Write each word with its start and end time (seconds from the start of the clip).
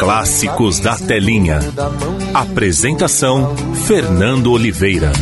Clássicos 0.00 0.80
da 0.80 0.96
Telinha. 0.96 1.58
Apresentação: 2.32 3.54
Fernando 3.86 4.50
Oliveira. 4.50 5.12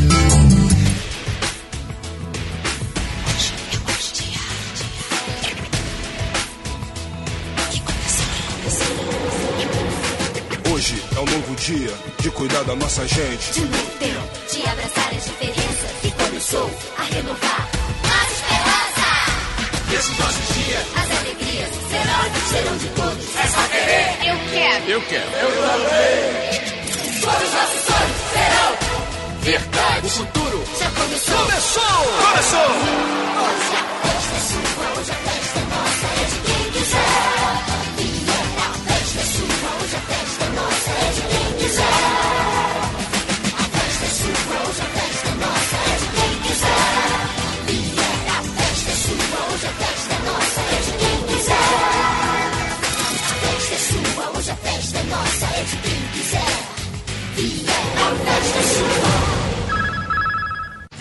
Hoje 10.73 11.03
é 11.17 11.19
um 11.19 11.25
novo 11.25 11.57
dia 11.57 11.91
de 12.21 12.31
cuidar 12.31 12.63
da 12.63 12.77
nossa 12.77 13.05
gente. 13.09 13.55
De 13.55 13.61
novo 13.63 13.91
tempo 13.99 14.55
de 14.55 14.63
abraçar 14.63 15.13
as 15.13 15.25
diferenças 15.25 15.58
Eu 24.89 25.03
quero. 25.03 25.23
Eu 25.23 25.51
também. 25.51 27.21
Todos 27.21 27.43
os 27.43 27.53
nossos 27.53 27.81
sonhos 27.85 28.17
serão. 28.33 28.73
Verdade. 29.43 30.07
O 30.07 30.09
futuro 30.09 30.65
Já 30.81 30.91
começou. 30.93 31.37
começou. 31.37 31.83
Começou. 32.27 32.71
Hoje 34.97 35.13
hoje 35.13 35.48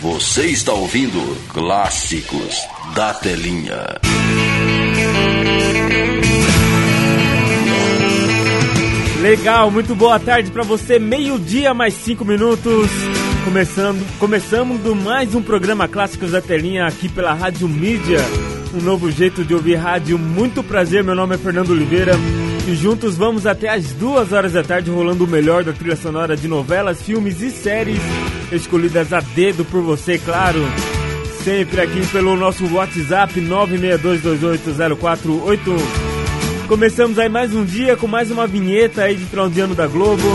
Você 0.08 0.46
está 0.46 0.72
ouvindo 0.72 1.20
Clássicos 1.48 2.66
da 2.94 3.12
Telinha. 3.12 3.84
Legal, 9.20 9.70
muito 9.70 9.94
boa 9.94 10.18
tarde 10.18 10.50
pra 10.50 10.62
você. 10.62 10.98
Meio-dia 10.98 11.74
mais 11.74 11.92
cinco 11.92 12.24
minutos. 12.24 12.88
Começando, 13.44 14.02
começamos 14.18 14.80
do 14.80 14.96
mais 14.96 15.34
um 15.34 15.42
programa 15.42 15.86
Clássicos 15.86 16.30
da 16.30 16.40
Telinha 16.40 16.86
aqui 16.86 17.06
pela 17.10 17.34
Rádio 17.34 17.68
Mídia. 17.68 18.20
Um 18.74 18.80
novo 18.80 19.10
jeito 19.10 19.44
de 19.44 19.52
ouvir 19.52 19.74
rádio. 19.74 20.18
Muito 20.18 20.62
prazer, 20.62 21.04
meu 21.04 21.14
nome 21.14 21.34
é 21.34 21.38
Fernando 21.38 21.68
Oliveira. 21.68 22.14
E 22.68 22.74
juntos 22.74 23.16
vamos 23.16 23.46
até 23.46 23.70
as 23.70 23.94
duas 23.94 24.30
horas 24.30 24.52
da 24.52 24.62
tarde 24.62 24.90
rolando 24.90 25.24
o 25.24 25.26
melhor 25.26 25.64
da 25.64 25.72
trilha 25.72 25.96
sonora 25.96 26.36
de 26.36 26.46
novelas, 26.46 27.00
filmes 27.00 27.40
e 27.40 27.50
séries 27.50 27.98
escolhidas 28.52 29.10
a 29.10 29.20
dedo 29.20 29.64
por 29.64 29.80
você, 29.80 30.18
claro. 30.18 30.60
Sempre 31.42 31.80
aqui 31.80 32.06
pelo 32.08 32.36
nosso 32.36 32.70
WhatsApp 32.70 33.40
962280481. 33.40 35.78
Começamos 36.68 37.18
aí 37.18 37.30
mais 37.30 37.54
um 37.54 37.64
dia 37.64 37.96
com 37.96 38.06
mais 38.06 38.30
uma 38.30 38.46
vinheta 38.46 39.04
aí 39.04 39.16
de 39.16 39.24
final 39.24 39.48
de 39.48 39.60
ano 39.60 39.74
da 39.74 39.86
Globo. 39.86 40.28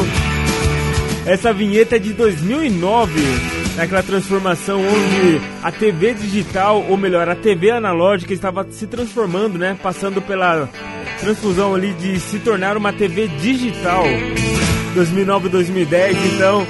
Essa 1.27 1.53
vinheta 1.53 1.97
é 1.97 2.00
de 2.00 2.13
2009, 2.13 3.13
naquela 3.75 4.03
transformação 4.03 4.81
onde 4.81 5.41
a 5.61 5.72
TV 5.72 6.13
digital, 6.13 6.85
ou 6.88 6.97
melhor, 6.97 7.28
a 7.28 7.35
TV 7.35 7.72
analógica 7.72 8.34
estava 8.34 8.66
se 8.72 8.88
transformando, 8.88 9.57
né? 9.57 9.78
Passando 9.81 10.22
pela 10.22 10.69
transfusão 11.19 11.73
ali 11.73 11.94
de 11.94 12.19
se 12.19 12.39
tornar 12.39 12.78
uma 12.78 12.94
TV 12.94 13.28
digital. 13.28 14.03
2009 14.94 15.50
2010, 15.50 16.33
então, 16.33 16.67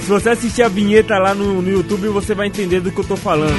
se 0.00 0.08
você 0.08 0.30
assistir 0.30 0.62
a 0.62 0.68
vinheta 0.68 1.18
lá 1.18 1.34
no, 1.34 1.60
no 1.60 1.70
YouTube, 1.70 2.08
você 2.08 2.34
vai 2.34 2.46
entender 2.46 2.80
do 2.80 2.90
que 2.90 3.00
eu 3.00 3.04
tô 3.04 3.16
falando. 3.16 3.52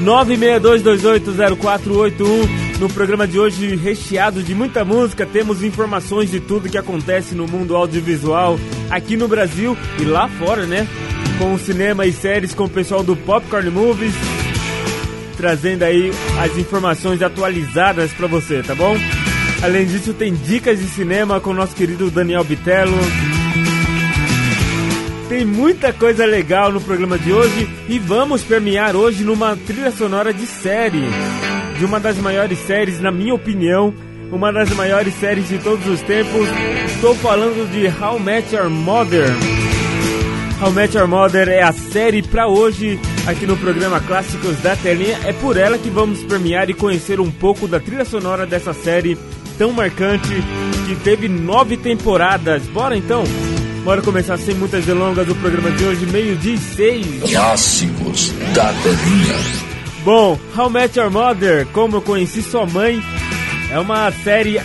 962280481 0.00 2.63
no 2.78 2.88
programa 2.88 3.26
de 3.26 3.38
hoje 3.38 3.76
recheado 3.76 4.42
de 4.42 4.54
muita 4.54 4.84
música, 4.84 5.24
temos 5.24 5.62
informações 5.62 6.30
de 6.30 6.40
tudo 6.40 6.68
que 6.68 6.78
acontece 6.78 7.34
no 7.34 7.46
mundo 7.46 7.76
audiovisual 7.76 8.58
aqui 8.90 9.16
no 9.16 9.28
Brasil 9.28 9.76
e 10.00 10.04
lá 10.04 10.28
fora, 10.28 10.66
né? 10.66 10.86
Com 11.38 11.56
cinema 11.58 12.06
e 12.06 12.12
séries 12.12 12.54
com 12.54 12.64
o 12.64 12.68
pessoal 12.68 13.02
do 13.02 13.16
Popcorn 13.16 13.70
Movies, 13.70 14.14
trazendo 15.36 15.82
aí 15.82 16.10
as 16.40 16.56
informações 16.58 17.22
atualizadas 17.22 18.12
pra 18.12 18.26
você, 18.26 18.62
tá 18.62 18.74
bom? 18.74 18.96
Além 19.62 19.86
disso, 19.86 20.12
tem 20.12 20.34
dicas 20.34 20.78
de 20.78 20.86
cinema 20.86 21.40
com 21.40 21.50
o 21.50 21.54
nosso 21.54 21.74
querido 21.74 22.10
Daniel 22.10 22.44
Bitello. 22.44 22.98
Tem 25.28 25.44
muita 25.44 25.92
coisa 25.92 26.26
legal 26.26 26.70
no 26.70 26.80
programa 26.80 27.18
de 27.18 27.32
hoje 27.32 27.68
e 27.88 27.98
vamos 27.98 28.42
premiar 28.42 28.94
hoje 28.94 29.24
numa 29.24 29.56
trilha 29.56 29.90
sonora 29.90 30.34
de 30.34 30.46
série. 30.46 31.02
De 31.78 31.84
uma 31.84 31.98
das 31.98 32.16
maiores 32.18 32.58
séries, 32.60 33.00
na 33.00 33.10
minha 33.10 33.34
opinião, 33.34 33.92
uma 34.30 34.52
das 34.52 34.70
maiores 34.70 35.14
séries 35.14 35.48
de 35.48 35.58
todos 35.58 35.86
os 35.86 36.00
tempos. 36.02 36.48
Estou 36.94 37.14
falando 37.16 37.70
de 37.70 37.86
How 38.02 38.18
Met 38.18 38.54
Your 38.54 38.70
Mother. 38.70 39.28
How 40.62 40.70
Met 40.70 40.96
Your 40.96 41.08
Mother 41.08 41.48
é 41.48 41.62
a 41.62 41.72
série 41.72 42.22
para 42.22 42.46
hoje 42.46 42.98
aqui 43.26 43.46
no 43.46 43.56
programa 43.56 44.00
Clássicos 44.00 44.56
da 44.60 44.76
Telinha. 44.76 45.18
É 45.24 45.32
por 45.32 45.56
ela 45.56 45.76
que 45.76 45.90
vamos 45.90 46.22
premiar 46.22 46.70
e 46.70 46.74
conhecer 46.74 47.20
um 47.20 47.30
pouco 47.30 47.66
da 47.66 47.80
trilha 47.80 48.04
sonora 48.04 48.46
dessa 48.46 48.72
série 48.72 49.18
tão 49.58 49.72
marcante 49.72 50.32
que 50.86 50.94
teve 50.96 51.28
nove 51.28 51.76
temporadas. 51.76 52.62
Bora 52.68 52.96
então? 52.96 53.24
Bora 53.84 54.00
começar 54.00 54.38
sem 54.38 54.54
muitas 54.54 54.84
delongas 54.84 55.28
o 55.28 55.34
programa 55.34 55.70
de 55.72 55.84
hoje, 55.84 56.06
meio-dia 56.06 56.54
e 56.54 56.58
seis. 56.58 57.30
Clássicos 57.30 58.32
da 58.54 58.72
Telinha. 58.72 59.73
Bom, 60.04 60.38
How 60.54 60.68
Met 60.68 60.98
Your 60.98 61.10
Mother, 61.10 61.66
como 61.72 61.96
eu 61.96 62.02
conheci 62.02 62.42
sua 62.42 62.66
mãe, 62.66 63.00
é 63.70 63.78
uma 63.78 64.12
série 64.12 64.60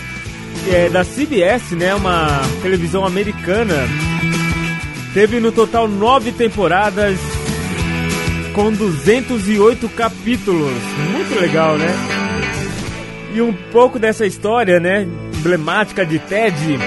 é, 0.68 0.90
da 0.90 1.02
CBS, 1.02 1.72
né? 1.72 1.94
Uma 1.94 2.42
televisão 2.60 3.06
americana. 3.06 3.74
Teve 5.14 5.40
no 5.40 5.50
total 5.50 5.88
nove 5.88 6.30
temporadas 6.30 7.18
com 8.54 8.70
208 8.70 9.88
capítulos. 9.88 10.74
Muito 11.10 11.40
legal, 11.40 11.78
né? 11.78 11.88
E 13.34 13.40
um 13.40 13.54
pouco 13.72 13.98
dessa 13.98 14.26
história, 14.26 14.78
né? 14.78 15.08
Emblemática 15.38 16.04
de 16.04 16.18
Ted. 16.18 16.78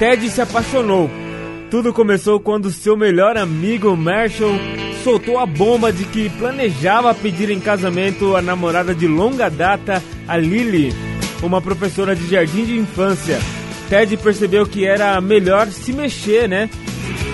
Ted 0.00 0.28
se 0.28 0.40
apaixonou. 0.40 1.08
Tudo 1.70 1.92
começou 1.92 2.40
quando 2.40 2.72
seu 2.72 2.96
melhor 2.96 3.36
amigo 3.36 3.96
Marshall 3.96 4.58
soltou 5.02 5.38
a 5.38 5.46
bomba 5.46 5.92
de 5.92 6.04
que 6.04 6.28
planejava 6.30 7.14
pedir 7.14 7.50
em 7.50 7.60
casamento 7.60 8.36
a 8.36 8.42
namorada 8.42 8.94
de 8.94 9.06
longa 9.06 9.48
data, 9.48 10.02
a 10.28 10.36
Lily, 10.36 10.94
uma 11.42 11.60
professora 11.60 12.14
de 12.14 12.28
jardim 12.28 12.64
de 12.64 12.78
infância. 12.78 13.38
Ted 13.88 14.16
percebeu 14.18 14.66
que 14.66 14.86
era 14.86 15.20
melhor 15.20 15.68
se 15.68 15.92
mexer, 15.92 16.48
né? 16.48 16.68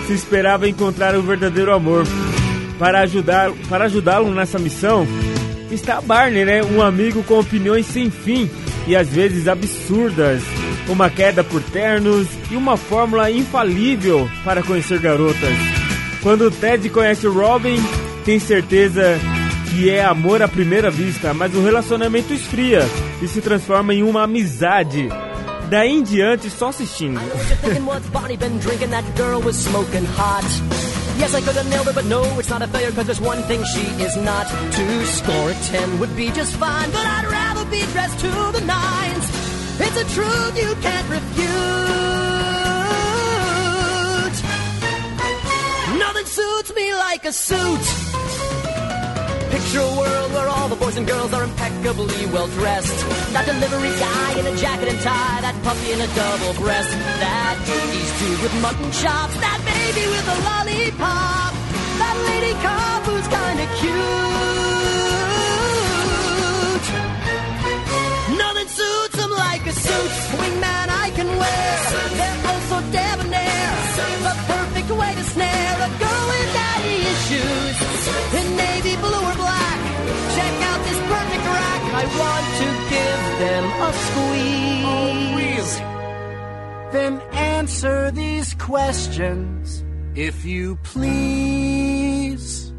Se 0.06 0.14
esperava 0.14 0.68
encontrar 0.68 1.14
o 1.14 1.22
verdadeiro 1.22 1.72
amor. 1.72 2.04
Para 2.78 3.00
ajudar, 3.00 3.50
para 3.68 3.86
ajudá-lo 3.86 4.32
nessa 4.34 4.58
missão, 4.58 5.06
está 5.70 6.00
Barney, 6.00 6.44
né? 6.44 6.62
Um 6.62 6.82
amigo 6.82 7.22
com 7.24 7.38
opiniões 7.38 7.86
sem 7.86 8.10
fim 8.10 8.48
e 8.86 8.94
às 8.94 9.08
vezes 9.08 9.48
absurdas. 9.48 10.42
Uma 10.88 11.10
queda 11.10 11.42
por 11.42 11.60
ternos 11.62 12.28
e 12.50 12.56
uma 12.56 12.76
fórmula 12.76 13.30
infalível 13.30 14.30
para 14.44 14.62
conhecer 14.62 15.00
garotas. 15.00 15.75
Quando 16.22 16.46
o 16.46 16.50
Ted 16.50 16.88
conhece 16.90 17.26
o 17.26 17.32
Robin, 17.32 17.76
tem 18.24 18.38
certeza 18.38 19.18
que 19.70 19.90
é 19.90 20.04
amor 20.04 20.42
à 20.42 20.48
primeira 20.48 20.90
vista, 20.90 21.34
mas 21.34 21.54
o 21.54 21.62
relacionamento 21.62 22.32
esfria 22.32 22.80
e 23.22 23.28
se 23.28 23.40
transforma 23.40 23.94
em 23.94 24.02
uma 24.02 24.22
amizade. 24.24 25.08
Daí 25.68 25.90
em 25.90 26.02
diante, 26.02 26.48
só 26.48 26.68
assistindo. 26.68 27.20
Yes, 31.18 31.34
I 31.34 31.40
could 31.40 31.56
have 31.56 31.68
nailed 31.70 31.86
her, 31.86 31.94
but 31.94 32.04
no, 32.04 32.22
it's 32.38 32.50
not 32.50 32.62
a 32.62 32.68
failure, 32.68 32.92
cause 32.92 33.06
there's 33.06 33.20
one 33.20 33.42
thing 33.44 33.64
she 33.64 33.86
is 34.04 34.16
not. 34.16 34.46
To 34.46 35.06
score 35.06 35.50
a 35.50 35.54
10 35.54 35.98
would 35.98 36.14
be 36.14 36.30
just 36.30 36.54
fine, 36.56 36.90
but 36.90 37.06
I'd 37.06 37.26
rather 37.30 37.64
be 37.70 37.80
dressed 37.92 38.18
to 38.20 38.28
the 38.52 38.60
nines. 38.60 39.24
It's 39.80 39.96
a 39.96 40.04
truth 40.14 40.58
you 40.58 40.74
can't 40.82 41.08
refute. 41.08 42.25
Suits 46.56 46.74
me 46.74 46.94
like 46.94 47.24
a 47.26 47.32
suit. 47.32 47.86
Picture 49.50 49.80
a 49.80 49.92
world 49.98 50.32
where 50.32 50.48
all 50.48 50.68
the 50.68 50.76
boys 50.76 50.96
and 50.96 51.06
girls 51.06 51.32
are 51.32 51.44
impeccably 51.44 52.26
well 52.32 52.48
dressed. 52.48 52.98
That 53.32 53.44
delivery 53.46 53.92
guy 53.98 54.38
in 54.40 54.46
a 54.46 54.56
jacket 54.56 54.88
and 54.88 55.00
tie, 55.00 55.40
that 55.42 55.56
puppy 55.62 55.92
in 55.92 56.00
a 56.00 56.08
double 56.14 56.54
breast, 56.54 56.90
that 57.22 57.56
80s 57.66 58.12
dude 58.20 58.40
with 58.42 58.54
mutton 58.62 58.90
chops, 58.92 59.36
that 59.44 59.60
baby 59.68 60.04
with 60.14 60.26
a 60.34 60.38
lollipop, 60.48 61.52
that 62.00 62.16
lady 62.28 62.54
cop 62.64 63.02
who's 63.08 63.28
kinda 63.36 63.66
cute. 63.80 64.36
Nothing 68.38 68.68
suits 68.78 69.16
them 69.20 69.32
like 69.44 69.66
a 69.66 69.72
suit. 69.72 70.12
Wingman 70.40 70.88
I 71.04 71.10
can 71.16 71.28
wear. 71.36 72.45
Them 83.38 83.64
a 83.82 83.92
squeeze. 83.92 85.80
Oh, 85.80 86.88
then 86.92 87.20
answer 87.32 88.10
these 88.10 88.54
questions, 88.54 89.84
if 90.14 90.44
you 90.44 90.76
please. 90.82 92.72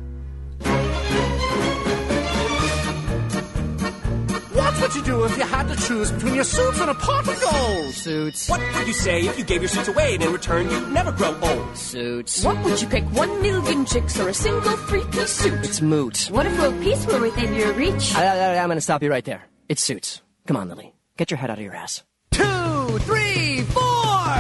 What 4.54 4.82
would 4.82 4.96
you 4.96 5.04
do 5.04 5.24
if 5.26 5.38
you 5.38 5.44
had 5.44 5.68
to 5.68 5.76
choose 5.76 6.12
between 6.12 6.36
your 6.36 6.44
suits 6.44 6.80
and 6.80 6.90
a 6.90 6.94
pot 6.94 7.28
of 7.28 7.42
gold? 7.42 7.94
Suits. 7.94 8.50
What 8.50 8.60
would 8.76 8.88
you 8.88 8.94
say 8.94 9.22
if 9.22 9.38
you 9.38 9.46
gave 9.46 9.62
your 9.62 9.70
suits 9.70 9.88
away 9.88 10.16
and 10.16 10.24
in 10.24 10.32
return 10.32 10.70
you'd 10.70 10.92
never 10.92 11.12
grow 11.12 11.36
old? 11.42 11.78
Suits. 11.78 12.44
What 12.44 12.64
would 12.64 12.82
you 12.82 12.88
pick? 12.88 13.04
One 13.06 13.42
million 13.42 13.86
chicks 13.86 14.20
or 14.20 14.30
a 14.30 14.34
single 14.34 14.78
three-piece 14.78 15.30
suit? 15.30 15.64
It's 15.64 15.82
moot. 15.82 16.28
What 16.32 16.46
if 16.46 16.58
world 16.60 16.82
peace 16.82 17.06
were 17.06 17.22
within 17.22 17.54
your 17.54 17.74
reach? 17.74 18.16
I, 18.16 18.26
I, 18.26 18.58
I'm 18.58 18.68
gonna 18.70 18.82
stop 18.82 19.04
you 19.04 19.10
right 19.10 19.26
there. 19.26 19.44
It 19.70 19.80
suits. 19.80 20.22
Come 20.48 20.56
on, 20.56 20.70
Lily. 20.70 20.94
Get 21.18 21.30
your 21.30 21.40
head 21.40 21.50
out 21.50 21.58
of 21.58 21.64
your 21.64 21.76
ass. 21.76 22.04
Two, 22.32 23.00
three, 23.04 23.64
four! 23.76 24.32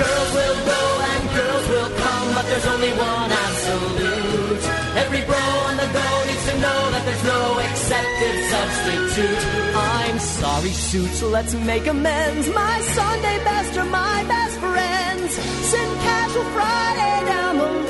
Girls 0.00 0.30
will 0.38 0.58
go 0.74 0.82
and 1.10 1.22
girls 1.38 1.68
will 1.70 1.92
come, 2.02 2.34
but 2.34 2.44
there's 2.50 2.66
only 2.66 2.92
one 2.98 3.30
absolute. 3.46 4.62
Every 5.02 5.22
bro 5.22 5.38
on 5.38 5.76
the 5.76 5.86
go 5.86 6.08
needs 6.26 6.44
to 6.50 6.54
know 6.64 6.80
that 6.90 7.02
there's 7.06 7.24
no 7.30 7.60
accepted 7.60 8.34
substitute. 8.54 9.42
I'm 9.76 10.18
sorry, 10.18 10.70
suits, 10.70 11.22
let's 11.22 11.54
make 11.54 11.86
amends. 11.86 12.48
My 12.48 12.80
Sunday 12.80 13.38
best 13.44 13.78
are 13.78 13.84
my 13.84 14.24
best 14.24 14.58
friends. 14.58 15.32
Send 15.70 16.00
casual 16.00 16.44
Friday 16.56 17.26
down 17.30 17.58
the 17.58 17.88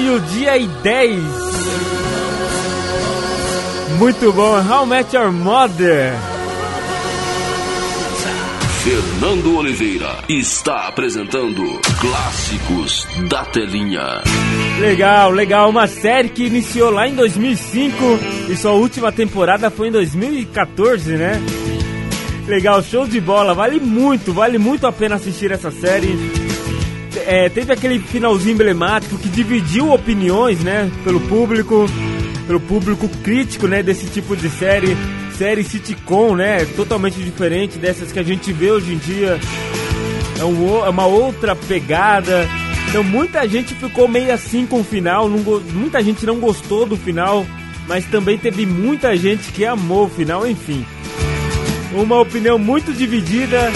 Meio-dia 0.00 0.56
e 0.56 0.66
10. 0.66 1.20
Muito 3.98 4.32
bom, 4.32 4.56
How 4.58 4.86
Met 4.86 5.14
Your 5.14 5.30
Mother. 5.30 6.14
Fernando 8.82 9.58
Oliveira 9.58 10.16
está 10.26 10.88
apresentando 10.88 11.78
Clássicos 12.00 13.06
da 13.28 13.44
Telinha. 13.44 14.22
Legal, 14.80 15.32
legal. 15.32 15.68
Uma 15.68 15.86
série 15.86 16.30
que 16.30 16.46
iniciou 16.46 16.90
lá 16.90 17.06
em 17.06 17.14
2005 17.14 17.94
e 18.48 18.56
sua 18.56 18.72
última 18.72 19.12
temporada 19.12 19.70
foi 19.70 19.88
em 19.88 19.92
2014, 19.92 21.12
né? 21.12 21.42
Legal, 22.48 22.82
show 22.82 23.06
de 23.06 23.20
bola. 23.20 23.52
Vale 23.52 23.78
muito, 23.78 24.32
vale 24.32 24.56
muito 24.56 24.86
a 24.86 24.92
pena 24.92 25.16
assistir 25.16 25.52
essa 25.52 25.70
série. 25.70 26.39
É, 27.26 27.48
teve 27.48 27.72
aquele 27.72 27.98
finalzinho 27.98 28.54
emblemático 28.54 29.18
que 29.18 29.28
dividiu 29.28 29.92
opiniões, 29.92 30.60
né? 30.60 30.90
Pelo 31.02 31.20
público, 31.20 31.86
pelo 32.46 32.60
público 32.60 33.08
crítico, 33.22 33.66
né? 33.66 33.82
Desse 33.82 34.06
tipo 34.06 34.36
de 34.36 34.48
série. 34.48 34.96
Série 35.36 35.64
sitcom, 35.64 36.36
né? 36.36 36.66
Totalmente 36.76 37.18
diferente 37.18 37.78
dessas 37.78 38.12
que 38.12 38.18
a 38.18 38.22
gente 38.22 38.52
vê 38.52 38.70
hoje 38.70 38.92
em 38.92 38.98
dia. 38.98 39.40
É, 40.38 40.44
um 40.44 40.84
é 40.84 40.88
uma 40.88 41.06
outra 41.06 41.56
pegada. 41.56 42.46
Então 42.88 43.02
muita 43.02 43.48
gente 43.48 43.74
ficou 43.74 44.06
meio 44.06 44.32
assim 44.34 44.66
com 44.66 44.80
o 44.80 44.84
final. 44.84 45.28
não 45.28 45.38
muita 45.72 46.02
gente 46.02 46.26
não 46.26 46.38
gostou 46.38 46.84
do 46.84 46.96
final. 46.96 47.46
Mas 47.88 48.04
também 48.04 48.38
teve 48.38 48.66
muita 48.66 49.16
gente 49.16 49.50
que 49.50 49.64
amou 49.64 50.04
o 50.04 50.08
final, 50.08 50.46
enfim. 50.46 50.84
Uma 51.92 52.20
opinião 52.20 52.58
muito 52.58 52.92
dividida 52.92 53.72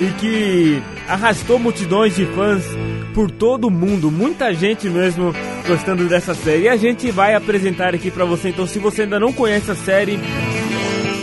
e 0.00 0.06
que 0.18 0.82
arrastou 1.08 1.58
multidões 1.58 2.14
de 2.14 2.26
fãs 2.26 2.64
por 3.14 3.30
todo 3.30 3.68
o 3.68 3.70
mundo, 3.70 4.10
muita 4.10 4.52
gente 4.52 4.88
mesmo 4.88 5.32
gostando 5.66 6.06
dessa 6.08 6.34
série. 6.34 6.62
E 6.62 6.68
a 6.68 6.76
gente 6.76 7.10
vai 7.10 7.34
apresentar 7.34 7.94
aqui 7.94 8.10
pra 8.10 8.24
você, 8.24 8.48
então 8.48 8.66
se 8.66 8.78
você 8.78 9.02
ainda 9.02 9.20
não 9.20 9.32
conhece 9.32 9.70
a 9.70 9.74
série, 9.74 10.18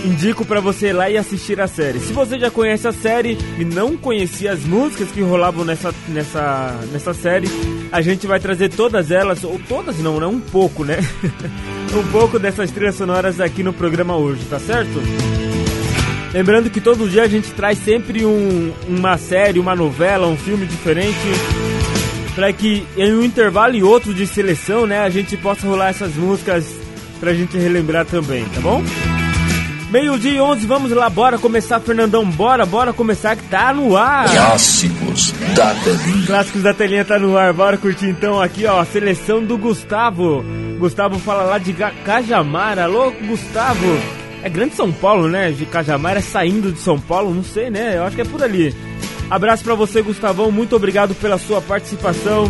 indico 0.06 0.46
pra 0.46 0.60
você 0.60 0.88
ir 0.88 0.94
lá 0.94 1.10
e 1.10 1.18
assistir 1.18 1.60
a 1.60 1.68
série. 1.68 2.00
Se 2.00 2.14
você 2.14 2.40
já 2.40 2.50
conhece 2.50 2.88
a 2.88 2.94
série 2.94 3.38
e 3.60 3.66
não 3.66 3.98
conhecia 3.98 4.52
as 4.52 4.64
músicas 4.64 5.10
que 5.12 5.22
rolavam 5.22 5.66
nessa, 5.66 5.94
nessa, 6.08 6.80
nessa 6.92 7.14
série, 7.14 7.48
a 7.92 8.02
gente 8.02 8.26
vai 8.26 8.40
trazer 8.40 8.70
todas 8.70 9.12
elas, 9.12 9.44
ou 9.44 9.60
todas 9.68 10.00
não, 10.00 10.20
né? 10.20 10.26
Um 10.26 10.40
pouco, 10.40 10.84
né? 10.84 10.98
um 11.94 12.12
pouco 12.12 12.40
dessas 12.40 12.72
trilhas 12.72 12.96
sonoras 12.96 13.40
aqui 13.40 13.64
no 13.64 13.74
programa 13.74 14.16
hoje, 14.16 14.46
tá 14.46 14.60
certo? 14.60 15.02
Lembrando 16.34 16.70
que 16.70 16.80
todo 16.80 17.10
dia 17.10 17.24
a 17.24 17.28
gente 17.28 17.52
traz 17.52 17.78
sempre 17.78 18.26
um, 18.26 18.72
uma 18.88 19.18
série, 19.18 19.60
uma 19.60 19.76
novela, 19.76 20.28
um 20.28 20.38
filme 20.38 20.66
diferente 20.66 21.18
para 22.34 22.54
que 22.54 22.86
em 22.96 23.14
um 23.14 23.24
intervalo 23.24 23.76
e 23.76 23.84
outro 23.84 24.14
de 24.14 24.26
seleção, 24.26 24.88
né, 24.88 25.00
a 25.00 25.10
gente 25.10 25.36
possa 25.36 25.68
rolar 25.68 25.90
essas 25.90 26.16
músicas 26.16 26.66
pra 27.20 27.34
gente 27.34 27.58
relembrar 27.58 28.06
também, 28.06 28.46
tá 28.46 28.62
bom? 28.62 28.82
Meio-dia 29.92 30.32
e 30.32 30.40
11, 30.40 30.66
vamos 30.66 30.92
lá, 30.92 31.10
bora 31.10 31.38
começar, 31.38 31.82
Fernandão, 31.82 32.26
bora, 32.26 32.66
bora 32.66 32.94
começar 32.94 33.36
que 33.36 33.44
tá 33.44 33.74
no 33.74 33.98
ar. 33.98 34.30
Clássicos 34.30 35.34
da 35.54 35.74
Telinha. 35.74 36.28
Clássicos 36.28 36.64
da 36.64 36.74
telinha 36.74 37.04
tá 37.04 37.20
no 37.20 37.38
ar, 37.38 37.52
bora 37.52 37.78
curtir 37.78 38.08
então 38.08 38.42
aqui, 38.42 38.66
ó, 38.66 38.80
a 38.80 38.86
seleção 38.86 39.44
do 39.44 39.58
Gustavo. 39.58 40.46
Gustavo 40.80 41.20
fala 41.20 41.44
lá 41.44 41.58
de 41.58 41.74
Cajamar, 42.06 42.80
alô, 42.80 43.12
Gustavo. 43.12 44.21
É 44.44 44.50
grande 44.50 44.76
São 44.76 44.92
Paulo, 44.92 45.28
né? 45.28 45.52
De 45.52 45.66
Cajamar 45.66 46.18
é 46.18 46.22
saindo 46.22 46.72
de 46.72 46.80
São 46.80 47.00
Paulo, 47.00 47.34
não 47.34 47.44
sei, 47.44 47.70
né? 47.70 47.98
Eu 47.98 48.04
acho 48.04 48.16
que 48.16 48.22
é 48.22 48.26
por 48.26 48.42
ali. 48.42 48.74
Abraço 49.30 49.64
pra 49.64 49.76
você, 49.76 50.02
Gustavão, 50.02 50.52
muito 50.52 50.76
obrigado 50.76 51.16
pela 51.16 51.38
sua 51.38 51.62
participação. 51.62 52.46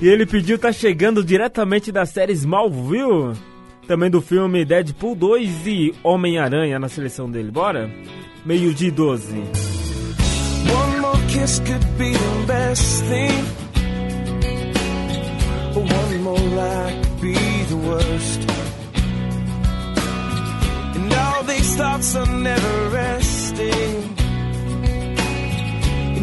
E 0.00 0.08
ele 0.08 0.26
pediu, 0.26 0.58
tá 0.58 0.72
chegando 0.72 1.22
diretamente 1.22 1.92
da 1.92 2.04
série 2.04 2.32
Smallville. 2.32 3.34
Também 3.86 4.10
do 4.10 4.20
filme 4.20 4.64
Deadpool 4.64 5.14
2 5.14 5.66
e 5.66 5.94
Homem-Aranha 6.02 6.78
na 6.78 6.88
seleção 6.88 7.30
dele, 7.30 7.50
bora? 7.50 7.90
Meio-dia 8.44 8.88
e 8.88 8.90
12. 8.90 9.36
One 9.36 11.00
more 11.00 11.18
kiss 11.28 11.60
could 11.60 11.86
be 11.98 12.12
the 12.12 12.46
best 12.46 13.02
thing. 13.04 13.44
One 15.74 16.18
more 16.22 16.40
lie 16.40 17.00
could 17.02 17.20
be 17.20 17.34
the 17.68 17.76
worst. 17.76 18.53
these 21.46 21.76
thoughts 21.76 22.14
are 22.16 22.26
never 22.26 22.88
resting. 22.90 24.16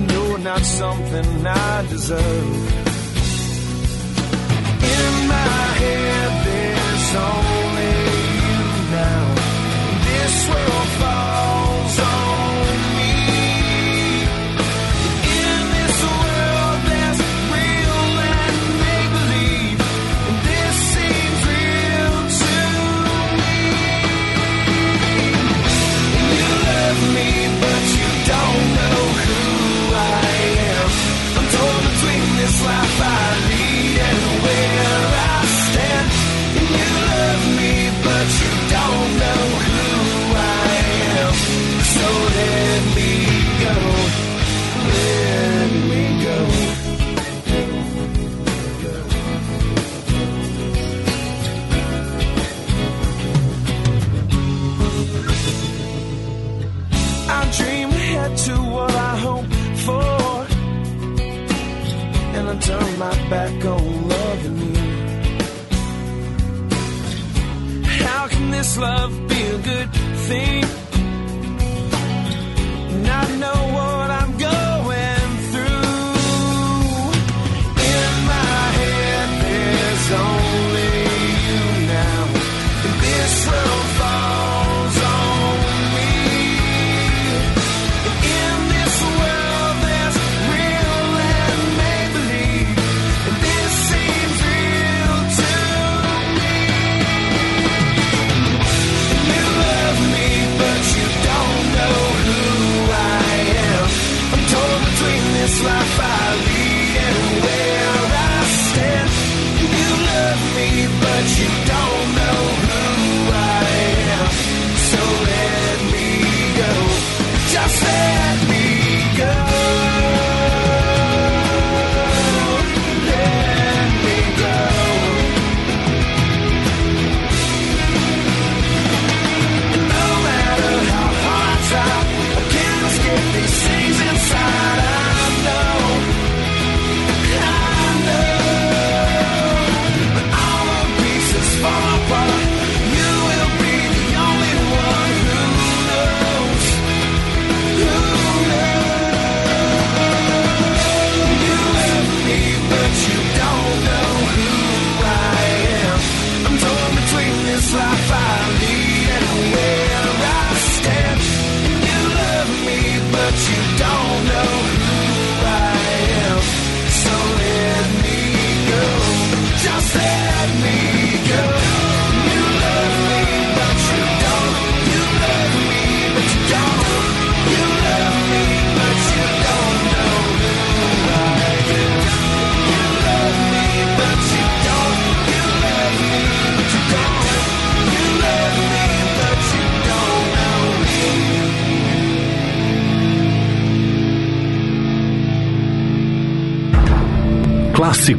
You're 0.10 0.40
not 0.40 0.62
something 0.62 1.48
I 1.48 1.86
deserve. 1.90 2.82
In 4.98 5.14
my 5.28 5.64
head, 5.82 6.32
there's 6.48 7.16
only 7.34 7.94
you 8.46 8.62
now. 9.00 9.26
This 10.08 10.50
world 10.50 10.90
falls 11.00 12.00
on. 12.00 12.31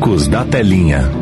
Marcos 0.02 0.26
da 0.26 0.44
Telinha. 0.44 1.21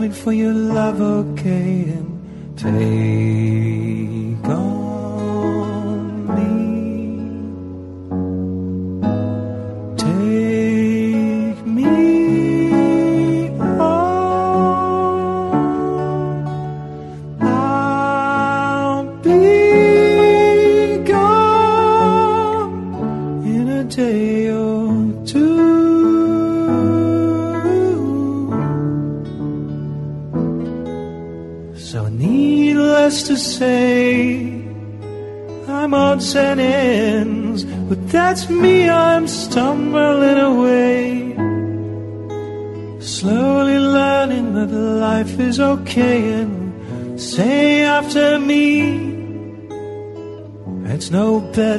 coming 0.00 0.12
for 0.12 0.32
your 0.32 0.54
love, 0.54 0.98
okay? 1.02 1.99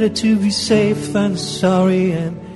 better 0.02 0.16
to 0.16 0.36
be 0.36 0.50
safe 0.50 1.14
than 1.14 1.38
sorry 1.38 2.12
and 2.12 2.51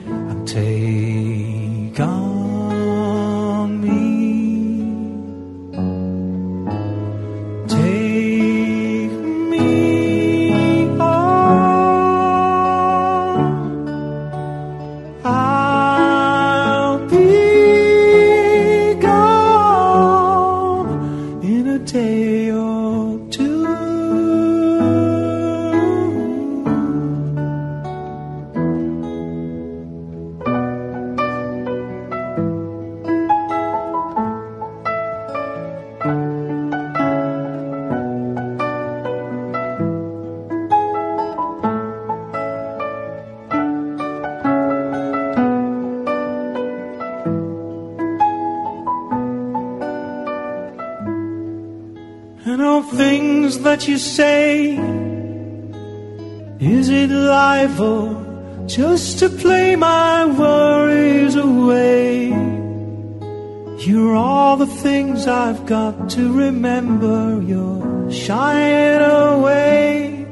I've 65.28 65.66
got 65.66 66.10
to 66.12 66.34
remember. 66.34 67.42
You're 67.42 68.12
shying 68.12 69.02
away. 69.02 70.26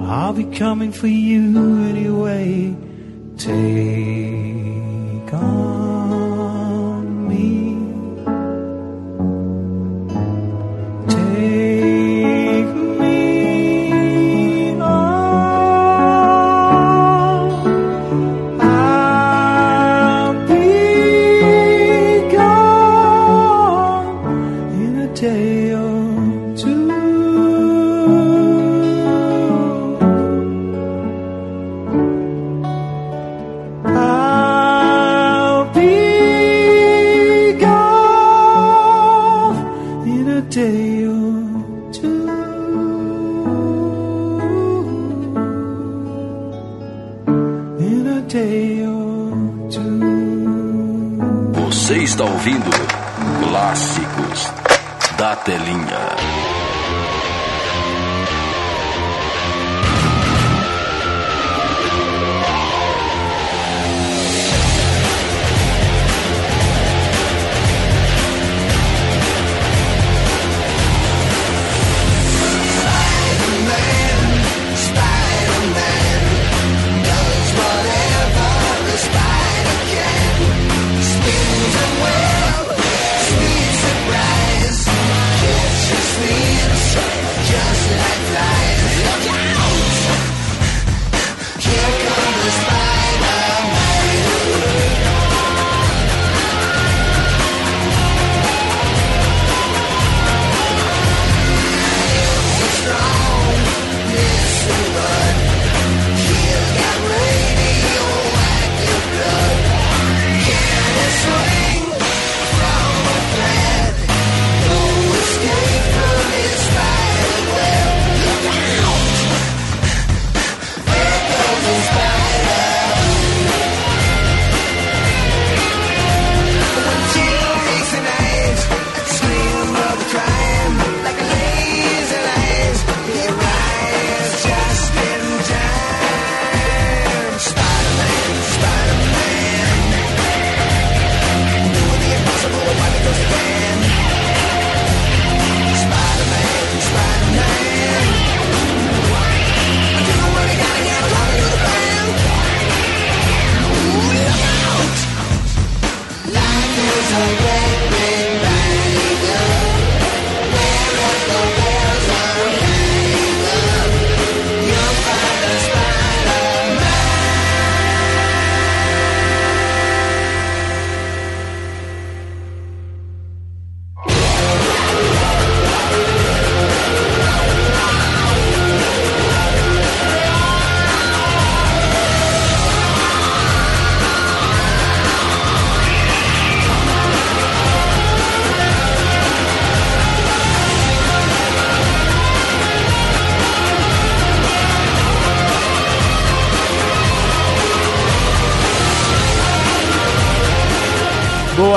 I'll 0.00 0.32
be 0.32 0.44
coming 0.44 0.92
for 0.92 1.06
you 1.06 1.56
anyway. 1.84 2.69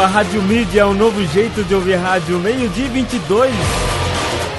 Boa, 0.04 0.12
Rádio 0.12 0.44
Mídia 0.44 0.82
é 0.82 0.86
um 0.86 0.94
novo 0.94 1.26
jeito 1.28 1.63
de 1.63 1.74
ouvir 1.74 1.96
rádio. 1.96 2.38
Meio-dia 2.38 2.88
e 2.88 2.89
22. 2.89 3.54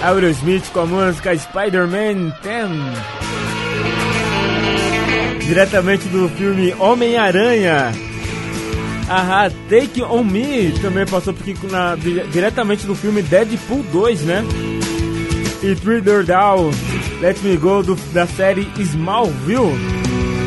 Aerosmith 0.03 0.71
com 0.73 0.81
a 0.81 0.87
música 0.87 1.37
Spider-Man 1.37 2.33
10. 2.43 2.71
Diretamente 5.45 6.09
do 6.09 6.31
filme 6.31 6.75
Homem-Aranha. 6.79 7.93
Ahá, 9.07 9.51
Take 9.69 10.03
On 10.03 10.25
Me 10.25 10.73
também 10.81 11.05
passou 11.05 11.35
por 11.35 11.43
aqui 11.43 11.67
na, 11.67 11.95
diretamente 11.95 12.87
do 12.87 12.95
filme 12.95 13.21
Deadpool 13.21 13.83
2, 13.93 14.23
né? 14.23 14.43
E 15.63 15.75
Thriller 15.75 16.25
Down, 16.25 16.71
Let 17.21 17.43
Me 17.43 17.59
Go 17.59 17.83
do, 17.83 17.97
da 18.15 18.27
série 18.27 18.67
Smallville. 18.79 19.75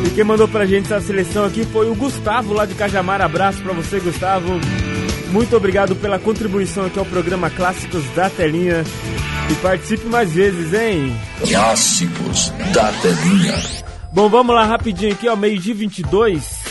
E 0.08 0.10
quem 0.10 0.24
mandou 0.24 0.48
pra 0.48 0.66
gente 0.66 0.92
essa 0.92 1.00
seleção 1.00 1.44
aqui 1.44 1.64
foi 1.66 1.88
o 1.88 1.94
Gustavo 1.94 2.52
lá 2.52 2.66
de 2.66 2.74
Cajamar. 2.74 3.20
Abraço 3.20 3.62
pra 3.62 3.72
você, 3.72 4.00
Gustavo. 4.00 4.58
Muito 5.30 5.56
obrigado 5.56 5.94
pela 5.96 6.18
contribuição 6.18 6.86
aqui 6.86 6.98
ao 6.98 7.04
programa 7.04 7.50
Clássicos 7.50 8.04
da 8.14 8.30
Telinha. 8.30 8.82
E 9.50 9.54
participe 9.56 10.06
mais 10.06 10.32
vezes, 10.32 10.72
hein? 10.74 11.14
Clássicos 11.46 12.50
da 12.72 12.92
Telinha. 12.92 13.54
Bom, 14.12 14.28
vamos 14.28 14.54
lá 14.54 14.64
rapidinho 14.64 15.12
aqui, 15.12 15.28
ó, 15.28 15.36
meio-dia 15.36 15.74
22. 15.74 16.62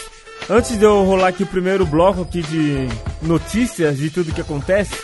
Antes 0.50 0.78
de 0.78 0.84
eu 0.84 1.04
rolar 1.04 1.28
aqui 1.30 1.44
o 1.44 1.48
primeiro 1.48 1.86
bloco 1.86 2.22
aqui 2.22 2.42
de 2.42 2.88
notícias 3.22 3.98
de 3.98 4.10
tudo 4.10 4.32
que 4.32 4.42
acontece, 4.42 4.96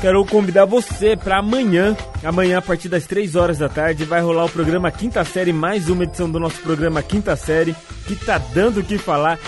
quero 0.00 0.24
convidar 0.24 0.64
você 0.64 1.16
para 1.16 1.38
amanhã, 1.38 1.96
amanhã 2.24 2.58
a 2.58 2.62
partir 2.62 2.88
das 2.88 3.06
3 3.06 3.36
horas 3.36 3.58
da 3.58 3.68
tarde, 3.68 4.04
vai 4.04 4.20
rolar 4.20 4.46
o 4.46 4.50
programa 4.50 4.90
Quinta 4.90 5.24
Série, 5.24 5.52
mais 5.52 5.88
uma 5.88 6.04
edição 6.04 6.30
do 6.30 6.40
nosso 6.40 6.60
programa 6.60 7.02
Quinta 7.02 7.36
Série, 7.36 7.74
que 8.06 8.16
tá 8.16 8.38
dando 8.52 8.80
o 8.80 8.84
que 8.84 8.98
falar, 8.98 9.38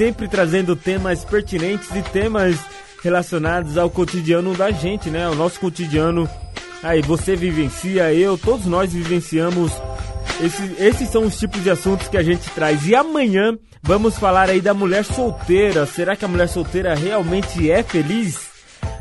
sempre 0.00 0.26
trazendo 0.26 0.74
temas 0.74 1.26
pertinentes 1.26 1.94
e 1.94 2.00
temas 2.00 2.58
relacionados 3.04 3.76
ao 3.76 3.90
cotidiano 3.90 4.54
da 4.54 4.70
gente, 4.70 5.10
né? 5.10 5.28
O 5.28 5.34
nosso 5.34 5.60
cotidiano. 5.60 6.26
Aí 6.82 7.02
você 7.02 7.36
vivencia, 7.36 8.10
eu, 8.14 8.38
todos 8.38 8.64
nós 8.64 8.94
vivenciamos. 8.94 9.70
Esses, 10.42 10.80
esses 10.80 11.10
são 11.10 11.24
os 11.24 11.38
tipos 11.38 11.62
de 11.62 11.68
assuntos 11.68 12.08
que 12.08 12.16
a 12.16 12.22
gente 12.22 12.48
traz. 12.52 12.86
E 12.86 12.94
amanhã 12.94 13.58
vamos 13.82 14.18
falar 14.18 14.48
aí 14.48 14.62
da 14.62 14.72
mulher 14.72 15.04
solteira. 15.04 15.84
Será 15.84 16.16
que 16.16 16.24
a 16.24 16.28
mulher 16.28 16.48
solteira 16.48 16.94
realmente 16.94 17.70
é 17.70 17.82
feliz? 17.82 18.48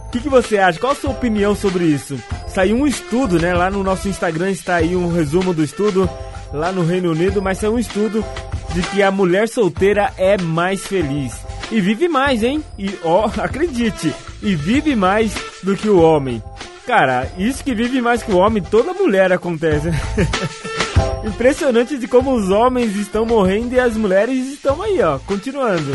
O 0.06 0.10
que, 0.12 0.20
que, 0.20 0.28
você 0.28 0.58
acha? 0.58 0.82
Qual 0.82 0.92
a 0.92 0.96
sua 0.96 1.12
opinião 1.12 1.56
sobre 1.56 1.86
isso? 1.86 2.20
saiu 2.50 2.76
um 2.76 2.86
estudo, 2.86 3.40
né? 3.40 3.54
Lá 3.54 3.72
no 3.72 3.84
nosso 3.84 4.10
Instagram 4.10 4.52
está 4.52 4.76
aí 4.76 4.98
um 4.98 5.14
resumo 5.14 5.54
do 5.54 5.64
estudo 5.64 6.10
lá 6.52 6.74
no 6.74 6.84
Reino 6.84 7.12
Unido, 7.12 7.42
mas 7.42 7.60
saiu 7.60 7.76
um 7.76 7.80
estudo 7.80 8.22
de 8.74 8.82
que 8.84 9.02
a 9.02 9.12
mulher 9.12 9.48
solteira 9.48 10.14
é 10.18 10.38
mais 10.42 10.86
feliz 10.86 11.34
e 11.72 11.80
vive 11.80 12.08
mais, 12.08 12.44
hein? 12.44 12.64
E 12.78 12.98
ó, 13.04 13.30
acredite, 13.38 14.14
e 14.42 14.56
vive 14.56 14.96
mais 14.96 15.34
do 15.64 15.76
que 15.76 15.90
o 15.90 16.02
homem. 16.02 16.42
Cara, 16.86 17.32
isso 17.38 17.64
que 17.64 17.76
vive 17.76 18.02
mais 18.02 18.24
que 18.24 18.32
o 18.32 18.38
homem, 18.38 18.64
toda 18.64 18.94
mulher 18.94 19.32
acontece. 19.32 19.90
Impressionante 21.24 21.98
de 21.98 22.08
como 22.08 22.34
os 22.34 22.50
homens 22.50 22.96
estão 22.96 23.26
morrendo 23.26 23.76
e 23.76 23.80
as 23.80 23.96
mulheres 23.96 24.48
estão 24.48 24.82
aí, 24.82 25.00
ó, 25.02 25.20
continuando. 25.20 25.92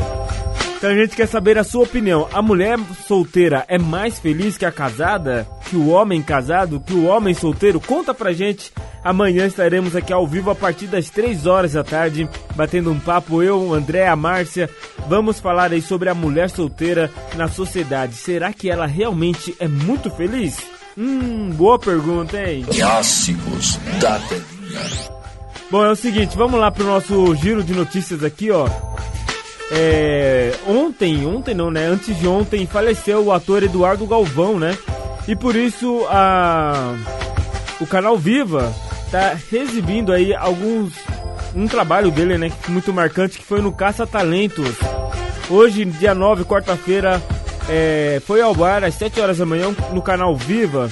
Então 0.77 0.93
a 0.93 0.95
gente 0.95 1.17
quer 1.17 1.27
saber 1.27 1.57
a 1.59 1.65
sua 1.65 1.83
opinião. 1.83 2.29
A 2.33 2.43
mulher 2.43 2.79
solteira 3.09 3.65
é 3.69 3.79
mais 3.79 4.19
feliz 4.19 4.59
que 4.59 4.67
a 4.67 4.71
casada? 4.71 5.49
Que 5.69 5.77
o 5.77 5.89
homem 5.89 6.23
casado? 6.23 6.79
Que 6.79 6.93
o 6.93 7.07
homem 7.07 7.33
solteiro? 7.33 7.81
Conta 7.81 8.13
pra 8.13 8.33
gente. 8.33 8.71
Amanhã 9.05 9.47
estaremos 9.47 9.95
aqui 9.95 10.15
ao 10.15 10.27
vivo 10.27 10.51
a 10.51 10.55
partir 10.55 10.87
das 10.87 11.11
3 11.11 11.45
horas 11.45 11.75
da 11.75 11.85
tarde, 11.85 12.27
batendo 12.57 12.91
um 12.91 12.99
papo 12.99 13.43
eu, 13.43 13.61
o 13.61 13.75
André, 13.75 14.09
a 14.09 14.17
Márcia. 14.17 14.71
Vamos 15.07 15.39
falar 15.39 15.73
aí 15.73 15.83
sobre 15.83 16.09
a 16.09 16.15
mulher 16.15 16.49
solteira 16.49 17.11
na 17.37 17.47
sociedade. 17.47 18.15
Será 18.15 18.51
que 18.51 18.71
ela 18.71 18.87
realmente 18.87 19.55
é 19.61 19.69
muito 19.69 20.11
feliz? 20.11 20.57
Hum, 20.97 21.51
boa 21.51 21.79
pergunta, 21.79 22.43
hein? 22.43 22.65
Clássicos 22.75 23.79
da 24.01 24.19
telinha. 24.21 24.81
Bom, 25.71 25.85
é 25.85 25.91
o 25.91 25.97
seguinte, 25.97 26.35
vamos 26.35 26.59
lá 26.59 26.71
pro 26.71 26.87
nosso 26.87 27.35
giro 27.35 27.63
de 27.63 27.75
notícias 27.75 28.25
aqui, 28.25 28.51
ó. 28.51 28.67
É, 29.71 30.55
ontem, 30.67 31.27
ontem 31.27 31.55
não, 31.55 31.71
né? 31.71 31.85
Antes 31.87 32.19
de 32.19 32.27
ontem 32.27 32.67
faleceu 32.67 33.25
o 33.25 33.33
ator 33.33 33.63
Eduardo 33.63 34.07
Galvão, 34.07 34.59
né? 34.59 34.79
E 35.29 35.37
por 35.37 35.57
isso 35.57 36.07
a 36.09 36.95
o 37.81 37.87
canal 37.87 38.17
Viva 38.17 38.73
tá 39.15 39.39
exibindo 39.53 40.13
aí 40.13 40.35
alguns 40.35 40.93
um 41.55 41.69
trabalho 41.69 42.11
dele, 42.11 42.37
né, 42.37 42.51
muito 42.67 42.93
marcante 42.93 43.39
que 43.39 43.45
foi 43.45 43.61
no 43.61 43.71
Caça 43.71 44.05
Talentos. 44.05 44.75
Hoje, 45.49 45.85
dia 45.85 46.13
9, 46.17 46.45
quarta-feira, 46.45 47.23
é, 47.69 48.21
foi 48.27 48.41
ao 48.41 48.53
bar 48.53 48.83
às 48.83 48.95
7 48.95 49.21
horas 49.21 49.39
da 49.39 49.47
manhã 49.47 49.73
no 49.93 50.03
canal 50.03 50.35
Viva, 50.35 50.91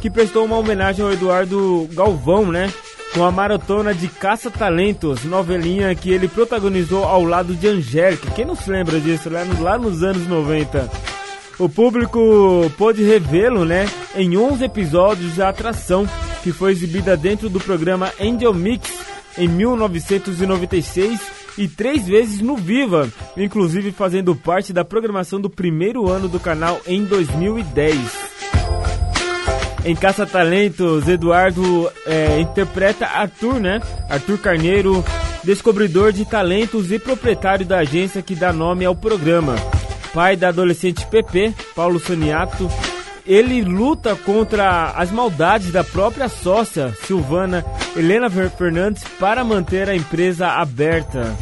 que 0.00 0.08
prestou 0.08 0.46
uma 0.46 0.56
homenagem 0.56 1.04
ao 1.04 1.12
Eduardo 1.12 1.86
Galvão, 1.92 2.50
né? 2.50 2.72
Com 3.12 3.22
a 3.22 3.30
maratona 3.30 3.92
de 3.92 4.08
Caça 4.08 4.50
Talentos, 4.50 5.24
novelinha 5.24 5.94
que 5.94 6.10
ele 6.10 6.26
protagonizou 6.26 7.04
ao 7.04 7.22
lado 7.22 7.54
de 7.54 7.68
Angélica. 7.68 8.30
Quem 8.30 8.46
não 8.46 8.56
se 8.56 8.70
lembra 8.70 8.98
disso, 8.98 9.28
lá, 9.28 9.44
lá 9.60 9.76
nos 9.76 10.02
anos 10.02 10.26
90? 10.26 10.88
O 11.58 11.68
público 11.68 12.72
pôde 12.78 13.02
revê-lo, 13.02 13.66
né, 13.66 13.86
em 14.14 14.38
11 14.38 14.64
episódios 14.64 15.36
da 15.36 15.50
atração, 15.50 16.08
que 16.42 16.52
foi 16.52 16.72
exibida 16.72 17.16
dentro 17.16 17.48
do 17.48 17.60
programa 17.60 18.12
Angel 18.20 18.54
Mix 18.54 18.90
em 19.36 19.48
1996 19.48 21.20
e 21.58 21.66
três 21.68 22.06
vezes 22.06 22.40
no 22.40 22.56
Viva, 22.56 23.08
inclusive 23.36 23.92
fazendo 23.92 24.34
parte 24.34 24.72
da 24.72 24.84
programação 24.84 25.40
do 25.40 25.50
primeiro 25.50 26.08
ano 26.08 26.28
do 26.28 26.38
canal 26.38 26.80
em 26.86 27.04
2010. 27.04 28.28
Em 29.84 29.94
Caça 29.94 30.26
Talentos, 30.26 31.08
Eduardo 31.08 31.90
é, 32.06 32.40
interpreta 32.40 33.06
Arthur, 33.06 33.60
né? 33.60 33.80
Arthur 34.08 34.38
Carneiro, 34.38 35.04
descobridor 35.44 36.12
de 36.12 36.24
talentos 36.24 36.92
e 36.92 36.98
proprietário 36.98 37.64
da 37.64 37.78
agência 37.78 38.22
que 38.22 38.34
dá 38.34 38.52
nome 38.52 38.84
ao 38.84 38.94
programa. 38.94 39.54
Pai 40.12 40.36
da 40.36 40.48
adolescente 40.48 41.06
Pepe, 41.06 41.54
Paulo 41.74 42.00
Saniato, 42.00 42.68
ele 43.28 43.62
luta 43.62 44.16
contra 44.16 44.92
as 44.92 45.10
maldades 45.10 45.70
da 45.70 45.84
própria 45.84 46.30
sócia, 46.30 46.94
Silvana 47.06 47.62
Helena 47.94 48.30
Fernandes, 48.30 49.04
para 49.20 49.44
manter 49.44 49.88
a 49.90 49.94
empresa 49.94 50.48
aberta. 50.48 51.36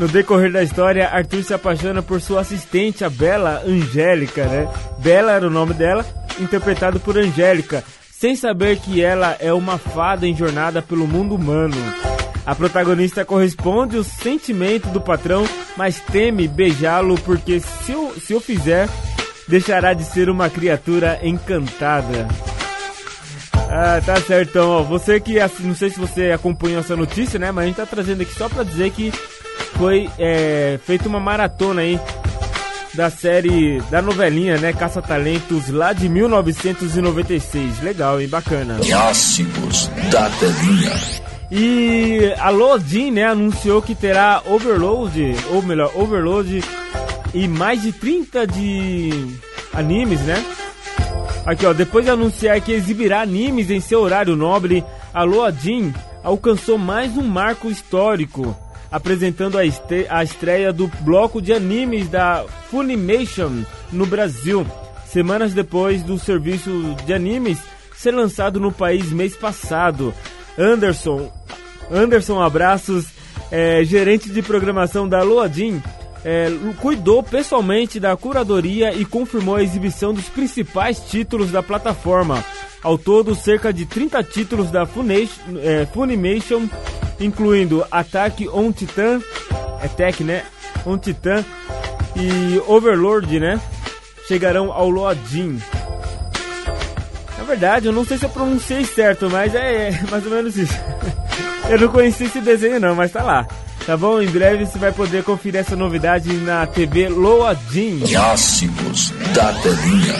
No 0.00 0.08
decorrer 0.08 0.50
da 0.50 0.62
história, 0.62 1.08
Arthur 1.08 1.44
se 1.44 1.54
apaixona 1.54 2.02
por 2.02 2.20
sua 2.20 2.40
assistente, 2.40 3.04
a 3.04 3.10
Bela 3.10 3.62
Angélica, 3.64 4.44
né? 4.46 4.68
Bela 4.98 5.32
era 5.32 5.46
o 5.46 5.50
nome 5.50 5.74
dela, 5.74 6.04
interpretado 6.40 6.98
por 6.98 7.16
Angélica, 7.16 7.84
sem 8.10 8.34
saber 8.34 8.78
que 8.78 9.00
ela 9.00 9.36
é 9.38 9.52
uma 9.52 9.78
fada 9.78 10.26
em 10.26 10.36
jornada 10.36 10.82
pelo 10.82 11.06
mundo 11.06 11.36
humano. 11.36 11.76
A 12.44 12.54
protagonista 12.54 13.24
corresponde 13.24 13.96
ao 13.96 14.02
sentimento 14.02 14.88
do 14.88 15.00
patrão, 15.00 15.44
mas 15.76 16.00
teme 16.00 16.48
beijá-lo 16.48 17.16
porque 17.20 17.60
se 17.60 17.92
o, 17.92 18.12
se 18.18 18.34
o 18.34 18.40
fizer, 18.40 18.88
deixará 19.48 19.94
de 19.94 20.04
ser 20.04 20.28
uma 20.28 20.48
criatura 20.48 21.18
encantada. 21.22 22.28
Ah, 23.70 24.00
tá 24.04 24.20
certo, 24.20 24.50
então, 24.50 24.70
ó, 24.70 24.82
você 24.82 25.20
que, 25.20 25.38
não 25.60 25.74
sei 25.74 25.90
se 25.90 25.98
você 25.98 26.30
acompanhou 26.30 26.80
essa 26.80 26.96
notícia, 26.96 27.38
né, 27.38 27.52
mas 27.52 27.64
a 27.64 27.66
gente 27.66 27.76
tá 27.76 27.86
trazendo 27.86 28.22
aqui 28.22 28.34
só 28.34 28.48
pra 28.48 28.62
dizer 28.62 28.90
que 28.90 29.12
foi 29.76 30.08
é, 30.18 30.78
feita 30.84 31.08
uma 31.08 31.20
maratona 31.20 31.82
aí 31.82 32.00
da 32.94 33.10
série, 33.10 33.80
da 33.90 34.00
novelinha, 34.00 34.56
né, 34.56 34.72
Caça 34.72 35.02
Talentos, 35.02 35.68
lá 35.68 35.92
de 35.92 36.08
1996. 36.08 37.82
Legal, 37.82 38.20
hein, 38.20 38.28
bacana. 38.28 38.78
Clássicos 38.84 39.88
da 40.10 40.30
telinha. 40.30 41.18
E 41.50 42.34
a 42.38 42.50
Lodin, 42.50 43.10
né, 43.10 43.24
anunciou 43.24 43.80
que 43.82 43.94
terá 43.94 44.42
Overload, 44.46 45.36
ou 45.50 45.62
melhor, 45.62 45.92
Overload 45.94 46.62
e 47.34 47.46
mais 47.46 47.82
de 47.82 47.92
30 47.92 48.46
de 48.46 49.10
animes, 49.72 50.20
né? 50.22 50.44
Aqui, 51.46 51.64
ó, 51.64 51.72
depois 51.72 52.04
de 52.04 52.10
anunciar 52.10 52.60
que 52.60 52.72
exibirá 52.72 53.22
animes 53.22 53.70
em 53.70 53.80
seu 53.80 54.00
horário 54.00 54.36
nobre, 54.36 54.84
a 55.14 55.22
Loadin 55.22 55.94
alcançou 56.22 56.76
mais 56.76 57.16
um 57.16 57.22
marco 57.22 57.68
histórico, 57.68 58.56
apresentando 58.90 59.56
a, 59.56 59.64
este 59.64 60.06
a 60.08 60.22
estreia 60.22 60.72
do 60.72 60.88
bloco 61.00 61.40
de 61.40 61.52
animes 61.52 62.08
da 62.08 62.44
Funimation 62.70 63.64
no 63.92 64.04
Brasil, 64.04 64.66
semanas 65.06 65.54
depois 65.54 66.02
do 66.02 66.18
serviço 66.18 66.70
de 67.06 67.14
animes 67.14 67.58
ser 67.96 68.12
lançado 68.12 68.60
no 68.60 68.70
país 68.70 69.10
mês 69.10 69.34
passado. 69.34 70.14
Anderson, 70.56 71.32
Anderson 71.90 72.40
Abraços, 72.40 73.06
é, 73.50 73.82
gerente 73.84 74.28
de 74.30 74.42
programação 74.42 75.08
da 75.08 75.22
Loadin, 75.22 75.82
é, 76.24 76.50
cuidou 76.80 77.22
pessoalmente 77.22 78.00
da 78.00 78.16
curadoria 78.16 78.92
e 78.92 79.04
confirmou 79.04 79.56
a 79.56 79.62
exibição 79.62 80.12
dos 80.12 80.28
principais 80.28 81.00
títulos 81.00 81.50
da 81.50 81.62
plataforma. 81.62 82.44
Ao 82.82 82.96
todo, 82.96 83.34
cerca 83.34 83.72
de 83.72 83.86
30 83.86 84.22
títulos 84.22 84.70
da 84.70 84.86
Funation, 84.86 85.58
é, 85.62 85.86
Funimation, 85.86 86.68
incluindo 87.20 87.84
Attack 87.90 88.48
on 88.48 88.70
Titan, 88.72 89.20
Attack, 89.82 90.22
né? 90.22 90.44
On 90.86 90.96
Titan 90.96 91.44
e 92.14 92.62
Overlord, 92.66 93.40
né? 93.40 93.60
Chegarão 94.26 94.72
ao 94.72 94.88
Loadin. 94.88 95.60
Na 97.36 97.44
verdade, 97.44 97.86
eu 97.86 97.92
não 97.92 98.04
sei 98.04 98.18
se 98.18 98.26
eu 98.26 98.30
pronunciei 98.30 98.84
certo, 98.84 99.28
mas 99.30 99.54
é, 99.54 99.88
é 99.88 100.02
mais 100.10 100.24
ou 100.24 100.30
menos 100.30 100.56
isso. 100.56 100.74
eu 101.70 101.78
não 101.80 101.88
conheci 101.88 102.24
esse 102.24 102.40
desenho 102.40 102.78
não, 102.78 102.94
mas 102.94 103.10
tá 103.10 103.22
lá. 103.22 103.46
Tá 103.88 103.96
bom? 103.96 104.20
Em 104.20 104.26
breve 104.26 104.66
você 104.66 104.78
vai 104.78 104.92
poder 104.92 105.24
conferir 105.24 105.60
essa 105.60 105.74
novidade 105.74 106.30
na 106.34 106.66
TV 106.66 107.08
Loadin. 107.08 108.00
Clássicos 108.00 109.14
da 109.34 109.50
telinha. 109.62 110.14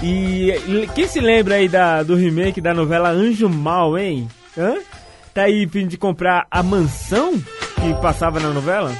E, 0.00 0.88
quem 0.94 1.08
se 1.08 1.18
lembra 1.18 1.56
aí 1.56 1.68
da, 1.68 2.04
do 2.04 2.14
remake 2.14 2.60
da 2.60 2.72
novela 2.72 3.08
Anjo 3.08 3.48
Mal, 3.48 3.98
hein? 3.98 4.28
Hã? 4.56 4.76
Tá 5.34 5.42
aí 5.42 5.66
fim 5.66 5.88
de 5.88 5.98
comprar 5.98 6.46
a 6.48 6.62
mansão 6.62 7.32
que 7.32 7.92
passava 8.00 8.38
na 8.38 8.50
novela? 8.50 8.92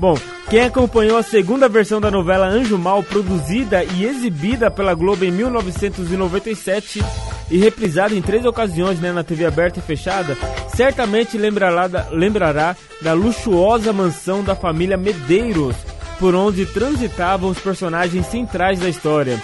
Bom, 0.00 0.18
quem 0.48 0.62
acompanhou 0.62 1.16
a 1.16 1.22
segunda 1.22 1.68
versão 1.68 2.00
da 2.00 2.10
novela 2.10 2.48
Anjo 2.48 2.76
Mal, 2.76 3.04
produzida 3.04 3.84
e 3.84 4.04
exibida 4.04 4.68
pela 4.68 4.94
Globo 4.94 5.24
em 5.24 5.30
1997 5.30 7.04
e 7.50 7.58
reprisada 7.58 8.14
em 8.14 8.22
três 8.22 8.44
ocasiões 8.44 9.00
né, 9.00 9.12
na 9.12 9.24
TV 9.24 9.44
aberta 9.44 9.80
e 9.80 9.82
fechada, 9.82 10.36
certamente 10.74 11.36
lembrará 11.36 11.88
da, 11.88 12.08
lembrará 12.10 12.76
da 13.02 13.12
luxuosa 13.12 13.92
mansão 13.92 14.44
da 14.44 14.54
família 14.54 14.96
Medeiros, 14.96 15.76
por 16.18 16.34
onde 16.34 16.66
transitavam 16.66 17.50
os 17.50 17.58
personagens 17.58 18.26
centrais 18.26 18.78
da 18.78 18.88
história. 18.88 19.40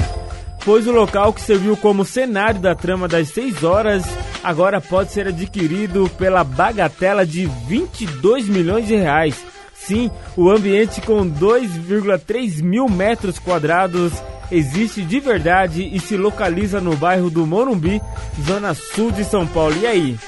Pois 0.64 0.86
o 0.86 0.92
local 0.92 1.32
que 1.32 1.40
serviu 1.40 1.76
como 1.76 2.04
cenário 2.04 2.60
da 2.60 2.74
trama 2.74 3.06
das 3.06 3.28
6 3.28 3.62
horas 3.64 4.04
agora 4.42 4.80
pode 4.80 5.12
ser 5.12 5.28
adquirido 5.28 6.08
pela 6.18 6.44
bagatela 6.44 7.24
de 7.24 7.46
22 7.66 8.48
milhões 8.48 8.86
de 8.86 8.96
reais. 8.96 9.44
Sim, 9.74 10.10
o 10.36 10.50
ambiente 10.50 11.00
com 11.00 11.28
2,3 11.28 12.62
mil 12.62 12.88
metros 12.88 13.38
quadrados 13.38 14.12
existe 14.50 15.02
de 15.02 15.20
verdade 15.20 15.88
e 15.92 15.98
se 16.00 16.16
localiza 16.16 16.80
no 16.80 16.96
bairro 16.96 17.30
do 17.30 17.46
Morumbi, 17.46 18.00
zona 18.42 18.74
sul 18.74 19.10
de 19.10 19.24
São 19.24 19.46
Paulo. 19.46 19.76
E 19.80 19.86
aí, 19.86 20.18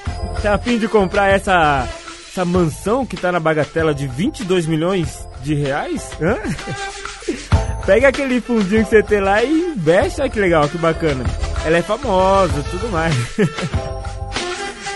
tá 0.42 0.54
a 0.54 0.59
fim 0.59 0.78
de 0.78 0.88
comprar 0.88 1.28
essa, 1.28 1.87
essa 2.31 2.44
mansão 2.44 3.07
que 3.07 3.16
tá 3.16 3.33
na 3.33 3.40
bagatela 3.40 3.94
de 3.94 4.07
22 4.07 4.66
milhões 4.66 5.28
de 5.42 5.54
reais? 5.54 6.11
Hã? 6.20 6.37
Pega 7.87 8.09
aquele 8.09 8.40
fundinho 8.40 8.85
que 8.85 8.90
você 8.90 9.02
tem 9.02 9.20
lá 9.20 9.42
e 9.42 9.50
investe, 9.50 10.20
olha 10.20 10.31
que 10.31 10.38
legal, 10.38 10.68
que 10.68 10.76
bacana. 10.76 11.24
ela 11.64 11.78
é 11.78 11.83
famosa, 11.83 12.62
tudo 12.70 12.88
mais. 12.90 13.14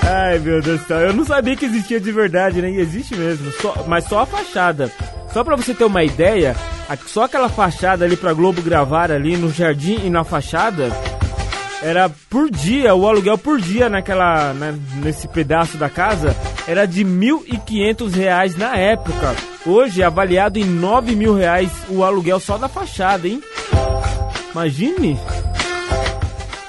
Ai 0.05 0.39
meu 0.41 0.61
Deus 0.61 0.81
do 0.81 0.87
céu, 0.87 1.01
eu 1.01 1.13
não 1.15 1.25
sabia 1.25 1.57
que 1.57 1.65
existia 1.65 2.01
de 2.01 2.13
verdade, 2.13 2.61
né? 2.61 2.71
E 2.71 2.81
existe 2.81 3.15
mesmo, 3.17 3.51
só, 3.53 3.85
mas 3.87 4.05
só 4.05 4.21
a 4.21 4.27
fachada. 4.27 4.93
Só 5.33 5.43
pra 5.43 5.57
você 5.57 5.73
ter 5.73 5.85
uma 5.85 6.05
ideia, 6.05 6.55
só 7.07 7.25
aquela 7.25 7.49
fachada 7.49 8.05
ali 8.05 8.17
pra 8.17 8.35
Globo 8.35 8.61
gravar 8.61 9.11
ali 9.11 9.37
no 9.37 9.51
jardim 9.51 9.99
e 10.05 10.11
na 10.11 10.25
fachada 10.25 10.91
era 11.83 12.09
por 12.31 12.51
dia, 12.51 12.95
o 12.95 13.09
aluguel 13.09 13.37
por 13.37 13.61
dia 13.61 13.89
naquela, 13.89 14.55
nesse 15.03 15.27
pedaço 15.27 15.77
da 15.77 15.91
casa 15.91 16.37
era 16.67 16.87
de 16.87 17.05
1.500 17.05 18.15
reais 18.15 18.57
na 18.57 18.77
época. 18.77 19.35
Hoje 19.67 20.03
é 20.03 20.05
avaliado 20.05 20.59
em 20.59 20.65
9 20.65 21.17
mil 21.17 21.35
reais 21.35 21.71
o 21.89 22.05
aluguel 22.05 22.39
só 22.39 22.57
da 22.57 22.69
fachada, 22.69 23.27
hein? 23.27 23.43
Imagine! 24.53 25.19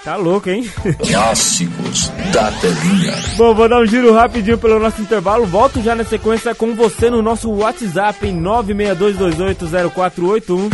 Tá 0.03 0.17
louco, 0.17 0.49
hein? 0.49 0.69
Clássicos 1.07 2.09
da 2.33 2.51
telinha. 2.51 3.13
Bom, 3.37 3.55
vou 3.55 3.69
dar 3.69 3.79
um 3.79 3.85
giro 3.85 4.13
rapidinho 4.13 4.57
pelo 4.57 4.77
nosso 4.77 5.01
intervalo. 5.01 5.45
Volto 5.45 5.81
já 5.81 5.95
na 5.95 6.03
sequência 6.03 6.53
com 6.53 6.75
você 6.75 7.09
no 7.09 7.21
nosso 7.21 7.49
WhatsApp 7.49 8.27
em 8.27 8.37
962280481. 8.41 10.69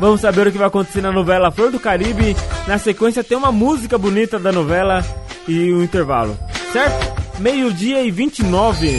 Vamos 0.00 0.20
saber 0.20 0.48
o 0.48 0.52
que 0.52 0.58
vai 0.58 0.66
acontecer 0.66 1.00
na 1.00 1.12
novela 1.12 1.52
Flor 1.52 1.70
do 1.70 1.78
Caribe. 1.78 2.36
Na 2.66 2.78
sequência 2.78 3.22
tem 3.22 3.38
uma 3.38 3.52
música 3.52 3.96
bonita 3.96 4.40
da 4.40 4.50
novela 4.50 5.06
e 5.46 5.70
o 5.72 5.80
intervalo, 5.82 6.36
certo? 6.72 7.16
Meio-dia 7.38 8.02
e 8.02 8.10
29. 8.10 8.98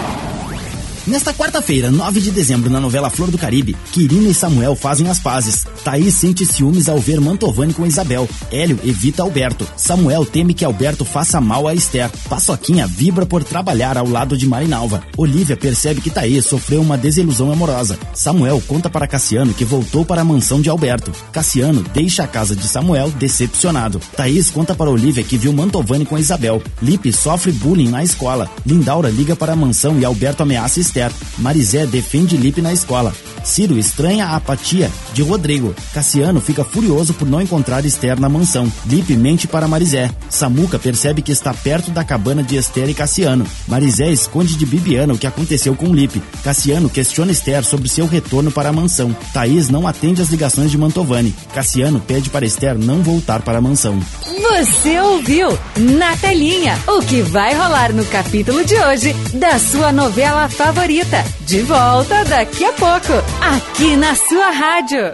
Nesta 1.07 1.33
quarta-feira, 1.33 1.89
9 1.89 2.21
de 2.21 2.29
dezembro, 2.29 2.69
na 2.69 2.79
novela 2.79 3.09
Flor 3.09 3.31
do 3.31 3.37
Caribe, 3.37 3.75
Quirina 3.91 4.29
e 4.29 4.35
Samuel 4.35 4.75
fazem 4.75 5.09
as 5.09 5.19
pazes. 5.19 5.65
Thaís 5.83 6.13
sente 6.13 6.45
ciúmes 6.45 6.87
ao 6.87 6.99
ver 6.99 7.19
Mantovani 7.19 7.73
com 7.73 7.87
Isabel. 7.87 8.29
Hélio 8.51 8.79
evita 8.83 9.23
Alberto. 9.23 9.67
Samuel 9.75 10.23
teme 10.27 10.53
que 10.53 10.63
Alberto 10.63 11.03
faça 11.03 11.41
mal 11.41 11.67
a 11.67 11.73
Esther. 11.73 12.07
Paçoquinha 12.29 12.85
vibra 12.85 13.25
por 13.25 13.43
trabalhar 13.43 13.97
ao 13.97 14.07
lado 14.07 14.37
de 14.37 14.45
Marinalva. 14.45 15.01
Olivia 15.17 15.57
percebe 15.57 16.01
que 16.01 16.11
Thaís 16.11 16.45
sofreu 16.45 16.81
uma 16.81 16.99
desilusão 16.99 17.51
amorosa. 17.51 17.97
Samuel 18.13 18.61
conta 18.67 18.87
para 18.87 19.07
Cassiano 19.07 19.55
que 19.55 19.65
voltou 19.65 20.05
para 20.05 20.21
a 20.21 20.25
mansão 20.25 20.61
de 20.61 20.69
Alberto. 20.69 21.11
Cassiano 21.31 21.81
deixa 21.81 22.23
a 22.23 22.27
casa 22.27 22.55
de 22.55 22.67
Samuel 22.67 23.09
decepcionado. 23.09 23.99
Thaís 24.15 24.51
conta 24.51 24.75
para 24.75 24.91
Olivia 24.91 25.23
que 25.23 25.37
viu 25.37 25.51
Mantovani 25.51 26.05
com 26.05 26.17
Isabel. 26.17 26.61
Lipe 26.79 27.11
sofre 27.11 27.51
bullying 27.51 27.89
na 27.89 28.03
escola. 28.03 28.47
Lindaura 28.63 29.09
liga 29.09 29.35
para 29.35 29.53
a 29.53 29.55
mansão 29.55 29.99
e 29.99 30.05
Alberto 30.05 30.43
ameaça 30.43 30.79
Esther. 30.79 31.00
Marizé 31.37 31.85
defende 31.85 32.35
Lipe 32.35 32.61
na 32.61 32.73
escola. 32.73 33.13
Ciro 33.43 33.77
estranha 33.77 34.27
a 34.27 34.35
apatia 34.35 34.91
de 35.13 35.21
Rodrigo. 35.21 35.73
Cassiano 35.93 36.39
fica 36.39 36.63
furioso 36.63 37.13
por 37.13 37.27
não 37.27 37.41
encontrar 37.41 37.85
Esther 37.85 38.19
na 38.19 38.29
mansão. 38.29 38.71
Lipe 38.85 39.15
mente 39.15 39.47
para 39.47 39.67
Marizé. 39.67 40.11
Samuca 40.29 40.77
percebe 40.77 41.21
que 41.21 41.31
está 41.31 41.53
perto 41.53 41.89
da 41.91 42.03
cabana 42.03 42.43
de 42.43 42.55
Esther 42.55 42.89
e 42.89 42.93
Cassiano. 42.93 43.45
Marizé 43.67 44.11
esconde 44.11 44.55
de 44.55 44.65
Bibiana 44.65 45.13
o 45.13 45.17
que 45.17 45.25
aconteceu 45.25 45.75
com 45.75 45.93
Lipe. 45.93 46.21
Cassiano 46.43 46.89
questiona 46.89 47.31
Esther 47.31 47.63
sobre 47.63 47.89
seu 47.89 48.05
retorno 48.05 48.51
para 48.51 48.69
a 48.69 48.73
mansão. 48.73 49.15
Thaís 49.33 49.69
não 49.69 49.87
atende 49.87 50.21
às 50.21 50.29
ligações 50.29 50.69
de 50.69 50.77
Mantovani. 50.77 51.33
Cassiano 51.53 51.99
pede 51.99 52.29
para 52.29 52.45
Esther 52.45 52.77
não 52.77 53.01
voltar 53.01 53.41
para 53.41 53.57
a 53.57 53.61
mansão. 53.61 53.99
Você 54.41 54.99
ouviu 54.99 55.57
na 55.77 56.15
telinha 56.17 56.77
o 56.87 57.01
que 57.01 57.21
vai 57.21 57.55
rolar 57.55 57.91
no 57.93 58.05
capítulo 58.05 58.63
de 58.63 58.75
hoje 58.75 59.13
da 59.33 59.57
sua 59.57 59.91
novela 59.91 60.47
favorita. 60.47 60.80
De 60.81 61.61
volta 61.61 62.23
daqui 62.23 62.65
a 62.65 62.73
pouco, 62.73 63.13
aqui 63.39 63.95
na 63.97 64.15
sua 64.15 64.49
rádio. 64.49 65.13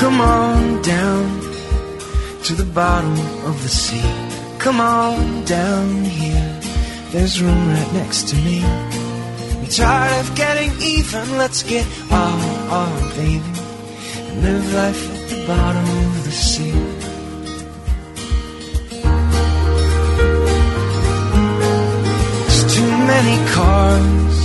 Come 0.00 0.20
on 0.20 0.82
down 0.82 1.40
to 2.42 2.54
the 2.56 2.64
bottom 2.74 3.12
of 3.46 3.62
the 3.62 3.68
sea. 3.68 4.02
Come 4.58 4.80
on 4.80 5.44
down 5.44 6.02
here. 6.02 6.60
There's 7.12 7.40
room 7.40 7.68
right 7.70 7.92
next 7.92 8.28
to 8.30 8.36
me. 8.38 8.64
I'm 8.64 9.66
tired 9.68 10.20
of 10.20 10.34
getting 10.34 10.72
even. 10.82 11.38
Let's 11.38 11.62
get 11.62 11.86
on, 12.10 12.40
on, 12.70 13.08
baby. 13.14 13.42
And 14.30 14.42
live 14.42 14.74
life 14.74 15.15
the 15.28 15.46
bottom 15.46 15.84
of 15.84 16.24
the 16.24 16.30
sea. 16.30 16.72
There's 22.46 22.64
too 22.74 22.92
many 23.12 23.36
cars 23.56 24.36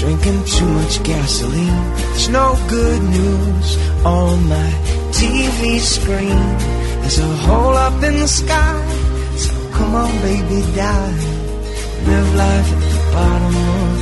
drinking 0.00 0.44
too 0.44 0.70
much 0.78 1.02
gasoline. 1.02 1.84
There's 1.96 2.28
no 2.28 2.56
good 2.68 3.02
news 3.02 3.68
on 4.04 4.48
my 4.48 4.70
TV 5.12 5.78
screen. 5.80 6.40
There's 7.00 7.18
a 7.18 7.32
hole 7.46 7.76
up 7.86 8.02
in 8.02 8.14
the 8.18 8.28
sky. 8.28 8.76
So 9.36 9.52
come 9.76 9.94
on, 9.94 10.12
baby, 10.22 10.60
die. 10.74 11.16
Live 12.08 12.34
life 12.34 12.70
at 12.76 12.82
the 12.94 13.02
bottom 13.14 13.54
of 13.72 13.98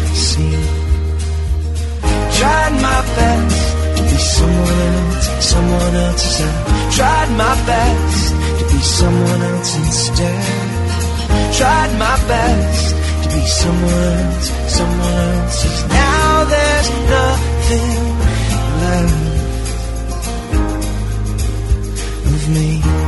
the 0.00 0.16
sea. 0.28 0.58
Tried 2.38 2.72
my 2.86 3.00
best 3.16 3.81
to 4.02 4.10
be 4.10 4.18
someone 4.18 4.94
else, 4.94 5.44
someone 5.44 5.94
else's. 5.94 6.40
I 6.40 6.90
tried 6.96 7.30
my 7.36 7.54
best 7.66 8.34
to 8.58 8.64
be 8.72 8.80
someone 8.82 9.42
else 9.42 9.76
instead. 9.76 10.44
Tried 11.58 11.92
my 11.98 12.16
best 12.28 12.94
to 13.22 13.28
be 13.34 13.46
someone 13.46 14.18
else, 14.24 14.48
someone 14.78 15.18
else's. 15.34 15.84
Now 15.88 16.44
there's 16.44 16.88
nothing 17.16 18.02
left 18.82 19.32
of 22.26 22.48
me. 22.54 23.01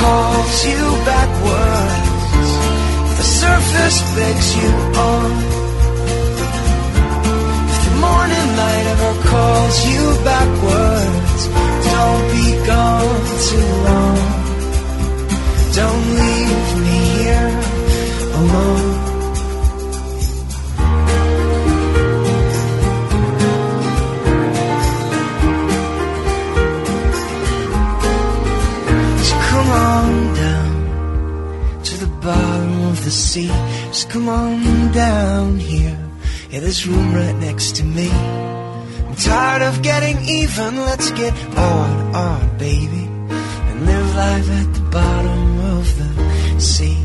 Calls 0.00 0.54
you 0.66 0.82
backwards, 1.12 2.50
if 3.08 3.14
the 3.20 3.28
surface 3.42 3.98
begs 4.16 4.48
you 4.60 4.70
on. 5.10 5.30
If 7.72 7.78
the 7.86 7.94
morning 8.06 8.48
light 8.60 8.86
ever 8.94 9.14
calls 9.32 9.76
you 9.90 10.02
backwards, 10.32 11.42
don't 11.94 12.24
be 12.34 12.46
gone 12.72 13.22
too 13.48 13.70
long. 13.88 14.18
Don't 15.78 16.04
leave 16.20 16.68
me 16.84 16.98
here 17.18 17.50
alone. 18.40 18.97
The 33.08 33.14
sea. 33.14 33.48
Just 33.88 34.10
come 34.10 34.28
on 34.28 34.92
down 34.92 35.58
here. 35.58 35.98
Yeah, 36.50 36.60
this 36.60 36.86
room 36.86 37.14
right 37.14 37.36
next 37.36 37.76
to 37.76 37.84
me. 37.84 38.10
I'm 38.10 39.16
tired 39.16 39.62
of 39.62 39.80
getting 39.80 40.18
even. 40.40 40.76
Let's 40.88 41.10
get 41.12 41.32
on, 41.56 41.90
on, 42.14 42.58
baby, 42.58 43.04
and 43.68 43.86
live 43.86 44.08
life 44.14 44.48
at 44.60 44.68
the 44.76 44.84
bottom 44.98 45.44
of 45.76 45.84
the 45.98 46.60
sea. 46.60 47.00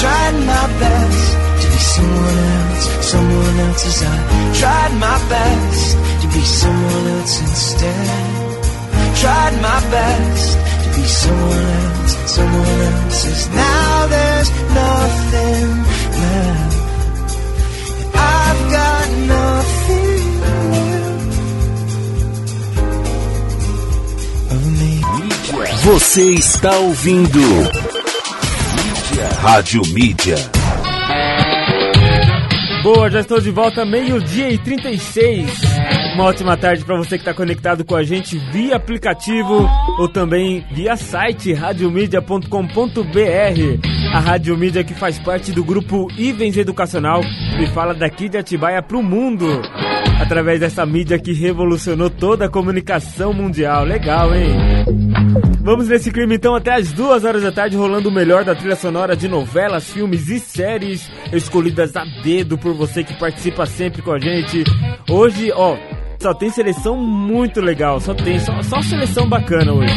Tried 0.00 0.36
my 0.52 0.66
best 0.84 1.24
to 1.62 1.66
be 1.74 1.80
someone 1.96 2.38
else, 2.56 2.84
someone 3.12 3.56
else's. 3.66 3.98
I 4.12 4.16
tried 4.60 4.92
my 5.06 5.18
best 5.34 5.86
to 6.22 6.26
be 6.36 6.42
someone 6.60 7.06
else 7.16 7.40
instead. 7.40 8.06
Tried 9.22 9.54
my 9.68 9.80
best 9.96 10.67
be 10.96 11.04
someone 11.06 11.66
else, 11.84 12.14
someone 12.26 12.80
else's. 12.92 13.48
Now 13.50 14.06
there's 14.06 14.50
nothing 14.82 15.68
left. 16.22 16.76
I've 18.14 18.62
got 18.70 19.08
nothing. 19.26 20.18
Você 25.84 26.34
está 26.34 26.76
ouvindo 26.76 27.40
Rádio 29.40 29.80
Mídia. 29.86 30.36
Boa, 32.82 33.10
já 33.10 33.20
estou 33.20 33.40
de 33.40 33.50
volta, 33.50 33.84
meio-dia 33.84 34.50
e 34.50 34.58
36. 34.58 35.50
Uma 36.18 36.26
ótima 36.26 36.56
tarde 36.56 36.84
para 36.84 36.96
você 36.96 37.10
que 37.10 37.22
está 37.22 37.32
conectado 37.32 37.84
com 37.84 37.94
a 37.94 38.02
gente 38.02 38.36
via 38.50 38.74
aplicativo 38.74 39.70
ou 40.00 40.08
também 40.08 40.66
via 40.72 40.96
site 40.96 41.52
radiomedia.com.br. 41.52 44.12
A 44.12 44.18
Rádio 44.18 44.58
Mídia 44.58 44.82
que 44.82 44.94
faz 44.94 45.16
parte 45.20 45.52
do 45.52 45.62
grupo 45.62 46.08
Ivens 46.18 46.56
Educacional 46.56 47.20
e 47.60 47.68
fala 47.68 47.94
daqui 47.94 48.28
de 48.28 48.36
Atibaia 48.36 48.82
para 48.82 48.96
o 48.96 49.02
mundo. 49.02 49.62
Através 50.20 50.58
dessa 50.58 50.84
mídia 50.84 51.20
que 51.20 51.32
revolucionou 51.32 52.10
toda 52.10 52.46
a 52.46 52.50
comunicação 52.50 53.32
mundial. 53.32 53.84
Legal, 53.84 54.34
hein? 54.34 54.56
Vamos 55.60 55.86
nesse 55.86 56.10
clima 56.10 56.34
então 56.34 56.56
até 56.56 56.74
as 56.74 56.90
duas 56.90 57.24
horas 57.24 57.44
da 57.44 57.52
tarde, 57.52 57.76
rolando 57.76 58.08
o 58.08 58.12
melhor 58.12 58.44
da 58.44 58.56
trilha 58.56 58.74
sonora 58.74 59.14
de 59.14 59.28
novelas, 59.28 59.92
filmes 59.92 60.28
e 60.28 60.40
séries 60.40 61.08
escolhidas 61.32 61.94
a 61.94 62.04
dedo 62.24 62.58
por 62.58 62.74
você 62.74 63.04
que 63.04 63.14
participa 63.14 63.64
sempre 63.66 64.02
com 64.02 64.10
a 64.10 64.18
gente. 64.18 64.64
Hoje, 65.08 65.52
ó, 65.52 65.76
só 66.20 66.34
tem 66.34 66.50
seleção 66.50 66.96
muito 66.96 67.60
legal, 67.60 68.00
só 68.00 68.12
tem, 68.12 68.38
só, 68.40 68.60
só 68.62 68.82
seleção 68.82 69.28
bacana 69.28 69.72
hoje. 69.72 69.94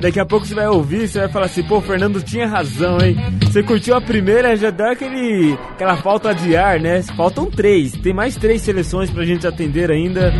Daqui 0.00 0.20
a 0.20 0.26
pouco 0.26 0.44
você 0.44 0.54
vai 0.54 0.66
ouvir, 0.66 1.08
você 1.08 1.20
vai 1.20 1.28
falar 1.28 1.46
assim, 1.46 1.62
pô, 1.62 1.78
o 1.78 1.80
Fernando 1.80 2.22
tinha 2.22 2.46
razão, 2.46 2.98
hein? 3.00 3.16
Você 3.42 3.62
curtiu 3.62 3.94
a 3.94 4.00
primeira, 4.00 4.56
já 4.56 4.70
dá 4.70 4.90
aquele, 4.92 5.54
aquela 5.70 5.96
falta 5.96 6.34
de 6.34 6.56
ar, 6.56 6.80
né? 6.80 7.00
Faltam 7.16 7.46
três, 7.50 7.92
tem 7.92 8.12
mais 8.12 8.36
três 8.36 8.60
seleções 8.62 9.10
pra 9.10 9.24
gente 9.24 9.46
atender 9.46 9.90
ainda. 9.90 10.32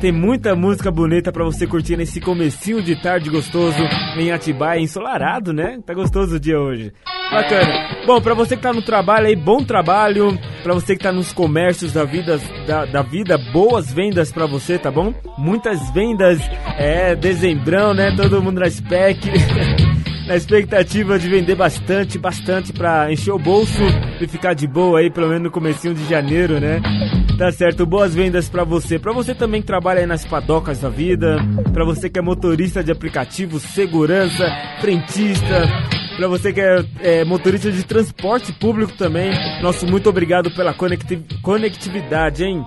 Tem 0.00 0.12
muita 0.12 0.54
música 0.54 0.90
bonita 0.90 1.32
para 1.32 1.44
você 1.44 1.66
curtir 1.66 1.96
nesse 1.96 2.20
comecinho 2.20 2.82
de 2.82 3.00
tarde 3.02 3.30
gostoso 3.30 3.82
em 4.18 4.30
Atibaia, 4.30 4.78
ensolarado, 4.80 5.52
né? 5.52 5.78
Tá 5.84 5.94
gostoso 5.94 6.36
o 6.36 6.40
dia 6.40 6.60
hoje. 6.60 6.92
Bacana. 7.30 8.04
Bom, 8.06 8.20
para 8.20 8.34
você 8.34 8.56
que 8.56 8.62
tá 8.62 8.72
no 8.72 8.82
trabalho 8.82 9.26
aí, 9.26 9.36
bom 9.36 9.62
trabalho. 9.64 10.38
Para 10.62 10.74
você 10.74 10.96
que 10.96 11.02
tá 11.02 11.12
nos 11.12 11.32
comércios 11.32 11.92
da 11.92 12.04
vida, 12.04 12.40
da, 12.66 12.84
da 12.84 13.02
vida, 13.02 13.36
boas 13.52 13.92
vendas 13.92 14.32
para 14.32 14.46
você, 14.46 14.78
tá 14.78 14.90
bom? 14.90 15.12
Muitas 15.36 15.90
vendas, 15.92 16.40
é, 16.78 17.14
dezembrão, 17.14 17.94
né? 17.94 18.14
Todo 18.16 18.42
mundo 18.42 18.60
na 18.60 18.70
spec. 18.70 19.20
na 20.26 20.34
expectativa 20.34 21.18
de 21.18 21.28
vender 21.28 21.54
bastante, 21.54 22.18
bastante 22.18 22.72
para 22.72 23.12
encher 23.12 23.32
o 23.32 23.38
bolso 23.38 23.82
e 24.20 24.26
ficar 24.26 24.54
de 24.54 24.66
boa 24.66 24.98
aí, 24.98 25.10
pelo 25.10 25.28
menos 25.28 25.44
no 25.44 25.50
comecinho 25.50 25.94
de 25.94 26.04
janeiro, 26.08 26.58
né? 26.58 26.80
Tá 27.38 27.52
certo, 27.52 27.86
boas 27.86 28.14
vendas 28.14 28.48
para 28.48 28.64
você. 28.64 28.98
Para 28.98 29.12
você 29.12 29.34
também 29.34 29.60
que 29.60 29.66
trabalha 29.66 30.00
aí 30.00 30.06
nas 30.06 30.24
padocas 30.24 30.80
da 30.80 30.88
vida, 30.88 31.36
para 31.72 31.84
você 31.84 32.10
que 32.10 32.18
é 32.18 32.22
motorista 32.22 32.82
de 32.82 32.90
aplicativo, 32.90 33.60
segurança, 33.60 34.44
frentista, 34.80 35.62
para 36.16 36.28
você 36.28 36.52
que 36.52 36.60
é, 36.60 36.84
é, 37.00 37.24
motorista 37.24 37.70
de 37.70 37.84
transporte 37.84 38.52
público 38.52 38.92
também, 38.92 39.30
nosso 39.62 39.86
muito 39.86 40.08
obrigado 40.08 40.50
pela 40.50 40.72
conecti 40.72 41.20
conectividade, 41.42 42.44
hein? 42.44 42.64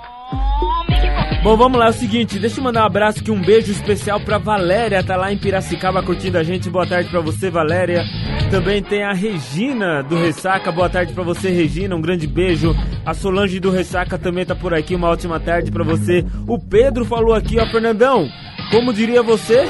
Bom, 1.42 1.56
vamos 1.56 1.80
lá, 1.80 1.88
é 1.88 1.90
o 1.90 1.94
seguinte, 1.94 2.38
deixa 2.38 2.60
eu 2.60 2.64
mandar 2.64 2.84
um 2.84 2.88
abraço 2.88 3.22
aqui, 3.22 3.32
um 3.32 3.42
beijo 3.42 3.72
especial 3.72 4.20
pra 4.20 4.38
Valéria, 4.38 5.02
tá 5.02 5.16
lá 5.16 5.32
em 5.32 5.38
Piracicaba 5.38 6.04
curtindo 6.04 6.38
a 6.38 6.44
gente. 6.44 6.70
Boa 6.70 6.86
tarde 6.86 7.10
pra 7.10 7.22
você, 7.22 7.50
Valéria. 7.50 8.04
Também 8.52 8.84
tem 8.84 9.04
a 9.04 9.14
Regina 9.14 10.04
do 10.04 10.18
Ressaca, 10.18 10.70
boa 10.70 10.90
tarde 10.90 11.14
pra 11.14 11.24
você, 11.24 11.50
Regina, 11.50 11.96
um 11.96 12.02
grande 12.02 12.28
beijo. 12.28 12.76
A 13.06 13.14
Solange 13.14 13.60
do 13.60 13.72
Ressaca 13.72 14.18
também 14.18 14.46
tá 14.46 14.54
por 14.54 14.74
aqui, 14.74 14.94
uma 14.96 15.08
ótima 15.08 15.40
tarde 15.40 15.72
pra 15.72 15.84
você. 15.84 16.26
O 16.46 16.60
Pedro 16.60 17.06
falou 17.06 17.34
aqui, 17.34 17.58
ó, 17.58 17.66
Fernandão, 17.68 18.28
como 18.72 18.92
diria 18.92 19.24
você? 19.24 19.64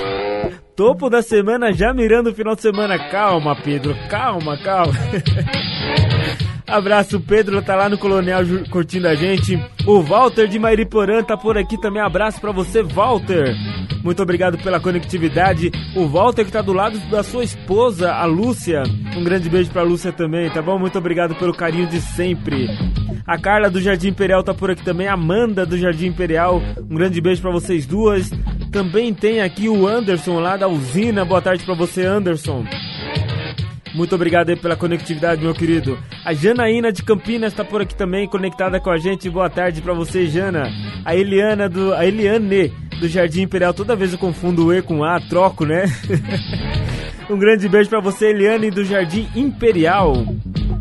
Topo 0.79 1.09
da 1.09 1.21
semana 1.21 1.73
já 1.73 1.93
mirando 1.93 2.29
o 2.29 2.33
final 2.33 2.55
de 2.55 2.61
semana. 2.61 2.97
Calma, 3.09 3.53
Pedro, 3.53 3.93
calma, 4.09 4.57
calma. 4.59 4.93
Abraço, 6.65 7.19
Pedro 7.19 7.61
tá 7.61 7.75
lá 7.75 7.89
no 7.89 7.97
Colonial 7.97 8.43
curtindo 8.71 9.09
a 9.09 9.13
gente. 9.13 9.61
O 9.85 10.01
Walter 10.01 10.47
de 10.47 10.57
Mairiporã 10.57 11.21
tá 11.21 11.35
por 11.35 11.57
aqui 11.57 11.77
também. 11.81 12.01
Abraço 12.01 12.39
para 12.39 12.53
você, 12.53 12.81
Walter. 12.81 13.53
Muito 14.01 14.23
obrigado 14.23 14.57
pela 14.59 14.79
conectividade. 14.79 15.69
O 15.97 16.07
Walter 16.07 16.45
que 16.45 16.51
tá 16.53 16.61
do 16.61 16.71
lado 16.71 16.97
da 17.09 17.23
sua 17.23 17.43
esposa, 17.43 18.13
a 18.13 18.23
Lúcia. 18.23 18.83
Um 19.17 19.23
grande 19.25 19.49
beijo 19.49 19.71
pra 19.71 19.83
Lúcia 19.83 20.13
também, 20.13 20.49
tá 20.49 20.61
bom? 20.61 20.79
Muito 20.79 20.97
obrigado 20.97 21.35
pelo 21.35 21.53
carinho 21.53 21.87
de 21.87 21.99
sempre. 21.99 22.69
A 23.25 23.37
Carla 23.37 23.69
do 23.69 23.81
Jardim 23.81 24.09
Imperial 24.09 24.43
tá 24.43 24.53
por 24.53 24.71
aqui 24.71 24.83
também. 24.83 25.07
A 25.07 25.13
Amanda 25.13 25.65
do 25.65 25.77
Jardim 25.77 26.07
Imperial. 26.07 26.61
Um 26.89 26.95
grande 26.95 27.21
beijo 27.21 27.41
para 27.41 27.51
vocês 27.51 27.85
duas. 27.85 28.29
Também 28.71 29.13
tem 29.13 29.41
aqui 29.41 29.67
o 29.69 29.87
Anderson 29.87 30.39
lá 30.39 30.57
da 30.57 30.67
usina. 30.67 31.25
Boa 31.25 31.41
tarde 31.41 31.63
para 31.63 31.75
você, 31.75 32.05
Anderson. 32.05 32.65
Muito 33.93 34.13
obrigado 34.13 34.49
aí 34.49 34.55
pela 34.55 34.75
conectividade, 34.75 35.41
meu 35.41 35.53
querido. 35.53 35.97
A 36.23 36.33
Janaína 36.33 36.91
de 36.91 37.03
Campinas 37.03 37.53
está 37.53 37.65
por 37.65 37.81
aqui 37.81 37.95
também, 37.95 38.27
conectada 38.27 38.79
com 38.79 38.89
a 38.89 38.97
gente. 38.97 39.29
Boa 39.29 39.49
tarde 39.49 39.81
para 39.81 39.93
você, 39.93 40.27
Jana. 40.27 40.71
A 41.03 41.15
Eliana 41.15 41.67
do. 41.67 41.93
A 41.93 42.05
Eliane 42.05 42.71
do 42.99 43.07
Jardim 43.07 43.43
Imperial. 43.43 43.73
Toda 43.73 43.95
vez 43.95 44.13
eu 44.13 44.19
confundo 44.19 44.67
o 44.67 44.73
E 44.73 44.81
com 44.81 45.03
A, 45.03 45.19
troco, 45.19 45.65
né? 45.65 45.85
um 47.29 47.37
grande 47.37 47.67
beijo 47.67 47.89
para 47.89 48.01
você, 48.01 48.27
Eliane 48.27 48.69
do 48.69 48.83
Jardim 48.83 49.27
Imperial. 49.35 50.13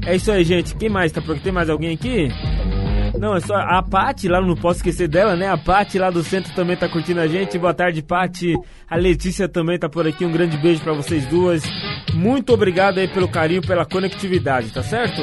É 0.06 0.16
isso 0.16 0.30
aí, 0.32 0.44
gente. 0.44 0.74
Quem 0.76 0.88
mais 0.88 1.12
tá 1.12 1.20
por 1.20 1.34
aqui? 1.34 1.44
Tem 1.44 1.52
mais 1.52 1.68
alguém 1.68 1.94
aqui? 1.94 2.28
Não, 3.18 3.34
é 3.34 3.40
só 3.40 3.54
a 3.56 3.82
Pati 3.82 4.28
lá, 4.28 4.40
não 4.40 4.54
posso 4.54 4.78
esquecer 4.78 5.08
dela, 5.08 5.34
né? 5.34 5.48
A 5.48 5.56
Pati 5.56 5.98
lá 5.98 6.08
do 6.10 6.22
centro 6.22 6.54
também 6.54 6.76
tá 6.76 6.88
curtindo 6.88 7.20
a 7.20 7.26
gente. 7.26 7.58
Boa 7.58 7.74
tarde, 7.74 8.02
Pati. 8.02 8.54
A 8.88 8.96
Letícia 8.96 9.48
também 9.48 9.78
tá 9.78 9.88
por 9.88 10.06
aqui. 10.06 10.24
Um 10.24 10.32
grande 10.32 10.56
beijo 10.56 10.80
para 10.82 10.92
vocês 10.92 11.26
duas. 11.26 11.62
Muito 12.14 12.52
obrigado 12.52 12.98
aí 12.98 13.08
pelo 13.08 13.28
carinho, 13.28 13.62
pela 13.62 13.84
conectividade, 13.84 14.70
tá 14.72 14.82
certo? 14.82 15.20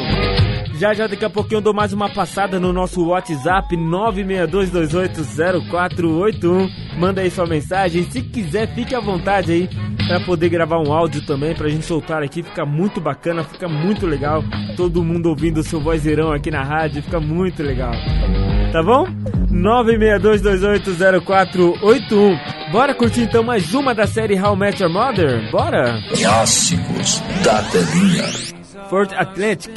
Já 0.78 0.94
já 0.94 1.08
daqui 1.08 1.24
a 1.24 1.30
pouquinho 1.30 1.60
eu 1.60 1.62
dou 1.62 1.74
mais 1.74 1.94
uma 1.94 2.10
passada 2.10 2.60
no 2.60 2.74
nosso 2.74 3.02
WhatsApp 3.08 3.78
962280481. 3.78 6.70
Manda 6.98 7.22
aí 7.22 7.32
sua 7.32 7.48
mensagem. 7.48 8.04
Se 8.04 8.22
quiser, 8.22 8.68
fique 8.76 8.94
à 8.94 9.00
vontade 9.00 9.54
aí 9.54 9.70
para 10.06 10.20
poder 10.20 10.50
gravar 10.50 10.80
um 10.80 10.92
áudio 10.92 11.26
também 11.26 11.56
pra 11.56 11.70
gente 11.70 11.86
soltar 11.86 12.22
aqui. 12.22 12.44
Fica 12.44 12.66
muito 12.66 13.00
bacana, 13.00 13.42
fica 13.44 13.70
muito 13.70 14.06
legal. 14.06 14.44
Todo 14.76 15.02
mundo 15.02 15.30
ouvindo 15.30 15.60
o 15.60 15.64
seu 15.64 15.80
vozeirão 15.80 16.34
aqui 16.34 16.52
na 16.52 16.62
rádio, 16.62 17.02
fica 17.02 17.22
muito 17.22 17.64
legal. 17.64 17.94
Tá 18.74 18.84
bom? 18.84 19.08
962280481. 19.52 22.38
Bora 22.72 22.94
curtir 22.94 23.22
então 23.22 23.42
mais 23.44 23.74
uma 23.74 23.96
da 23.96 24.06
série 24.06 24.38
How 24.38 24.58
Met 24.58 24.84
Your 24.84 24.92
Mother? 24.92 25.50
Bora? 25.52 26.02
Clássicos 26.18 27.22
da 27.44 27.62
telinha. 27.64 28.26
Fort 28.90 29.14
Atlantic. 29.14 29.72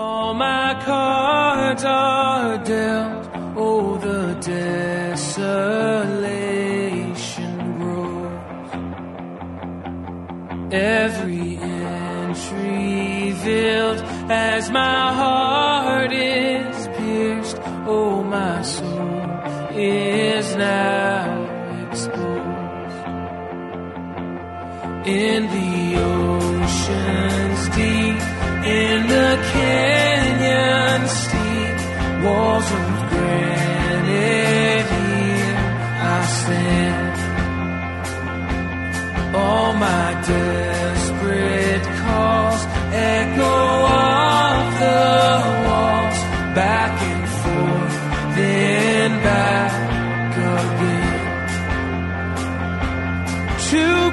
All 0.00 0.32
my 0.32 0.80
cards 0.84 1.82
are 1.82 2.58
dealt. 2.58 3.28
Oh, 3.56 3.96
the 3.96 4.34
desolation 4.40 5.48
grows. 7.78 8.70
Every 10.72 11.56
entry 11.56 13.32
filled 13.42 14.04
as 14.30 14.70
my 14.70 15.12
heart 15.12 16.12
is 16.12 16.88
pierced. 16.96 17.58
Oh, 17.84 18.22
my 18.22 18.62
soul 18.62 19.18
is 19.74 20.54
now 20.54 21.42
exposed. 21.90 23.06
In 25.08 25.48
the 25.56 25.96
ocean's 26.04 27.68
deep, 27.74 28.27
in 28.64 29.06
the 29.06 29.38
canyon 29.52 31.08
steep, 31.08 31.78
walls 32.24 32.70
of 32.72 33.08
granite 33.10 34.86
here 34.98 35.56
I 36.00 36.24
stand. 36.40 37.16
All 39.36 39.72
my 39.74 40.12
desperate 40.26 41.86
calls 42.02 42.62
echo 42.92 43.56
off 43.94 44.78
the 44.80 45.02
walls, 45.68 46.18
back 46.54 46.92
and 47.10 47.28
forth, 47.40 47.96
then 48.36 49.10
back 49.22 49.72
again. 50.36 51.26
To 53.70 54.07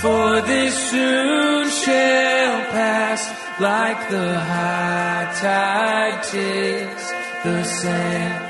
for 0.00 0.40
this 0.42 0.90
soon 0.90 1.68
shall 1.70 2.64
pass, 2.70 3.22
like 3.60 4.10
the 4.10 4.38
high 4.38 5.32
tide 5.40 6.22
takes 6.22 7.12
the 7.44 7.64
sand. 7.64 8.45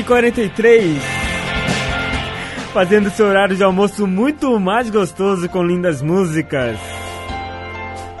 E 0.00 0.04
43. 0.04 1.02
Fazendo 2.72 3.10
seu 3.10 3.26
horário 3.26 3.54
de 3.54 3.62
almoço 3.62 4.06
muito 4.06 4.58
mais 4.58 4.88
gostoso 4.88 5.48
com 5.48 5.62
lindas 5.62 6.00
músicas. 6.00 6.78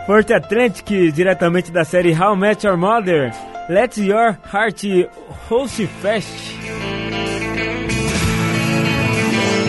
Forte 0.06 0.32
Atlantic, 0.32 1.12
diretamente 1.12 1.70
da 1.70 1.84
série 1.84 2.12
How 2.12 2.36
Met 2.36 2.66
Your 2.66 2.76
Mother. 2.76 3.32
Let 3.68 3.96
Your 3.96 4.36
Heart 4.52 5.08
Host 5.48 5.86
Fast. 6.02 6.58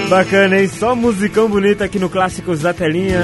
Bacana, 0.10 0.60
hein? 0.60 0.68
Só 0.68 0.96
musicão 0.96 1.48
bonito 1.48 1.84
aqui 1.84 1.98
no 1.98 2.10
Clássicos 2.10 2.62
da 2.62 2.74
Telinha. 2.74 3.22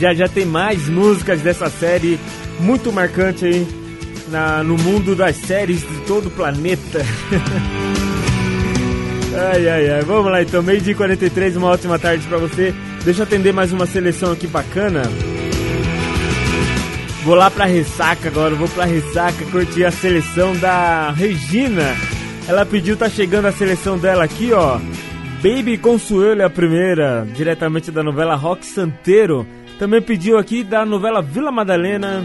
Já 0.00 0.12
já 0.12 0.26
tem 0.28 0.44
mais 0.44 0.88
músicas 0.88 1.40
dessa 1.42 1.70
série, 1.70 2.18
muito 2.58 2.90
marcante 2.90 3.44
aí 3.44 3.81
na, 4.32 4.64
no 4.64 4.76
mundo 4.78 5.14
das 5.14 5.36
séries 5.36 5.82
de 5.82 6.00
todo 6.06 6.26
o 6.26 6.30
planeta. 6.30 7.00
ai, 9.52 9.68
ai, 9.68 9.90
ai. 9.90 10.02
Vamos 10.02 10.32
lá 10.32 10.42
então, 10.42 10.62
meio 10.62 10.80
dia 10.80 10.94
43, 10.94 11.56
uma 11.56 11.68
ótima 11.68 11.98
tarde 11.98 12.26
pra 12.26 12.38
você. 12.38 12.74
Deixa 13.04 13.20
eu 13.20 13.24
atender 13.24 13.52
mais 13.52 13.72
uma 13.72 13.84
seleção 13.84 14.32
aqui 14.32 14.46
bacana. 14.46 15.02
Vou 17.24 17.34
lá 17.36 17.50
pra 17.50 17.66
ressaca 17.66 18.28
agora, 18.28 18.54
vou 18.54 18.68
pra 18.68 18.84
ressaca 18.84 19.44
curtir 19.52 19.84
a 19.84 19.92
seleção 19.92 20.56
da 20.56 21.10
Regina. 21.10 21.94
Ela 22.48 22.66
pediu, 22.66 22.96
tá 22.96 23.08
chegando 23.08 23.46
a 23.46 23.52
seleção 23.52 23.98
dela 23.98 24.24
aqui, 24.24 24.52
ó. 24.52 24.80
Baby 25.42 25.76
Consuelo 25.76 26.40
é 26.40 26.44
a 26.44 26.50
primeira, 26.50 27.26
diretamente 27.34 27.90
da 27.90 28.02
novela 28.02 28.34
Rock 28.34 28.64
Santeiro. 28.64 29.46
Também 29.78 30.00
pediu 30.00 30.38
aqui 30.38 30.64
da 30.64 30.86
novela 30.86 31.20
Vila 31.20 31.52
Madalena 31.52 32.24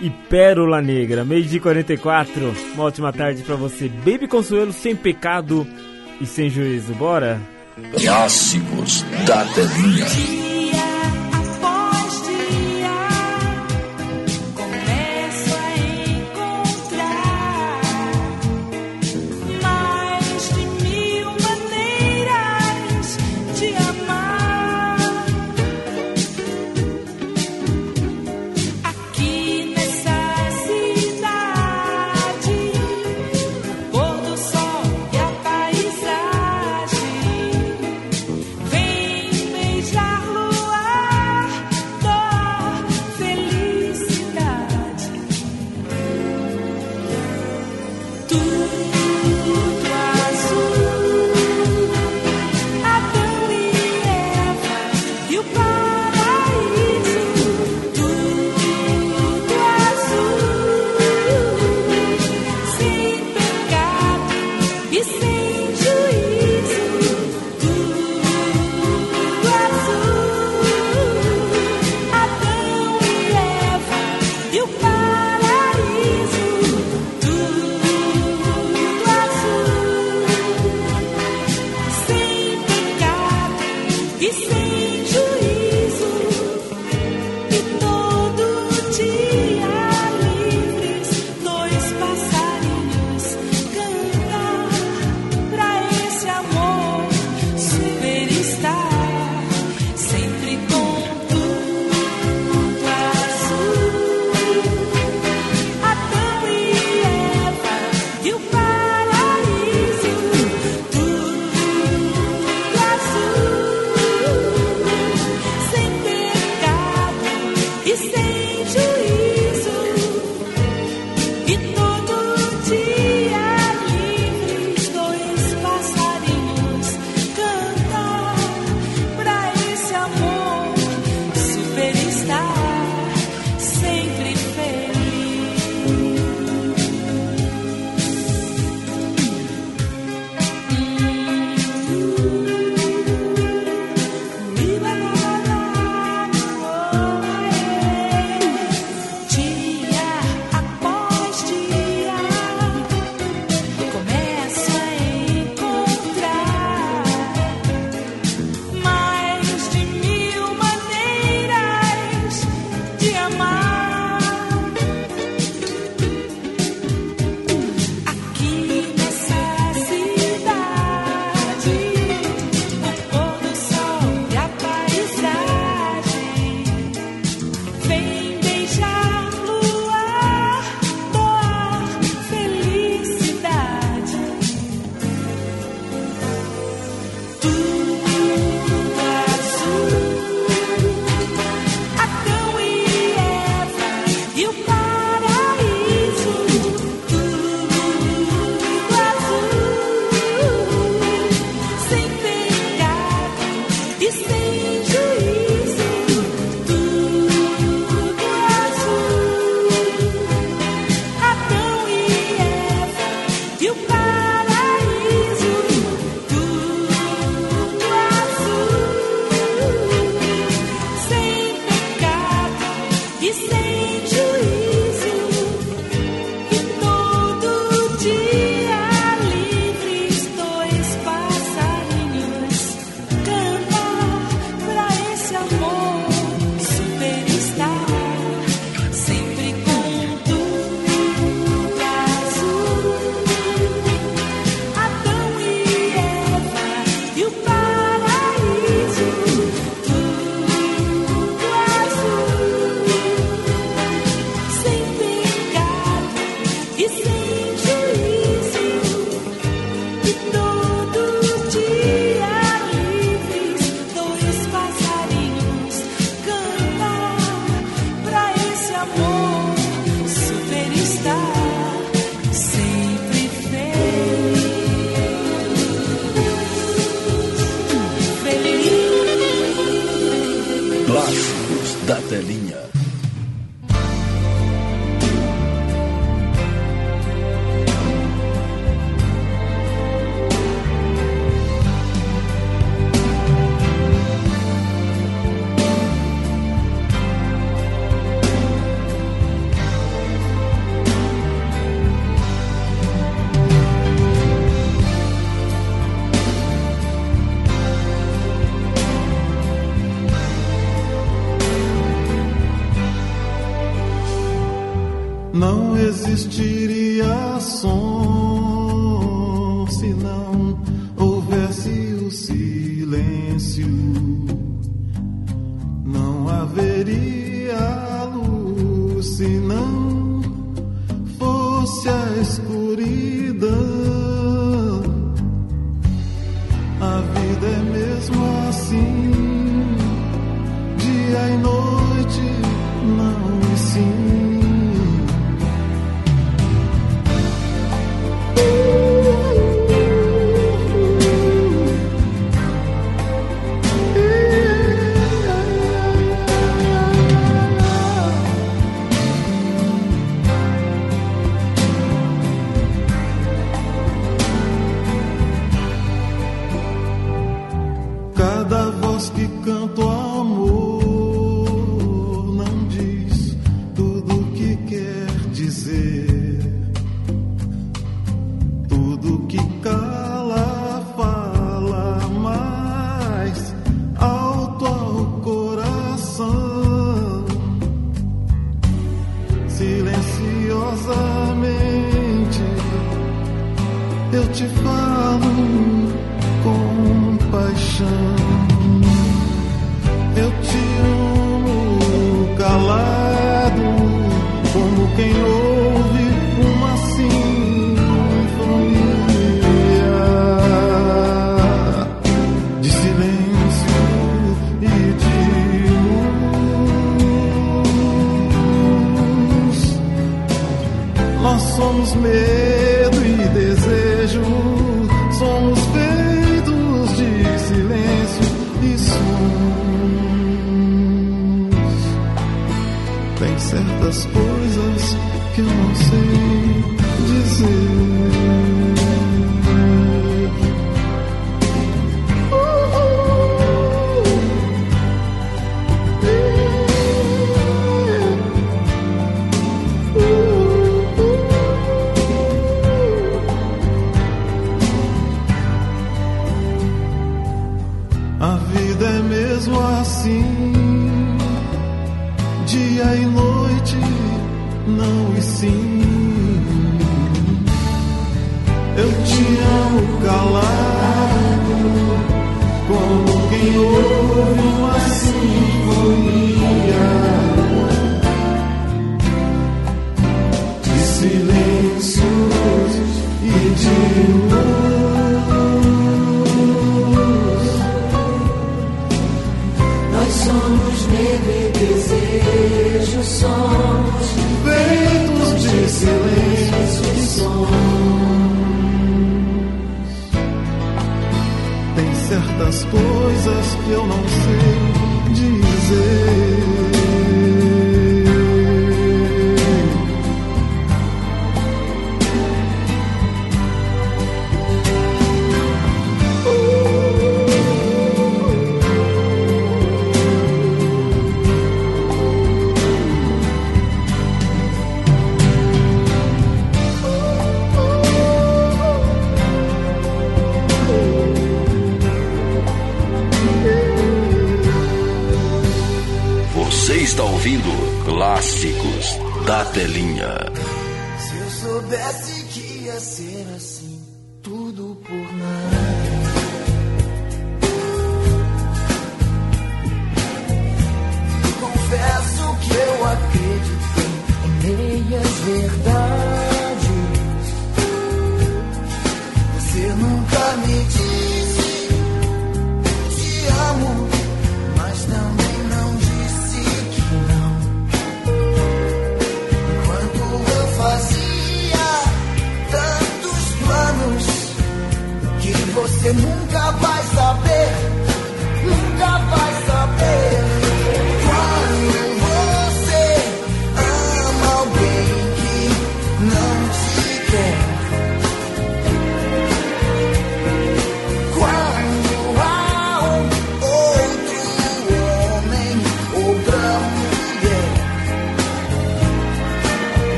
e 0.00 0.10
Pérola 0.10 0.80
Negra, 0.80 1.24
meio 1.24 1.44
de 1.44 1.58
44. 1.60 2.54
Uma 2.74 2.84
ótima 2.84 3.12
tarde 3.12 3.42
pra 3.42 3.56
você. 3.56 3.88
Baby 3.88 4.28
Consuelo 4.28 4.72
sem 4.72 4.94
pecado 4.94 5.66
e 6.20 6.26
sem 6.26 6.48
juízo. 6.48 6.94
Bora? 6.94 7.40
Clássicos 7.92 9.02
da 9.26 9.44
telinha. 9.46 10.47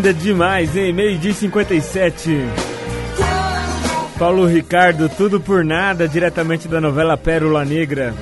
Linda 0.00 0.14
demais, 0.14 0.74
hein? 0.74 0.94
Meio 0.94 1.18
dia 1.18 1.30
e 1.30 1.34
57. 1.34 2.34
Paulo 4.18 4.46
Ricardo, 4.46 5.10
tudo 5.10 5.38
por 5.38 5.62
nada, 5.62 6.08
diretamente 6.08 6.66
da 6.66 6.80
novela 6.80 7.18
Pérola 7.18 7.66
Negra. 7.66 8.14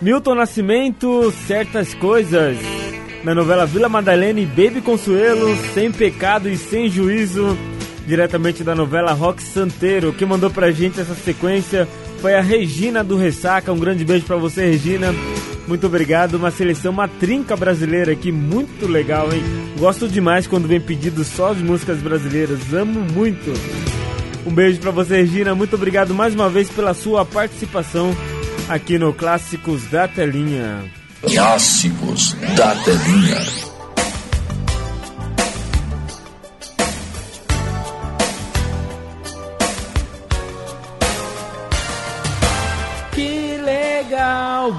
Milton 0.00 0.36
Nascimento, 0.36 1.32
certas 1.48 1.94
coisas. 1.94 2.56
Na 3.24 3.34
novela 3.34 3.66
Vila 3.66 3.88
Madalena 3.88 4.38
e 4.38 4.46
Baby 4.46 4.80
Consuelo, 4.82 5.56
sem 5.74 5.90
pecado 5.90 6.48
e 6.48 6.56
sem 6.56 6.88
juízo. 6.88 7.58
Diretamente 8.06 8.62
da 8.62 8.72
novela 8.72 9.14
Rock 9.14 9.42
Santeiro. 9.42 10.12
Quem 10.12 10.28
mandou 10.28 10.48
pra 10.48 10.70
gente 10.70 11.00
essa 11.00 11.16
sequência 11.16 11.88
foi 12.20 12.36
a 12.36 12.40
Regina 12.40 13.02
do 13.02 13.16
Ressaca. 13.16 13.72
Um 13.72 13.80
grande 13.80 14.04
beijo 14.04 14.26
pra 14.26 14.36
você, 14.36 14.64
Regina. 14.64 15.12
Muito 15.66 15.86
obrigado. 15.86 16.34
Uma 16.34 16.50
seleção, 16.50 16.92
uma 16.92 17.08
trinca 17.08 17.56
brasileira 17.56 18.12
aqui, 18.12 18.30
muito 18.30 18.86
legal, 18.86 19.32
hein? 19.32 19.42
Gosto 19.78 20.08
demais 20.08 20.46
quando 20.46 20.68
vem 20.68 20.80
pedido 20.80 21.24
só 21.24 21.52
de 21.52 21.62
músicas 21.62 21.98
brasileiras. 21.98 22.72
Amo 22.72 23.00
muito. 23.12 23.52
Um 24.46 24.52
beijo 24.52 24.78
pra 24.78 24.90
você, 24.90 25.16
Regina. 25.16 25.54
Muito 25.54 25.74
obrigado 25.74 26.14
mais 26.14 26.34
uma 26.34 26.48
vez 26.48 26.70
pela 26.70 26.94
sua 26.94 27.24
participação 27.24 28.16
aqui 28.68 28.98
no 28.98 29.12
Clássicos 29.12 29.84
da 29.86 30.06
Telinha. 30.06 30.84
Clássicos 31.22 32.34
da 32.56 32.74
Telinha. 32.76 33.75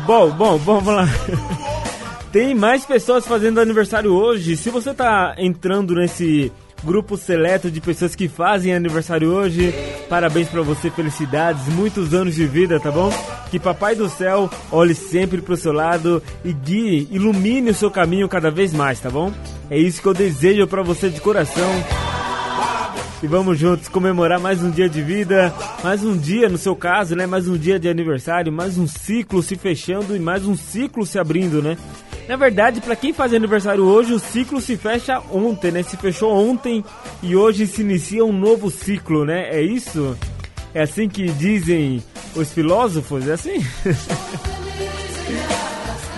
Bom, 0.08 0.32
bom, 0.32 0.58
bom, 0.58 0.80
vamos 0.80 0.94
lá. 0.94 1.06
Tem 2.32 2.56
mais 2.56 2.86
pessoas 2.86 3.28
fazendo 3.28 3.60
aniversário 3.60 4.14
hoje. 4.14 4.56
Se 4.56 4.70
você 4.70 4.94
tá 4.94 5.36
entrando 5.38 5.94
nesse 5.96 6.50
grupo 6.82 7.18
seleto 7.18 7.70
de 7.70 7.82
pessoas 7.82 8.16
que 8.16 8.30
fazem 8.30 8.74
aniversário 8.74 9.30
hoje, 9.30 9.74
parabéns 10.08 10.48
pra 10.48 10.62
você, 10.62 10.90
felicidades, 10.90 11.68
muitos 11.74 12.14
anos 12.14 12.36
de 12.36 12.46
vida, 12.46 12.80
tá 12.80 12.90
bom? 12.90 13.12
Que 13.52 13.60
Papai 13.60 13.96
do 13.96 14.08
Céu 14.08 14.50
olhe 14.72 14.96
sempre 14.96 15.42
pro 15.42 15.58
seu 15.58 15.74
lado 15.74 16.24
e 16.46 16.54
guie, 16.54 17.10
ilumine 17.12 17.72
o 17.72 17.76
seu 17.76 17.92
caminho 17.92 18.30
cada 18.30 18.50
vez 18.50 18.72
mais, 18.72 19.02
tá 19.02 19.10
bom? 19.10 19.34
É 19.70 19.78
isso 19.78 20.02
que 20.02 20.08
eu 20.08 20.14
desejo 20.14 20.66
pra 20.68 20.84
você 20.84 21.10
de 21.10 21.20
coração. 21.20 21.70
E 23.22 23.26
vamos 23.26 23.58
juntos 23.58 23.88
comemorar 23.88 24.40
mais 24.40 24.62
um 24.62 24.70
dia 24.70 24.88
de 24.88 25.02
vida, 25.02 25.52
mais 25.84 26.04
um 26.04 26.16
dia, 26.16 26.48
no 26.48 26.58
seu 26.58 26.76
caso, 26.76 27.16
né? 27.16 27.26
Mais 27.26 27.48
um 27.48 27.58
dia 27.58 27.80
de 27.80 27.90
aniversário, 27.90 28.54
mais 28.54 28.78
um 28.78 28.86
ciclo 28.86 29.42
se 29.42 29.56
fechando 29.56 30.16
e 30.16 30.20
mais 30.20 30.46
um 30.46 30.56
ciclo 30.56 31.04
se 31.04 31.18
abrindo, 31.18 31.60
né? 31.60 31.76
Na 32.30 32.36
verdade, 32.36 32.80
para 32.80 32.96
quem 32.96 33.14
faz 33.14 33.34
aniversário 33.34 33.86
hoje, 33.86 34.14
o 34.14 34.20
ciclo 34.20 34.62
se 34.62 34.78
fecha 34.78 35.20
ontem, 35.32 35.72
né? 35.72 35.82
Se 35.82 35.98
fechou 35.98 36.32
ontem 36.32 36.86
e 37.24 37.36
hoje 37.36 37.66
se 37.66 37.82
inicia 37.82 38.24
um 38.24 38.32
novo 38.32 38.70
ciclo, 38.70 39.26
né? 39.26 39.50
É 39.50 39.64
isso? 39.64 40.16
É 40.72 40.84
assim 40.84 41.10
que 41.10 41.26
dizem 41.32 42.04
os 42.36 42.54
filósofos? 42.54 43.28
É 43.28 43.34
assim? 43.34 43.66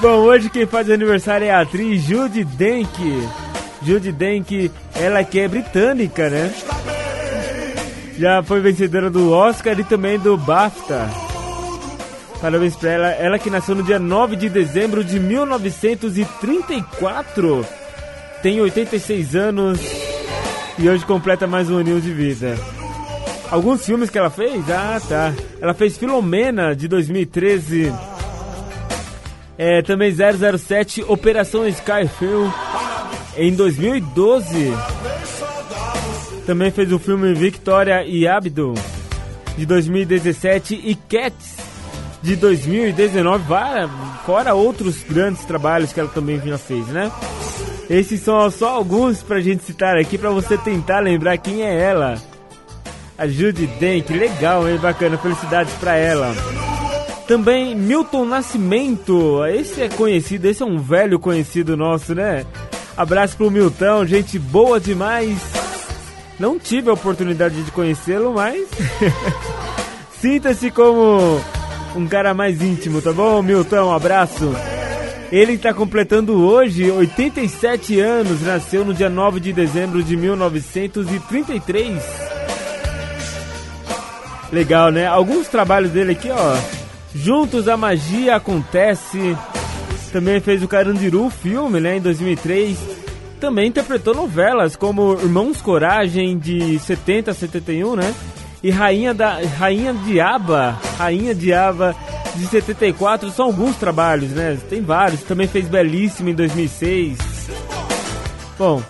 Bom, 0.02 0.18
hoje 0.18 0.50
quem 0.50 0.66
faz 0.66 0.90
aniversário 0.90 1.48
é 1.48 1.52
a 1.52 1.62
atriz 1.62 2.04
Judy 2.04 2.44
Denk. 2.44 2.90
Judy 3.82 4.12
Dench, 4.12 4.72
ela 4.96 5.24
que 5.24 5.40
é 5.40 5.48
britânica, 5.48 6.30
né? 6.30 6.54
Já 8.20 8.44
foi 8.44 8.60
vencedora 8.60 9.10
do 9.10 9.32
Oscar 9.32 9.80
e 9.80 9.84
também 9.86 10.20
do 10.20 10.36
BAFTA. 10.36 11.10
Parabéns 12.42 12.76
pra 12.76 12.92
ela. 12.92 13.08
Ela 13.12 13.40
que 13.40 13.50
nasceu 13.50 13.74
no 13.74 13.82
dia 13.82 13.98
9 13.98 14.36
de 14.36 14.50
dezembro 14.50 15.06
de 15.06 15.18
1934. 15.18 17.66
Tem 18.44 18.60
86 18.60 19.38
anos 19.38 19.80
e 20.78 20.90
hoje 20.90 21.06
completa 21.06 21.48
mais 21.48 21.70
um 21.70 21.78
aninho 21.78 22.02
de 22.02 22.12
vida. 22.12 22.58
Alguns 23.50 23.86
filmes 23.86 24.10
que 24.10 24.18
ela 24.18 24.30
fez? 24.30 24.70
Ah, 24.70 25.00
tá. 25.08 25.34
Ela 25.62 25.74
fez 25.74 25.98
Filomena 25.98 26.76
de 26.76 26.90
2013. 26.90 27.94
É, 29.58 29.82
também 29.82 30.14
007 30.14 31.06
Operação 31.08 31.66
Skyfield 31.66 32.54
em 33.38 33.56
2012. 33.56 34.74
Também 36.50 36.72
fez 36.72 36.92
o 36.92 36.98
filme 36.98 37.32
Victoria 37.36 38.04
e 38.04 38.28
Abdo 38.28 38.74
de 39.56 39.68
2017 39.68 40.82
e 40.84 40.96
Cats 40.96 41.58
de 42.24 42.36
2019, 42.36 43.44
fora 44.26 44.56
outros 44.56 45.04
grandes 45.04 45.46
trabalhos 45.46 45.94
que 45.94 46.00
ela 46.00 46.10
também 46.10 46.42
já 46.44 46.58
fez, 46.58 46.88
né? 46.88 47.12
Esses 47.88 48.22
são 48.22 48.50
só 48.50 48.70
alguns 48.70 49.22
pra 49.22 49.40
gente 49.40 49.64
citar 49.64 49.96
aqui 49.96 50.18
pra 50.18 50.32
você 50.32 50.58
tentar 50.58 51.02
lembrar 51.02 51.38
quem 51.38 51.62
é 51.62 51.82
ela. 51.82 52.16
A 53.16 53.28
Judy 53.28 53.70
que 54.08 54.14
legal, 54.14 54.68
hein? 54.68 54.80
Bacana, 54.80 55.20
felicidades 55.20 55.76
pra 55.76 55.98
ela. 55.98 56.34
Também 57.28 57.76
Milton 57.76 58.26
Nascimento, 58.26 59.46
esse 59.46 59.84
é 59.84 59.88
conhecido, 59.88 60.48
esse 60.48 60.64
é 60.64 60.66
um 60.66 60.80
velho 60.80 61.20
conhecido 61.20 61.78
nosso, 61.78 62.16
né? 62.16 62.44
Abraço 62.98 63.38
pro 63.38 63.52
Milton, 63.52 64.04
gente 64.08 64.40
boa 64.40 64.80
demais. 64.80 65.69
Não 66.40 66.58
tive 66.58 66.90
a 66.90 66.94
oportunidade 66.94 67.62
de 67.62 67.72
conhecê-lo, 67.72 68.34
mas 68.34 68.68
sinta-se 70.22 70.72
como 70.72 71.42
um 71.96 72.08
cara 72.08 72.34
mais 72.34 72.62
íntimo, 72.62 73.02
tá 73.02 73.12
bom, 73.12 73.42
Milton? 73.42 73.90
Um 73.90 73.94
abraço. 73.94 74.56
Ele 75.32 75.54
está 75.54 75.74
completando 75.74 76.42
hoje 76.42 76.90
87 76.90 78.00
anos, 78.00 78.42
nasceu 78.42 78.84
no 78.86 78.94
dia 78.94 79.10
9 79.10 79.40
de 79.40 79.54
dezembro 79.54 80.02
de 80.02 80.16
1933. 80.18 82.02
Legal, 84.52 84.92
né? 84.92 85.06
Alguns 85.06 85.48
trabalhos 85.48 85.92
dele 85.92 86.14
aqui, 86.14 86.32
ó. 86.32 86.58
Juntos 87.14 87.68
a 87.68 87.78
magia 87.78 88.38
acontece. 88.38 89.38
Também 90.12 90.40
fez 90.40 90.64
o 90.64 90.68
Carandiru 90.68 91.30
filme, 91.30 91.80
né, 91.80 91.98
em 91.98 92.02
2003. 92.02 93.09
Também 93.40 93.70
interpretou 93.70 94.14
novelas 94.14 94.76
como 94.76 95.14
Irmãos 95.14 95.62
Coragem 95.62 96.38
de 96.38 96.78
70 96.80 97.32
a 97.32 97.34
71, 97.34 97.96
né? 97.96 98.14
E 98.62 98.70
Rainha 98.70 99.14
da 99.14 99.40
Rainha 99.58 99.94
Diaba, 99.94 100.78
Rainha 100.98 101.34
Diaba 101.34 101.96
de 102.36 102.46
74, 102.46 103.32
são 103.32 103.46
alguns 103.46 103.78
trabalhos, 103.78 104.32
né? 104.32 104.58
Tem 104.70 104.82
vários. 104.82 105.24
Também 105.24 105.48
fez 105.48 105.68
Belíssimo 105.68 106.30
em 106.30 106.34
2006. 106.34 107.18
Bom, 108.58 108.84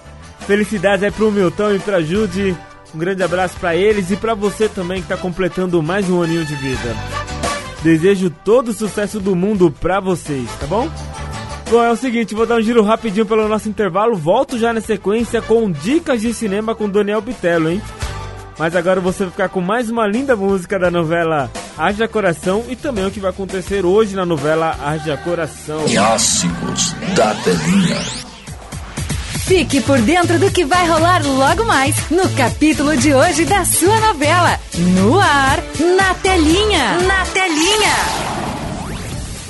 felicidades 0.48 1.04
aí 1.04 1.12
pro 1.12 1.32
Milton 1.32 1.76
e 1.76 1.80
pra 1.80 2.02
Judy. 2.02 2.58
Um 2.94 2.98
grande 2.98 3.22
abraço 3.22 3.56
para 3.60 3.76
eles 3.76 4.10
e 4.10 4.16
para 4.16 4.34
você 4.34 4.68
também 4.68 5.02
que 5.02 5.08
tá 5.08 5.16
completando 5.16 5.82
mais 5.84 6.10
um 6.10 6.24
aninho 6.24 6.44
de 6.44 6.56
vida. 6.56 6.96
Desejo 7.84 8.32
todo 8.32 8.70
o 8.70 8.74
sucesso 8.74 9.20
do 9.20 9.36
mundo 9.36 9.72
pra 9.80 10.00
vocês, 10.00 10.50
tá 10.60 10.66
bom? 10.66 10.90
Bom, 11.70 11.84
é 11.84 11.92
o 11.92 11.96
seguinte, 11.96 12.34
vou 12.34 12.48
dar 12.48 12.56
um 12.56 12.62
giro 12.62 12.82
rapidinho 12.82 13.28
pelo 13.28 13.48
nosso 13.48 13.70
intervalo. 13.70 14.16
Volto 14.16 14.58
já 14.58 14.74
na 14.74 14.82
sequência 14.82 15.40
com 15.40 15.70
dicas 15.70 16.20
de 16.20 16.34
cinema 16.34 16.74
com 16.74 16.90
Daniel 16.90 17.22
Bitello, 17.22 17.70
hein? 17.70 17.80
Mas 18.58 18.76
agora 18.76 19.00
você 19.00 19.24
vai 19.24 19.32
ficar 19.32 19.50
com 19.50 19.62
mais 19.62 19.88
uma 19.88 20.08
linda 20.08 20.36
música 20.36 20.80
da 20.80 20.90
novela 20.90 21.50
Haja 21.78 22.08
Coração 22.08 22.66
e 22.68 22.76
também 22.76 23.06
o 23.06 23.12
que 23.12 23.20
vai 23.20 23.30
acontecer 23.30 23.86
hoje 23.86 24.16
na 24.16 24.26
novela 24.26 24.76
Haja 24.84 25.16
Coração. 25.18 25.86
Clássicos 25.86 26.94
da 27.16 27.36
telinha. 27.36 27.98
Fique 29.46 29.80
por 29.82 30.00
dentro 30.02 30.40
do 30.40 30.52
que 30.52 30.66
vai 30.66 30.88
rolar 30.88 31.24
logo 31.24 31.66
mais 31.66 31.96
no 32.10 32.28
capítulo 32.30 32.98
de 32.98 33.14
hoje 33.14 33.46
da 33.46 33.64
sua 33.64 34.00
novela. 34.00 34.60
No 34.96 35.20
ar, 35.20 35.60
na 35.96 36.14
telinha. 36.16 36.98
Na 37.08 37.26
telinha. 37.26 38.39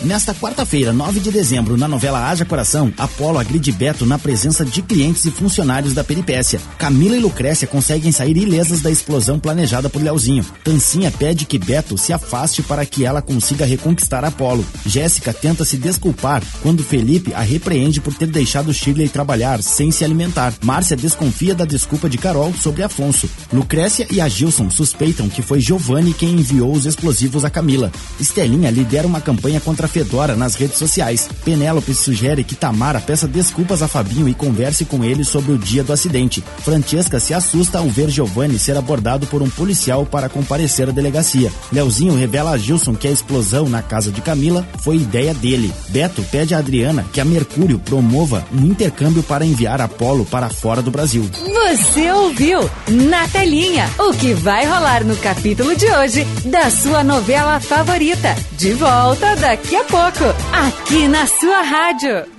Nesta 0.02 0.34
quarta-feira, 0.34 0.94
9 0.94 1.20
de 1.20 1.30
dezembro, 1.30 1.76
na 1.76 1.86
novela 1.86 2.26
Haja 2.30 2.46
Coração, 2.46 2.94
Apolo 2.98 3.38
agride 3.38 3.70
Beto 3.70 4.06
na 4.06 4.18
presença 4.18 4.64
de 4.64 4.82
clientes 4.82 5.26
e 5.26 5.32
funcionários 5.32 5.94
da 5.94 6.06
peripécia. 6.06 6.62
Camila 6.78 7.18
e 7.18 7.20
Lucrécia 7.20 7.68
conseguem 7.68 8.10
sair 8.10 8.38
ilesas 8.38 8.80
da 8.80 8.90
explosão 8.90 9.38
planejada 9.38 9.90
por 9.90 10.02
Leozinho. 10.02 10.46
Tancinha 10.64 11.12
pede 11.12 11.46
que 11.46 11.60
Beto 11.60 11.98
se 11.98 12.14
afaste 12.14 12.62
para 12.64 12.86
que 12.86 13.04
ela 13.04 13.22
consiga 13.22 13.66
reconquistar 13.66 14.24
Apolo. 14.24 14.66
Jéssica 14.86 15.34
tenta 15.34 15.66
se 15.66 15.76
desculpar 15.76 16.42
quando 16.62 16.82
Felipe 16.82 17.34
a 17.34 17.42
repreende 17.42 18.00
por 18.00 18.14
ter 18.14 18.28
deixado 18.28 18.74
Shirley 18.74 19.10
trabalhar 19.10 19.62
sem 19.62 19.92
se 19.92 20.06
alimentar. 20.06 20.54
Márcia 20.64 20.96
desconfia 20.96 21.54
da 21.54 21.66
desculpa 21.66 22.10
de 22.10 22.18
Carol 22.18 22.54
sobre 22.54 22.84
Afonso. 22.84 23.30
Lucrécia 23.52 24.08
e 24.10 24.22
a 24.22 24.30
Gilson 24.30 24.70
suspeitam 24.70 25.28
que 25.28 25.42
foi 25.42 25.60
Giovanni 25.60 26.14
quem 26.14 26.32
enviou 26.32 26.72
os 26.72 26.86
explosivos 26.86 27.44
a 27.44 27.50
Camila. 27.50 27.92
Estelinha 28.18 28.72
lidera 28.72 29.06
uma 29.06 29.20
campanha 29.20 29.60
contra 29.60 29.89
Fedora 29.90 30.36
nas 30.36 30.56
redes 30.56 30.78
sociais. 30.78 31.30
Penélope 31.44 31.94
sugere 31.94 32.44
que 32.44 32.56
Tamara 32.56 33.02
peça 33.02 33.28
desculpas 33.28 33.82
a 33.82 33.88
Fabinho 33.88 34.30
e 34.30 34.34
converse 34.34 34.86
com 34.86 35.04
ele 35.04 35.24
sobre 35.24 35.52
o 35.52 35.58
dia 35.58 35.84
do 35.84 35.92
acidente. 35.92 36.44
Francesca 36.64 37.20
se 37.20 37.34
assusta 37.34 37.80
ao 37.80 37.90
ver 37.90 38.10
Giovanni 38.10 38.60
ser 38.60 38.78
abordado 38.78 39.26
por 39.28 39.42
um 39.42 39.50
policial 39.50 40.06
para 40.06 40.30
comparecer 40.30 40.90
à 40.90 40.92
delegacia. 40.92 41.52
Leozinho 41.72 42.16
revela 42.16 42.52
a 42.52 42.58
Gilson 42.58 42.96
que 42.96 43.08
a 43.08 43.12
explosão 43.12 43.68
na 43.68 43.82
casa 43.82 44.12
de 44.12 44.22
Camila 44.22 44.66
foi 44.82 44.98
ideia 44.98 45.34
dele. 45.34 45.74
Beto 45.90 46.24
pede 46.32 46.54
a 46.54 46.60
Adriana 46.60 47.06
que 47.12 47.20
a 47.20 47.26
Mercúrio 47.26 47.80
promova 47.80 48.46
um 48.54 48.66
intercâmbio 48.66 49.24
para 49.24 49.46
enviar 49.46 49.82
Apolo 49.82 50.26
para 50.26 50.50
fora 50.50 50.82
do 50.82 50.92
Brasil. 50.92 51.30
Você 51.70 52.12
ouviu 52.12 52.70
na 52.88 53.28
telinha 53.28 53.90
o 54.00 54.14
que 54.14 54.34
vai 54.34 54.66
rolar 54.66 55.04
no 55.04 55.16
capítulo 55.18 55.76
de 55.76 55.86
hoje 55.86 56.26
da 56.46 56.70
sua 56.70 57.04
novela 57.04 57.60
favorita. 57.60 58.36
De 58.58 58.74
volta 58.74 59.36
daqui 59.36 59.76
a 59.76 59.79
pouco, 59.86 60.26
aqui 60.52 61.08
na 61.08 61.26
sua 61.28 61.62
rádio. 61.62 62.39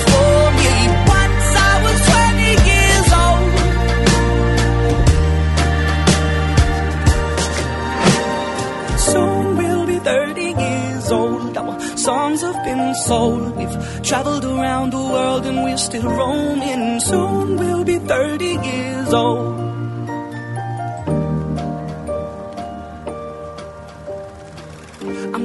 sold. 13.07 13.57
We've 13.57 14.03
traveled 14.03 14.45
around 14.45 14.91
the 14.91 15.03
world 15.13 15.45
and 15.45 15.63
we're 15.63 15.77
still 15.77 16.09
roaming. 16.09 16.99
Soon 16.99 17.57
we'll 17.57 17.83
be 17.83 17.97
30 17.99 18.45
years 18.45 19.13
old. 19.13 19.60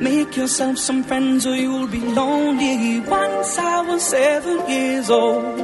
make 0.00 0.36
yourself 0.36 0.78
some 0.78 1.02
friends 1.02 1.46
or 1.46 1.54
you'll 1.54 1.86
be 1.86 2.00
lonely. 2.00 3.00
Once 3.00 3.58
I 3.58 3.80
was 3.82 4.02
seven 4.02 4.68
years 4.68 5.10
old. 5.10 5.58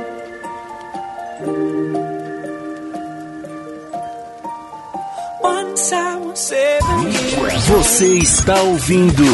Once 5.43 5.93
I 5.93 6.17
was 6.17 6.39
seven 6.39 7.03
years 7.13 7.71
old. 7.71 7.85
Você 7.85 8.19
está 8.19 8.61
ouvindo 8.63 9.25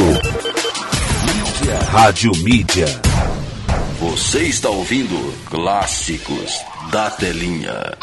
Rádio 1.90 2.32
Mídia. 2.42 2.86
Você 4.00 4.42
está 4.42 4.68
ouvindo 4.68 5.16
Clássicos 5.48 6.60
da 6.90 7.10
Telinha. 7.10 7.96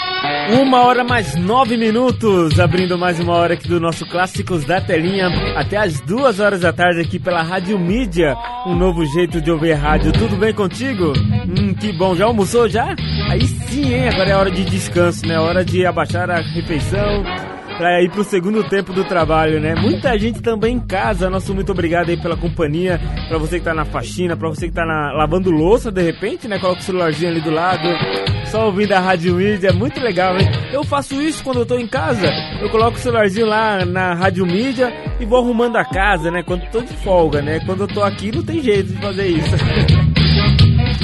Uma 0.60 0.82
hora 0.82 1.04
mais 1.04 1.36
nove 1.36 1.78
minutos, 1.78 2.60
abrindo 2.60 2.98
mais 2.98 3.20
uma 3.20 3.34
hora 3.34 3.54
aqui 3.54 3.68
do 3.68 3.80
nosso 3.80 4.06
Clássicos 4.06 4.66
da 4.66 4.82
Telinha, 4.82 5.28
até 5.56 5.78
as 5.78 6.00
duas 6.02 6.40
horas 6.40 6.60
da 6.62 6.74
tarde 6.74 7.02
aqui 7.02 7.18
pela 7.18 7.42
Rádio 7.42 7.80
Mídia, 7.80 8.36
um 8.66 8.76
novo 8.76 9.06
jeito 9.06 9.40
de 9.40 9.50
ouvir 9.50 9.74
rádio. 9.74 10.12
Tudo 10.12 10.36
bem 10.36 10.54
contigo? 10.54 11.14
Hum, 11.16 11.74
que 11.74 11.92
bom, 11.94 12.16
já 12.16 12.26
almoçou 12.26 12.68
já? 12.68 12.96
Aí 13.30 13.46
sim, 13.46 13.94
hein? 13.94 14.10
Agora 14.10 14.30
é 14.30 14.36
hora 14.36 14.52
de 14.52 14.66
descanso, 14.66 15.26
né? 15.26 15.40
Hora 15.40 15.64
de 15.64 15.86
abaixar 15.86 16.30
a 16.30 16.42
refeição 16.42 17.24
pra 17.82 18.00
ir 18.00 18.12
pro 18.12 18.24
segundo 18.24 18.64
tempo 18.64 18.94
do 18.94 19.04
trabalho, 19.04 19.60
né? 19.60 19.74
Muita 19.74 20.16
gente 20.16 20.40
também 20.40 20.76
em 20.76 20.80
casa. 20.80 21.32
Nosso 21.32 21.52
muito 21.52 21.72
obrigado 21.72 22.10
aí 22.10 22.22
pela 22.22 22.38
companhia. 22.38 23.02
Pra 23.28 23.40
você 23.40 23.58
que 23.58 23.66
tá 23.66 23.74
na 23.74 23.86
faxina, 23.86 24.38
pra 24.38 24.50
você 24.50 24.68
que 24.68 24.74
tá 24.74 24.86
na, 24.86 25.12
lavando 25.14 25.50
louça 25.50 25.92
de 25.92 26.04
repente, 26.04 26.48
né? 26.48 26.60
Coloca 26.60 26.80
o 26.80 26.84
celularzinho 26.84 27.32
ali 27.32 27.42
do 27.42 27.50
lado. 27.50 27.88
Só 28.46 28.68
ouvindo 28.68 28.92
a 28.92 29.00
Rádio 29.00 29.34
Mídia, 29.34 29.70
é 29.70 29.74
muito 29.74 30.00
legal, 30.00 30.38
hein? 30.38 30.48
Eu 30.72 30.84
faço 30.84 31.20
isso 31.20 31.44
quando 31.44 31.62
eu 31.62 31.66
tô 31.66 31.76
em 31.76 31.88
casa. 31.88 32.32
Eu 32.62 32.70
coloco 32.70 32.98
o 32.98 33.00
celularzinho 33.00 33.48
lá 33.48 33.84
na 33.84 34.14
Rádio 34.14 34.46
Mídia 34.46 34.94
e 35.20 35.26
vou 35.26 35.40
arrumando 35.40 35.78
a 35.78 35.84
casa, 35.84 36.30
né? 36.30 36.44
Quando 36.44 36.70
tô 36.70 36.82
de 36.82 36.94
folga, 36.98 37.42
né? 37.42 37.62
Quando 37.66 37.82
eu 37.82 37.88
tô 37.88 38.04
aqui 38.04 38.32
não 38.32 38.44
tem 38.44 38.62
jeito 38.62 38.94
de 38.94 39.02
fazer 39.02 39.26
isso. 39.26 39.56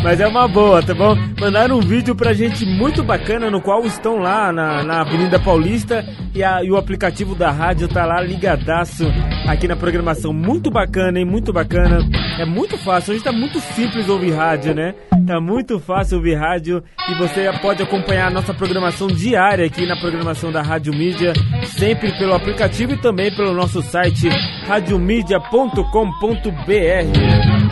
Mas 0.08 0.22
é 0.22 0.28
uma 0.28 0.47
boa, 0.47 0.82
tá 0.82 0.93
bom? 0.93 1.18
Mandaram 1.38 1.80
um 1.80 1.82
vídeo 1.82 2.16
pra 2.16 2.32
gente 2.32 2.66
muito 2.66 3.03
bacana 3.03 3.51
no 3.51 3.60
qual 3.60 3.86
estão 3.86 4.20
lá 4.20 4.53
na, 4.53 4.82
na 4.82 5.01
Avenida 5.01 5.38
Paulista 5.38 6.01
e, 6.34 6.41
a- 6.41 6.64
e 6.64 6.72
o 6.72 6.78
aplicativo 6.78 7.36
da 7.36 7.51
rádio 7.51 7.89
tá 7.89 8.05
lá 8.05 8.22
ligadaço 8.22 9.03
aqui 9.45 9.68
na 9.68 9.76
programação. 9.76 10.32
Muito 10.32 10.72
bacana, 10.72 11.20
hein? 11.20 11.26
Muito 11.26 11.51
bacana. 11.51 11.99
É 12.39 12.45
muito 12.45 12.78
fácil, 12.78 13.14
hoje 13.16 13.22
tá 13.24 13.34
muito 13.34 13.60
simples 13.60 14.08
ouvir 14.08 14.32
rádio, 14.32 14.74
né? 14.74 14.95
Tá 15.28 15.41
muito 15.41 15.78
fácil 15.78 16.20
ouvir 16.20 16.36
rádio 16.36 16.82
e 17.10 17.14
você 17.16 17.51
pode 17.62 17.84
acompanhar 17.84 18.28
a 18.28 18.32
nossa 18.32 18.53
programação 18.53 19.08
diária 19.08 19.66
aqui 19.66 19.86
na 19.86 19.97
programação 19.97 20.53
da 20.53 20.62
Rádio 20.62 20.93
Mídia, 20.93 21.34
sempre 21.66 22.18
pelo 22.18 22.34
aplicativo 22.34 22.93
e 22.93 22.97
também 22.97 23.30
pelo 23.36 23.53
nosso 23.53 23.82
site 23.82 24.30
radiomedia.com.br. 24.70 27.66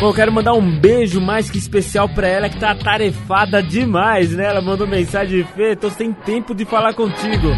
Bom, 0.00 0.08
eu 0.08 0.14
quero 0.14 0.32
mandar 0.32 0.54
um 0.54 0.80
beijo 0.80 1.20
mais 1.20 1.50
que 1.50 1.58
especial 1.58 2.08
pra 2.08 2.26
ela 2.26 2.48
que 2.48 2.58
tá 2.58 2.70
atarefada 2.70 3.62
demais, 3.62 4.34
né? 4.34 4.46
Ela 4.46 4.62
mandou 4.62 4.86
mensagem, 4.86 5.44
Fê, 5.54 5.76
tô 5.76 5.90
sem 5.90 6.10
tempo 6.10 6.54
de 6.54 6.64
falar 6.64 6.94
contigo, 6.94 7.48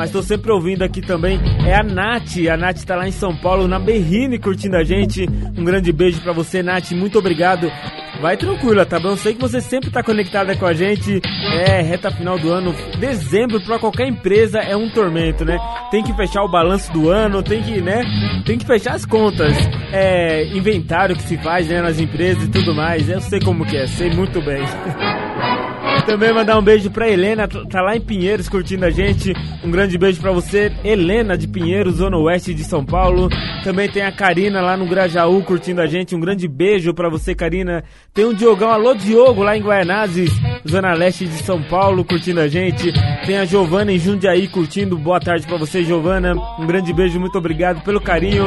mas 0.00 0.10
tô 0.10 0.22
sempre 0.22 0.50
ouvindo 0.50 0.82
aqui 0.82 1.02
também. 1.02 1.38
É 1.62 1.74
a 1.74 1.82
Nath, 1.82 2.38
a 2.50 2.56
Nath 2.56 2.84
tá 2.84 2.96
lá 2.96 3.06
em 3.06 3.12
São 3.12 3.36
Paulo, 3.36 3.68
na 3.68 3.78
Berrine, 3.78 4.38
curtindo 4.38 4.74
a 4.76 4.82
gente. 4.82 5.28
Um 5.54 5.62
grande 5.62 5.92
beijo 5.92 6.22
pra 6.22 6.32
você, 6.32 6.62
Nath, 6.62 6.92
muito 6.92 7.18
obrigado. 7.18 7.70
Vai 8.18 8.34
tranquila, 8.34 8.86
tá 8.86 8.98
bom? 8.98 9.14
Sei 9.14 9.34
que 9.34 9.40
você 9.42 9.60
sempre 9.60 9.90
tá 9.90 10.02
conectada 10.02 10.56
com 10.56 10.64
a 10.64 10.72
gente. 10.72 11.20
É, 11.66 11.82
reta 11.82 12.10
final 12.10 12.38
do 12.38 12.50
ano, 12.50 12.74
dezembro 12.98 13.60
pra 13.60 13.78
qualquer 13.78 14.08
empresa 14.08 14.60
é 14.60 14.74
um 14.74 14.88
tormento, 14.88 15.44
né? 15.44 15.58
Tem 15.90 16.02
que 16.02 16.16
fechar 16.16 16.44
o 16.44 16.50
balanço 16.50 16.90
do 16.94 17.10
ano, 17.10 17.42
tem 17.42 17.62
que, 17.62 17.82
né? 17.82 18.02
Tem 18.46 18.56
que 18.56 18.64
fechar 18.64 18.94
as 18.94 19.04
contas. 19.04 19.54
É, 19.92 20.46
inventário 20.56 21.14
que 21.14 21.24
se 21.24 21.36
faz, 21.36 21.68
né, 21.68 21.82
nas 21.82 22.00
empresas 22.00 22.44
e 22.44 22.48
tudo 22.48 22.74
mais. 22.74 23.06
Eu 23.06 23.20
sei 23.20 23.38
como 23.38 23.66
que 23.66 23.76
é, 23.76 23.86
sei 23.86 24.08
muito 24.08 24.40
bem. 24.40 24.62
Também 26.06 26.32
mandar 26.32 26.58
um 26.58 26.62
beijo 26.62 26.90
pra 26.90 27.08
Helena, 27.08 27.46
tá 27.46 27.80
lá 27.80 27.96
em 27.96 28.00
Pinheiros 28.00 28.48
curtindo 28.48 28.84
a 28.84 28.90
gente. 28.90 29.32
Um 29.62 29.70
grande 29.70 29.96
beijo 29.96 30.20
pra 30.20 30.32
você, 30.32 30.72
Helena 30.82 31.38
de 31.38 31.46
Pinheiros, 31.46 31.96
Zona 31.96 32.16
Oeste 32.16 32.52
de 32.52 32.64
São 32.64 32.84
Paulo. 32.84 33.28
Também 33.62 33.88
tem 33.88 34.02
a 34.02 34.10
Karina 34.10 34.60
lá 34.60 34.76
no 34.76 34.86
Grajaú 34.86 35.42
curtindo 35.42 35.80
a 35.80 35.86
gente. 35.86 36.16
Um 36.16 36.20
grande 36.20 36.48
beijo 36.48 36.92
pra 36.92 37.08
você, 37.08 37.34
Karina. 37.34 37.84
Tem 38.12 38.24
um 38.24 38.34
Diogão, 38.34 38.70
alô 38.70 38.94
Diogo, 38.94 39.42
lá 39.42 39.56
em 39.56 39.62
Guaianazes, 39.62 40.32
Zona 40.68 40.94
Leste 40.94 41.26
de 41.26 41.42
São 41.44 41.62
Paulo, 41.62 42.04
curtindo 42.04 42.40
a 42.40 42.48
gente. 42.48 42.92
Tem 43.24 43.38
a 43.38 43.44
Giovana 43.44 43.92
em 43.92 43.98
Jundiaí 43.98 44.48
curtindo. 44.48 44.98
Boa 44.98 45.20
tarde 45.20 45.46
pra 45.46 45.58
você, 45.58 45.84
Giovana. 45.84 46.34
Um 46.58 46.66
grande 46.66 46.92
beijo, 46.92 47.20
muito 47.20 47.38
obrigado 47.38 47.82
pelo 47.84 48.00
carinho. 48.00 48.46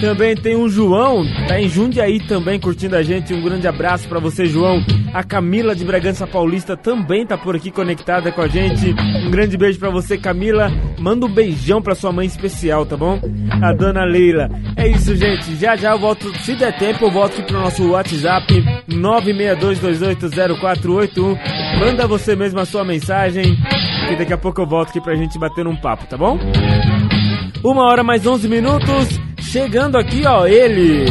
Também 0.00 0.34
tem 0.34 0.56
o 0.56 0.68
João, 0.68 1.24
tá 1.46 1.60
em 1.60 1.68
Jundiaí 1.68 2.18
também 2.26 2.58
curtindo 2.58 2.96
a 2.96 3.02
gente. 3.02 3.32
Um 3.32 3.42
grande 3.42 3.68
abraço 3.68 4.08
pra 4.08 4.18
você, 4.18 4.46
João. 4.46 4.84
A 5.12 5.22
Camila 5.22 5.76
de 5.76 5.84
Bragança 5.84 6.26
Paulista 6.26 6.76
também 6.76 6.93
tá 7.26 7.36
por 7.36 7.56
aqui 7.56 7.70
conectada 7.70 8.30
com 8.30 8.42
a 8.42 8.48
gente. 8.48 8.94
Um 9.26 9.30
grande 9.30 9.56
beijo 9.56 9.78
pra 9.78 9.90
você, 9.90 10.18
Camila. 10.18 10.70
Manda 10.98 11.26
um 11.26 11.28
beijão 11.28 11.82
pra 11.82 11.94
sua 11.94 12.12
mãe 12.12 12.26
especial, 12.26 12.86
tá 12.86 12.96
bom? 12.96 13.20
A 13.62 13.72
dona 13.72 14.04
Leila. 14.04 14.48
É 14.76 14.86
isso, 14.86 15.16
gente. 15.16 15.56
Já 15.56 15.74
já 15.76 15.92
eu 15.92 15.98
volto, 15.98 16.32
se 16.40 16.54
der 16.54 16.76
tempo, 16.78 17.06
eu 17.06 17.10
volto 17.10 17.40
aqui 17.40 17.42
pro 17.42 17.60
nosso 17.60 17.90
WhatsApp 17.90 18.62
962280481. 18.88 21.38
Manda 21.80 22.06
você 22.06 22.36
mesmo 22.36 22.60
a 22.60 22.66
sua 22.66 22.84
mensagem. 22.84 23.56
E 24.10 24.16
daqui 24.16 24.32
a 24.32 24.38
pouco 24.38 24.60
eu 24.60 24.66
volto 24.66 24.90
aqui 24.90 25.00
pra 25.00 25.14
gente 25.14 25.38
bater 25.38 25.66
um 25.66 25.76
papo, 25.76 26.06
tá 26.06 26.16
bom? 26.16 26.38
Uma 27.62 27.84
hora 27.84 28.02
mais 28.04 28.26
11 28.26 28.48
minutos. 28.48 29.20
Chegando 29.40 29.96
aqui, 29.96 30.22
ó, 30.26 30.46
ele. 30.46 31.04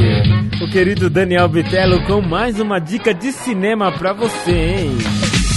o 0.61 0.69
querido 0.69 1.09
Daniel 1.09 1.49
Vitello 1.49 2.03
com 2.03 2.21
mais 2.21 2.59
uma 2.59 2.79
dica 2.79 3.13
de 3.13 3.31
cinema 3.31 3.91
pra 3.91 4.13
você, 4.13 4.51
hein? 4.51 4.97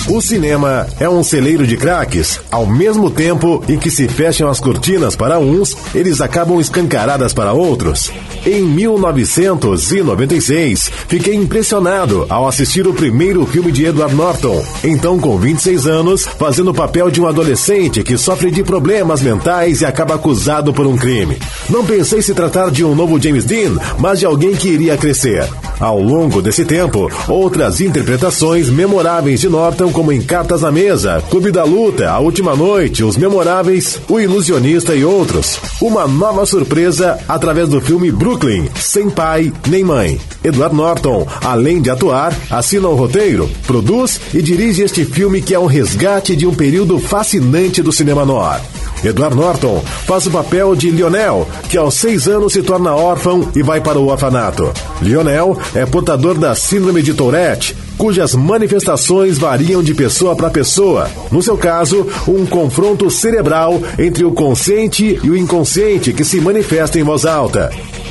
O 0.08 0.20
cinema 0.20 0.86
é 1.00 1.08
um 1.08 1.24
celeiro 1.24 1.66
de 1.66 1.76
craques. 1.76 2.40
Ao 2.48 2.64
mesmo 2.64 3.10
tempo 3.10 3.60
em 3.68 3.76
que 3.76 3.90
se 3.90 4.06
fecham 4.06 4.48
as 4.48 4.60
cortinas 4.60 5.16
para 5.16 5.40
uns, 5.40 5.76
eles 5.92 6.20
acabam 6.20 6.60
escancaradas 6.60 7.34
para 7.34 7.52
outros. 7.52 8.12
Em 8.46 8.62
1996, 8.62 10.92
fiquei 11.08 11.34
impressionado 11.34 12.24
ao 12.28 12.46
assistir 12.46 12.86
o 12.86 12.94
primeiro 12.94 13.44
filme 13.46 13.72
de 13.72 13.86
Edward 13.86 14.14
Norton, 14.14 14.64
então 14.84 15.18
com 15.18 15.36
26 15.36 15.88
anos, 15.88 16.24
fazendo 16.24 16.70
o 16.70 16.74
papel 16.74 17.10
de 17.10 17.20
um 17.20 17.26
adolescente 17.26 18.04
que 18.04 18.16
sofre 18.16 18.52
de 18.52 18.62
problemas 18.62 19.20
mentais 19.20 19.80
e 19.80 19.84
acaba 19.84 20.14
acusado 20.14 20.72
por 20.72 20.86
um 20.86 20.96
crime. 20.96 21.36
Não 21.68 21.84
pensei 21.84 22.22
se 22.22 22.32
tratar 22.32 22.70
de 22.70 22.84
um 22.84 22.94
novo 22.94 23.20
James 23.20 23.44
Dean, 23.44 23.76
mas 23.98 24.20
de 24.20 24.26
alguém 24.26 24.54
que 24.54 24.68
iria 24.68 24.96
crescer. 24.96 25.44
Ao 25.78 26.00
longo 26.00 26.40
desse 26.40 26.64
tempo, 26.64 27.10
outras 27.28 27.80
interpretações 27.80 28.70
memoráveis 28.70 29.40
de 29.40 29.48
Norton, 29.48 29.92
como 29.92 30.10
em 30.10 30.22
Cartas 30.22 30.62
na 30.62 30.72
Mesa, 30.72 31.22
Clube 31.28 31.52
da 31.52 31.64
Luta, 31.64 32.10
A 32.10 32.18
Última 32.18 32.56
Noite, 32.56 33.04
Os 33.04 33.16
Memoráveis, 33.16 34.00
O 34.08 34.18
Ilusionista 34.18 34.94
e 34.94 35.04
outros. 35.04 35.58
Uma 35.80 36.08
nova 36.08 36.46
surpresa 36.46 37.18
através 37.28 37.68
do 37.68 37.80
filme 37.80 38.10
Brooklyn, 38.10 38.68
Sem 38.74 39.10
Pai 39.10 39.52
Nem 39.68 39.84
Mãe. 39.84 40.18
Edward 40.42 40.74
Norton, 40.74 41.26
além 41.44 41.82
de 41.82 41.90
atuar, 41.90 42.34
assina 42.50 42.88
o 42.88 42.94
roteiro, 42.94 43.50
produz 43.66 44.18
e 44.32 44.40
dirige 44.40 44.82
este 44.82 45.04
filme 45.04 45.42
que 45.42 45.54
é 45.54 45.58
um 45.58 45.66
resgate 45.66 46.34
de 46.34 46.46
um 46.46 46.54
período 46.54 46.98
fascinante 46.98 47.82
do 47.82 47.92
cinema 47.92 48.24
noir. 48.24 48.62
Edward 49.04 49.36
Norton 49.36 49.82
faz 50.06 50.26
o 50.26 50.30
papel 50.30 50.74
de 50.74 50.90
Lionel, 50.90 51.46
que 51.68 51.76
aos 51.76 51.94
seis 51.94 52.26
anos 52.26 52.52
se 52.52 52.62
torna 52.62 52.94
órfão 52.94 53.48
e 53.54 53.62
vai 53.62 53.80
para 53.80 53.98
o 53.98 54.08
orfanato. 54.08 54.72
Lionel 55.00 55.56
é 55.74 55.84
portador 55.86 56.38
da 56.38 56.54
Síndrome 56.54 57.02
de 57.02 57.14
Tourette, 57.14 57.76
cujas 57.96 58.34
manifestações 58.34 59.38
variam 59.38 59.82
de 59.82 59.94
pessoa 59.94 60.34
para 60.34 60.50
pessoa. 60.50 61.08
No 61.30 61.42
seu 61.42 61.56
caso, 61.56 62.06
um 62.26 62.44
confronto 62.46 63.10
cerebral 63.10 63.80
entre 63.98 64.24
o 64.24 64.32
consciente 64.32 65.18
e 65.22 65.30
o 65.30 65.36
inconsciente 65.36 66.12
que 66.12 66.24
se 66.24 66.40
manifesta 66.40 66.98
em 66.98 67.02
voz 67.02 67.24
alta. 67.24 67.70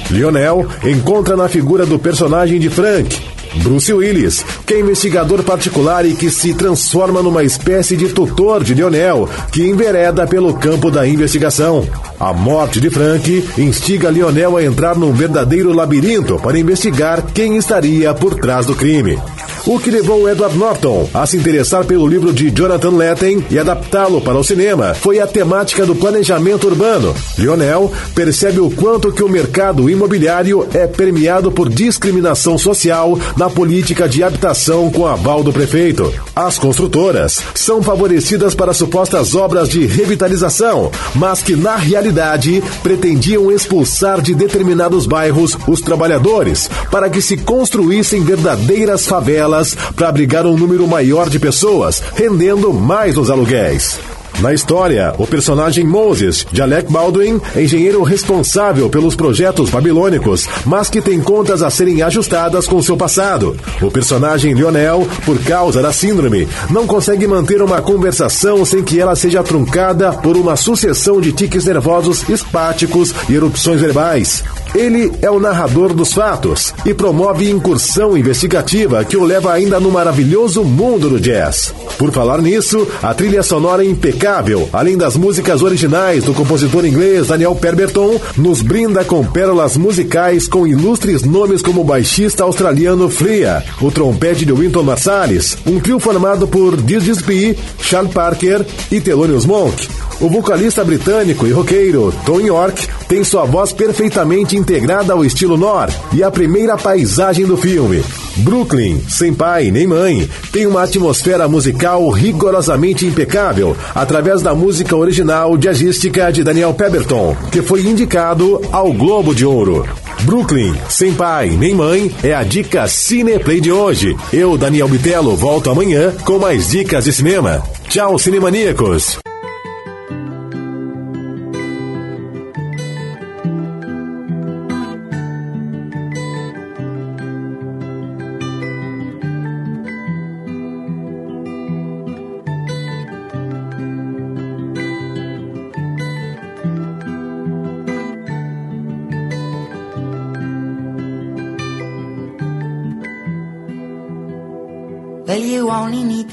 Lionel 0.10 0.68
encontra 0.84 1.36
na 1.36 1.48
figura 1.48 1.86
do 1.86 1.98
personagem 1.98 2.60
de 2.60 2.70
Frank, 2.70 3.35
Bruce 3.64 3.94
Willis, 3.94 4.46
que 4.66 4.74
é 4.74 4.80
investigador 4.80 5.44
particular 5.44 6.06
e 6.06 6.16
que 6.16 6.30
se 6.30 6.54
transforma 6.54 7.22
numa 7.22 7.44
espécie 7.44 7.96
de 7.96 8.10
tutor 8.10 8.64
de 8.64 8.74
Lionel, 8.74 9.30
que 9.52 9.68
envereda 9.68 10.28
pelo 10.28 10.54
campo 10.54 10.92
da 10.92 11.08
investigação. 11.08 11.88
A 12.20 12.34
morte 12.34 12.80
de 12.80 12.90
Frank 12.90 13.48
instiga 13.58 14.10
Lionel 14.10 14.58
a 14.58 14.64
entrar 14.64 14.96
num 14.96 15.12
verdadeiro 15.12 15.74
labirinto 15.74 16.40
para 16.40 16.60
investigar 16.60 17.24
quem 17.34 17.58
estaria 17.58 18.14
por 18.14 18.36
trás 18.36 18.66
do 18.66 18.76
crime. 18.76 19.20
O 19.68 19.80
que 19.80 19.90
levou 19.90 20.30
Edward 20.30 20.56
Norton 20.56 21.10
a 21.12 21.26
se 21.26 21.38
interessar 21.38 21.86
pelo 21.86 22.06
livro 22.06 22.32
de 22.32 22.52
Jonathan 22.52 22.92
Lethem 22.92 23.44
e 23.50 23.58
adaptá-lo 23.58 24.22
para 24.22 24.38
o 24.38 24.44
cinema 24.44 24.94
foi 24.94 25.20
a 25.20 25.26
temática 25.26 25.88
do 25.88 25.96
planejamento 25.96 26.68
urbano. 26.68 27.16
Lionel 27.36 27.92
percebe 28.14 28.60
o 28.60 28.70
quanto 28.70 29.12
que 29.12 29.24
o 29.24 29.28
mercado 29.28 29.90
imobiliário 29.90 30.68
é 30.72 30.86
permeado 30.86 31.52
por 31.52 31.68
discriminação 31.68 32.60
social 32.60 33.18
na 33.36 33.50
política 33.50 34.08
de 34.08 34.24
habitação 34.24 34.92
com 34.92 35.08
aval 35.08 35.44
do 35.44 35.52
prefeito. 35.52 36.14
As 36.36 36.60
construtoras 36.60 37.42
são 37.56 37.82
favorecidas 37.82 38.54
para 38.54 38.72
supostas 38.72 39.34
obras 39.34 39.68
de 39.68 39.84
revitalização, 39.88 40.92
mas 41.16 41.42
que 41.42 41.56
na 41.56 41.76
realidade 41.76 42.64
pretendiam 42.84 43.52
expulsar 43.52 44.22
de 44.22 44.36
determinados 44.36 45.08
bairros 45.08 45.58
os 45.68 45.82
trabalhadores 45.82 46.70
para 46.92 47.10
que 47.10 47.20
se 47.20 47.38
construíssem 47.38 48.24
verdadeiras 48.24 49.08
favelas 49.08 49.55
para 49.96 50.10
abrigar 50.10 50.46
um 50.46 50.58
número 50.58 50.88
maior 50.88 51.30
de 51.30 51.40
pessoas, 51.40 52.02
rendendo 52.16 52.74
mais 52.74 53.18
os 53.18 53.30
aluguéis. 53.30 54.00
Na 54.42 54.54
história, 54.54 55.16
o 55.18 55.26
personagem 55.26 55.86
Moses, 55.86 56.46
de 56.52 56.62
Alec 56.62 56.92
Baldwin, 56.92 57.40
engenheiro 57.56 58.04
responsável 58.04 58.90
pelos 58.90 59.16
projetos 59.16 59.70
babilônicos, 59.70 60.48
mas 60.66 60.90
que 60.90 61.02
tem 61.02 61.22
contas 61.22 61.62
a 61.62 61.70
serem 61.70 62.02
ajustadas 62.02 62.68
com 62.68 62.82
seu 62.82 62.98
passado. 62.98 63.56
O 63.82 63.90
personagem 63.90 64.54
Lionel, 64.54 65.08
por 65.26 65.40
causa 65.40 65.82
da 65.82 65.94
síndrome, 65.94 66.48
não 66.70 66.86
consegue 66.86 67.26
manter 67.26 67.62
uma 67.62 67.82
conversação 67.82 68.66
sem 68.66 68.84
que 68.84 69.00
ela 69.00 69.16
seja 69.16 69.42
truncada 69.42 70.12
por 70.12 70.36
uma 70.36 70.58
sucessão 70.58 71.22
de 71.22 71.32
tiques 71.32 71.66
nervosos 71.66 72.28
espáticos 72.28 73.16
e 73.30 73.36
erupções 73.36 73.80
verbais. 73.80 74.44
Ele 74.76 75.10
é 75.22 75.32
o 75.32 75.40
narrador 75.40 75.94
dos 75.94 76.14
fatos 76.14 76.74
e 76.86 76.94
promove 76.94 77.50
incursão 77.50 78.18
investigativa 78.18 79.06
que 79.06 79.16
o 79.16 79.24
leva 79.24 79.54
ainda 79.54 79.80
no 79.80 79.90
maravilhoso 79.90 80.66
mundo 80.66 81.10
do 81.10 81.18
jazz. 81.18 81.74
Por 81.98 82.12
falar 82.12 82.42
nisso, 82.42 82.86
a 83.02 83.14
trilha 83.14 83.42
sonora 83.42 83.86
é 83.86 83.88
impecável, 83.88 84.68
além 84.74 84.98
das 84.98 85.16
músicas 85.16 85.62
originais 85.62 86.26
do 86.26 86.34
compositor 86.34 86.86
inglês 86.86 87.28
Daniel 87.28 87.56
Pemberton, 87.56 88.20
nos 88.36 88.62
brinda 88.62 89.06
com 89.06 89.26
pérolas 89.26 89.78
musicais 89.78 90.46
com 90.46 90.68
ilustres 90.68 91.24
nomes 91.24 91.62
como 91.62 91.80
o 91.80 91.86
baixista 91.86 92.44
australiano 92.44 93.10
Flea, 93.10 93.64
o 93.80 93.90
trompete 93.90 94.46
de 94.46 94.52
Winton 94.52 94.84
Marsalis, 94.84 95.58
um 95.66 95.80
trio 95.80 96.02
formado 96.02 96.50
por 96.50 96.76
Dizzy 96.76 97.06
Gillespie, 97.06 97.58
Charles 97.80 98.12
Parker 98.12 98.66
e 98.92 99.00
Thelonious 99.00 99.46
Monk. 99.46 100.05
O 100.22 100.30
vocalista 100.30 100.84
britânico 100.84 101.46
e 101.46 101.52
roqueiro 101.52 102.14
Tom 102.26 102.40
York 102.40 102.88
tem 103.08 103.24
sua 103.24 103.44
voz 103.44 103.74
perfeitamente 103.74 104.56
integrada 104.56 105.12
ao 105.12 105.26
estilo 105.26 105.58
Nor 105.58 105.90
e 106.14 106.24
a 106.24 106.32
primeira 106.32 106.78
paisagem 106.78 107.46
do 107.46 107.58
filme. 107.58 108.02
Brooklyn, 108.38 109.02
sem 109.10 109.34
pai 109.34 109.72
nem 109.72 109.86
mãe, 109.86 110.30
tem 110.54 110.66
uma 110.66 110.84
atmosfera 110.84 111.48
musical 111.50 112.10
rigorosamente 112.10 113.06
impecável 113.06 113.76
através 113.94 114.42
da 114.42 114.56
música 114.56 114.96
original 114.96 115.58
jazzística 115.58 116.32
de 116.32 116.44
Daniel 116.44 116.74
Pemberton, 116.74 117.36
que 117.52 117.62
foi 117.62 117.82
indicado 117.82 118.62
ao 118.72 118.94
Globo 118.94 119.36
de 119.36 119.46
Ouro. 119.46 119.86
Brooklyn, 120.22 120.74
sem 120.90 121.14
pai 121.14 121.50
nem 121.50 121.76
mãe, 121.76 122.14
é 122.24 122.34
a 122.34 122.44
dica 122.44 122.88
Cineplay 122.88 123.60
de 123.60 123.72
hoje. 123.72 124.16
Eu, 124.32 124.58
Daniel 124.58 124.88
Bitelo, 124.88 125.36
volto 125.36 125.70
amanhã 125.70 126.14
com 126.24 126.40
mais 126.40 126.70
dicas 126.70 127.04
de 127.04 127.12
cinema. 127.12 127.62
Tchau, 127.90 128.18
cinemaníacos! 128.18 129.20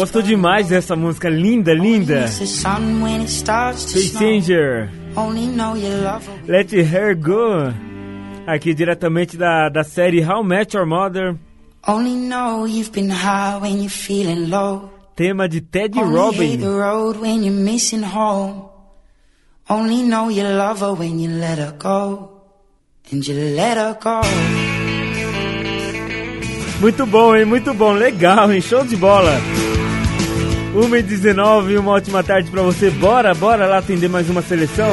Light 0.00 0.08
when 0.08 0.08
it's 0.08 0.12
Gosto 0.12 0.22
demais 0.22 0.68
dessa 0.68 0.96
música 0.96 1.28
linda, 1.28 1.72
linda. 1.74 2.26
her. 4.48 4.88
Let 6.46 6.72
Her 6.72 7.14
Go. 7.14 7.72
Aqui 8.46 8.74
diretamente 8.74 9.36
da, 9.36 9.68
da 9.68 9.84
série 9.84 10.22
How 10.22 10.42
Met 10.42 10.74
Your 10.74 10.86
Mother. 10.86 11.36
Tema 15.16 15.48
de 15.48 15.60
Ted 15.60 15.98
Only 15.98 16.14
Robin. 16.14 16.58
Only 19.68 20.02
know 20.02 20.30
you 20.30 20.42
love 20.42 20.80
her 20.80 20.94
when 20.94 21.20
you 21.20 21.30
let 21.30 21.58
her 21.58 21.72
go. 21.78 22.30
And 23.12 23.26
you 23.26 23.34
let 23.54 23.76
her 23.76 23.96
go. 24.00 24.20
Muito 26.80 27.06
bom, 27.06 27.36
hein? 27.36 27.44
Muito 27.44 27.74
bom. 27.74 27.92
Legal, 27.92 28.50
hein? 28.50 28.60
Show 28.60 28.84
de 28.84 28.96
bola. 28.96 29.38
1h19, 30.74 31.78
uma 31.78 31.92
ótima 31.92 32.22
tarde 32.22 32.50
pra 32.50 32.62
você. 32.62 32.90
Bora, 32.90 33.34
bora 33.34 33.66
lá 33.66 33.78
atender 33.78 34.08
mais 34.08 34.30
uma 34.30 34.42
seleção. 34.42 34.90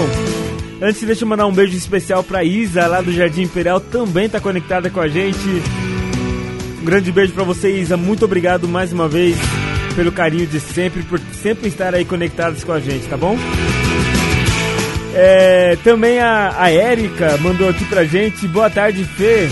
Antes, 0.81 1.03
deixa 1.03 1.23
eu 1.23 1.27
mandar 1.27 1.47
um 1.47 1.53
beijo 1.53 1.75
especial 1.75 2.23
pra 2.23 2.43
Isa, 2.43 2.85
lá 2.87 3.01
do 3.01 3.11
Jardim 3.11 3.43
Imperial, 3.43 3.79
também 3.79 4.29
tá 4.29 4.39
conectada 4.39 4.89
com 4.89 4.99
a 4.99 5.07
gente. 5.07 5.47
Um 6.81 6.85
grande 6.85 7.11
beijo 7.11 7.33
pra 7.33 7.43
você, 7.43 7.79
Isa. 7.79 7.97
Muito 7.97 8.25
obrigado 8.25 8.67
mais 8.67 8.91
uma 8.91 9.07
vez 9.07 9.35
pelo 9.95 10.11
carinho 10.11 10.45
de 10.45 10.59
sempre, 10.59 11.01
por 11.03 11.19
sempre 11.41 11.67
estar 11.67 11.95
aí 11.95 12.05
conectados 12.05 12.63
com 12.63 12.71
a 12.71 12.79
gente, 12.79 13.07
tá 13.07 13.17
bom? 13.17 13.35
É, 15.15 15.75
também 15.83 16.19
a, 16.19 16.53
a 16.55 16.69
Érica 16.69 17.37
mandou 17.41 17.67
aqui 17.67 17.83
pra 17.85 18.03
gente. 18.03 18.47
Boa 18.47 18.69
tarde, 18.69 19.03
Fê. 19.03 19.49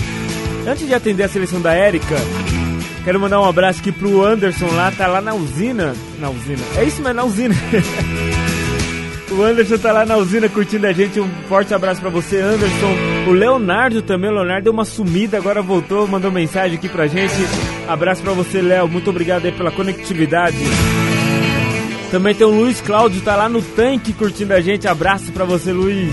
Antes 0.64 0.86
de 0.86 0.94
atender 0.94 1.24
a 1.24 1.28
seleção 1.28 1.60
da 1.60 1.74
Érica, 1.74 2.14
quero 3.06 3.20
mandar 3.20 3.40
um 3.40 3.44
abraço 3.44 3.78
aqui 3.78 3.92
pro 3.92 4.24
Anderson 4.24 4.66
lá, 4.66 4.90
tá 4.90 5.06
lá 5.06 5.20
na 5.20 5.32
usina. 5.32 5.94
Na 6.18 6.28
usina. 6.28 6.58
É 6.76 6.82
isso, 6.82 7.00
mas 7.00 7.14
na 7.14 7.22
usina. 7.22 7.54
o 9.30 9.42
Anderson 9.44 9.78
tá 9.78 9.92
lá 9.92 10.04
na 10.04 10.16
usina 10.16 10.48
curtindo 10.48 10.88
a 10.88 10.92
gente. 10.92 11.20
Um 11.20 11.30
forte 11.48 11.72
abraço 11.72 12.00
pra 12.00 12.10
você, 12.10 12.40
Anderson. 12.40 12.96
O 13.28 13.30
Leonardo 13.30 14.02
também, 14.02 14.28
o 14.28 14.34
Leonardo 14.34 14.64
deu 14.64 14.72
uma 14.72 14.84
sumida, 14.84 15.36
agora 15.36 15.62
voltou, 15.62 16.08
mandou 16.08 16.32
mensagem 16.32 16.76
aqui 16.76 16.88
pra 16.88 17.06
gente. 17.06 17.32
Abraço 17.86 18.22
pra 18.22 18.32
você, 18.32 18.60
Léo. 18.60 18.88
Muito 18.88 19.08
obrigado 19.08 19.46
aí 19.46 19.52
pela 19.52 19.70
conectividade. 19.70 20.56
Também 22.10 22.34
tem 22.34 22.44
o 22.44 22.50
Luiz 22.50 22.80
Cláudio, 22.80 23.20
tá 23.20 23.36
lá 23.36 23.48
no 23.48 23.62
tanque 23.62 24.12
curtindo 24.12 24.52
a 24.52 24.60
gente. 24.60 24.88
Abraço 24.88 25.30
pra 25.30 25.44
você, 25.44 25.72
Luiz. 25.72 26.10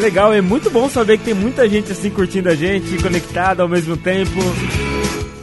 Legal, 0.00 0.32
é 0.32 0.40
muito 0.40 0.70
bom 0.70 0.88
saber 0.88 1.18
que 1.18 1.24
tem 1.24 1.34
muita 1.34 1.68
gente 1.68 1.92
assim 1.92 2.08
curtindo 2.08 2.48
a 2.48 2.54
gente, 2.54 3.02
conectada 3.02 3.62
ao 3.62 3.68
mesmo 3.68 3.98
tempo. 3.98 4.40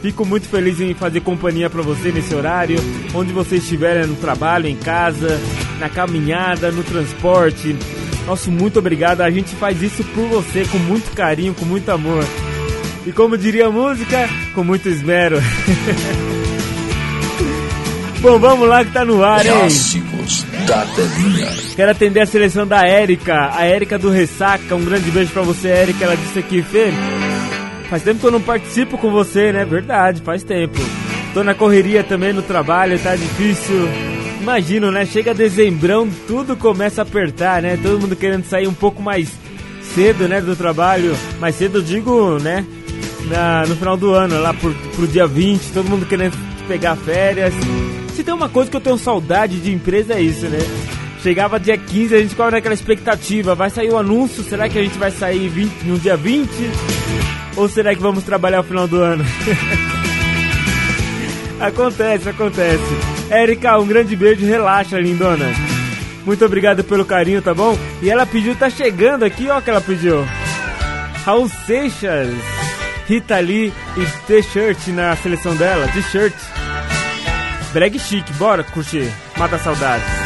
Fico 0.06 0.24
muito 0.24 0.48
feliz 0.48 0.80
em 0.80 0.94
fazer 0.94 1.20
companhia 1.20 1.68
pra 1.68 1.82
você 1.82 2.12
nesse 2.12 2.32
horário, 2.32 2.78
onde 3.12 3.32
você 3.32 3.56
estiver 3.56 3.96
né, 3.96 4.06
no 4.06 4.14
trabalho, 4.14 4.68
em 4.68 4.76
casa, 4.76 5.36
na 5.80 5.88
caminhada, 5.88 6.70
no 6.70 6.84
transporte. 6.84 7.74
Nosso 8.24 8.52
muito 8.52 8.78
obrigado, 8.78 9.22
a 9.22 9.30
gente 9.30 9.56
faz 9.56 9.82
isso 9.82 10.04
por 10.04 10.28
você 10.28 10.64
com 10.66 10.78
muito 10.78 11.12
carinho, 11.12 11.52
com 11.54 11.64
muito 11.64 11.88
amor. 11.88 12.24
E 13.04 13.10
como 13.10 13.36
diria 13.36 13.66
a 13.66 13.70
música, 13.70 14.28
com 14.54 14.62
muito 14.62 14.88
esmero. 14.88 15.42
Bom, 18.22 18.38
vamos 18.38 18.68
lá 18.68 18.84
que 18.84 18.92
tá 18.92 19.04
no 19.04 19.24
ar, 19.24 19.44
hein? 19.44 19.52
Clássicos 19.52 20.46
da 20.68 20.86
telinha. 20.86 21.48
Quero 21.74 21.90
atender 21.90 22.20
a 22.20 22.26
seleção 22.26 22.64
da 22.64 22.86
Érica, 22.86 23.50
a 23.52 23.64
Érica 23.64 23.98
do 23.98 24.08
Ressaca. 24.08 24.76
Um 24.76 24.84
grande 24.84 25.10
beijo 25.10 25.32
pra 25.32 25.42
você, 25.42 25.66
Érica. 25.66 26.04
Ela 26.04 26.16
disse 26.16 26.38
aqui, 26.38 26.62
Fê, 26.62 26.92
faz 27.88 28.02
tempo 28.02 28.20
que 28.20 28.26
eu 28.26 28.30
não 28.30 28.40
participo 28.40 28.98
com 28.98 29.10
você, 29.10 29.52
né? 29.52 29.64
Verdade, 29.64 30.22
faz 30.22 30.42
tempo. 30.42 30.78
Tô 31.34 31.44
na 31.44 31.54
correria 31.54 32.02
também 32.02 32.32
no 32.32 32.42
trabalho, 32.42 32.98
tá 32.98 33.14
difícil. 33.14 33.88
Imagino, 34.40 34.90
né? 34.90 35.04
Chega 35.04 35.34
dezembrão, 35.34 36.08
tudo 36.26 36.56
começa 36.56 37.02
a 37.02 37.04
apertar, 37.04 37.60
né? 37.62 37.78
Todo 37.82 38.00
mundo 38.00 38.16
querendo 38.16 38.44
sair 38.44 38.66
um 38.66 38.74
pouco 38.74 39.02
mais 39.02 39.30
cedo, 39.94 40.28
né, 40.28 40.40
do 40.40 40.54
trabalho. 40.54 41.16
Mais 41.40 41.54
cedo, 41.54 41.78
eu 41.78 41.82
digo, 41.82 42.38
né? 42.38 42.64
Na, 43.28 43.66
no 43.66 43.74
final 43.74 43.96
do 43.96 44.12
ano, 44.12 44.40
lá 44.40 44.54
pro, 44.54 44.72
pro 44.94 45.06
dia 45.06 45.26
20, 45.26 45.72
todo 45.72 45.88
mundo 45.88 46.06
querendo 46.06 46.36
pegar 46.68 46.96
férias. 46.96 47.52
Se 48.14 48.22
tem 48.22 48.32
uma 48.32 48.48
coisa 48.48 48.70
que 48.70 48.76
eu 48.76 48.80
tenho 48.80 48.98
saudade 48.98 49.58
de 49.58 49.72
empresa 49.72 50.14
é 50.14 50.20
isso, 50.20 50.46
né? 50.46 50.58
Chegava 51.22 51.58
dia 51.58 51.76
15, 51.76 52.14
a 52.14 52.18
gente 52.18 52.30
ficava 52.30 52.52
naquela 52.52 52.74
expectativa. 52.74 53.54
Vai 53.54 53.68
sair 53.68 53.90
o 53.90 53.98
anúncio, 53.98 54.44
será 54.44 54.68
que 54.68 54.78
a 54.78 54.82
gente 54.82 54.96
vai 54.96 55.10
sair 55.10 55.48
20, 55.48 55.82
no 55.84 55.98
dia 55.98 56.16
20? 56.16 56.48
Ou 57.56 57.68
será 57.68 57.94
que 57.94 58.02
vamos 58.02 58.24
trabalhar 58.24 58.60
o 58.60 58.64
final 58.64 58.86
do 58.86 59.00
ano? 59.00 59.24
acontece, 61.58 62.28
acontece. 62.28 62.84
Érica, 63.30 63.78
um 63.78 63.86
grande 63.86 64.14
beijo, 64.14 64.44
relaxa, 64.46 65.00
lindona. 65.00 65.46
Muito 66.24 66.44
obrigado 66.44 66.84
pelo 66.84 67.04
carinho, 67.04 67.40
tá 67.40 67.54
bom? 67.54 67.78
E 68.02 68.10
ela 68.10 68.26
pediu, 68.26 68.54
tá 68.54 68.68
chegando 68.68 69.24
aqui, 69.24 69.48
ó 69.48 69.60
que 69.60 69.70
ela 69.70 69.80
pediu. 69.80 70.26
Raul 71.24 71.48
Seixas, 71.48 72.28
Rita 73.06 73.38
Lee 73.38 73.72
e 73.96 74.26
T-shirt 74.26 74.88
na 74.88 75.16
seleção 75.16 75.54
dela, 75.56 75.88
T-shirt. 75.88 76.34
Brag 77.72 77.98
chique, 77.98 78.32
bora 78.34 78.64
curtir. 78.64 79.10
Mata 79.36 79.56
a 79.56 80.25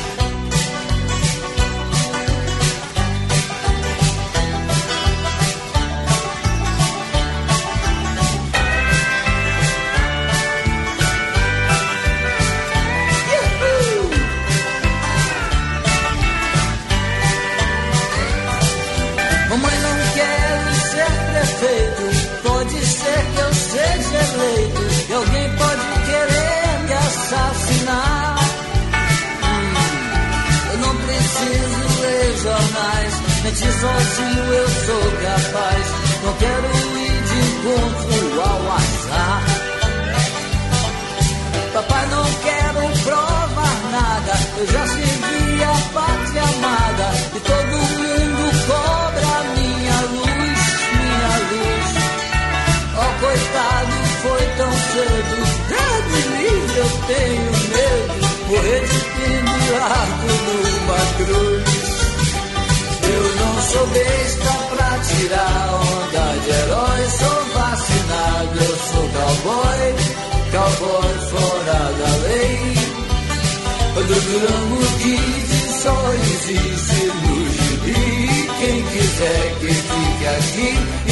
Mentir 33.61 33.79
sozinho 33.79 34.53
eu 34.53 34.67
sou 34.67 35.01
capaz. 35.21 35.85
Não 36.23 36.33
quero 36.33 36.67
ir 36.97 37.21
de 37.21 37.37
encontro 37.51 38.41
ao 38.41 38.71
azar. 38.71 39.43
Papai, 41.73 42.05
não 42.07 42.25
quero 42.41 42.81
provar 43.03 43.77
nada. 43.91 44.33
Eu 44.57 44.67
já 44.67 44.87
servi 44.87 45.63
a 45.63 45.93
pátria 45.93 46.41
amada. 46.41 47.07
E 47.35 47.39
todo 47.39 47.73
mundo 48.01 48.41
cobra 48.65 49.31
minha 49.55 49.99
luz, 50.09 50.61
minha 50.97 51.33
luz. 51.51 51.89
Oh, 52.97 53.11
coitado, 53.19 53.95
foi 54.23 54.43
tão 54.57 54.71
cedo. 54.71 55.37
Livre, 56.37 56.77
eu 56.77 56.89
tenho 57.07 57.51
medo. 57.69 58.13
Morrer 58.47 58.83
de 58.87 58.99
pendurado 59.21 60.25
numa 60.47 60.99
cruz. 61.17 61.70
Sou 63.71 63.87
besta 63.87 64.51
pra 64.75 64.99
tirar 64.99 65.63
onda 65.75 66.25
de 66.43 66.49
herói. 66.49 67.03
Sou 67.19 67.39
vacinado, 67.53 68.57
eu 68.59 68.75
sou 68.91 69.05
cowboy, 69.15 69.83
cowboy 70.51 71.13
fora 71.29 71.79
da 71.99 72.11
lei. 72.27 72.81
Do 73.95 74.15
Durango 74.19 74.81
Kid 74.99 75.49
só 75.83 75.97
existe 76.13 77.01
no 77.05 77.35
gibi. 77.49 78.01
Quem 78.59 78.77
quiser 78.87 79.55
que 79.59 79.73
fique 79.73 80.27
aqui, 80.27 80.71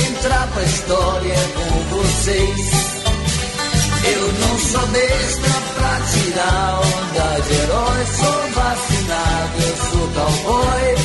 entrar 0.10 0.48
pra 0.54 0.64
história 0.64 1.34
é 1.34 1.48
com 1.56 1.72
vocês. 1.96 2.68
Eu 4.06 4.24
não 4.34 4.60
sou 4.60 4.88
besta 4.88 5.50
pra 5.76 5.94
tirar 6.12 6.82
onda 6.82 7.42
de 7.42 7.54
herói. 7.54 8.02
Sou 8.18 8.40
vacinado, 8.54 9.56
eu 9.62 9.76
sou 9.92 10.06
cowboy, 10.14 10.96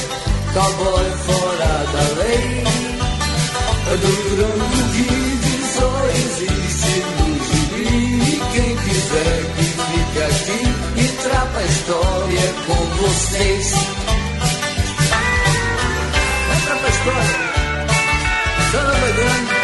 cowboy 0.55 1.11
fora 1.27 1.73
da 1.93 2.05
lei. 2.23 2.65
Do 4.01 4.11
Durango 4.23 4.69
Kid 4.95 5.45
só 5.75 5.91
existe 6.11 6.95
no 7.19 7.27
gibi. 7.45 8.41
Quem 8.53 8.77
quiser 8.77 9.37
que 9.57 9.65
fique 9.65 10.21
aqui, 10.23 10.61
entrar 11.01 11.47
pra 11.47 11.63
história 11.63 12.39
é 12.39 12.55
com 12.67 12.81
vocês. 13.03 13.73
Entra 16.57 16.77
pra 16.77 16.89
história. 16.89 17.37
Samba 18.71 19.13
grande. 19.17 19.64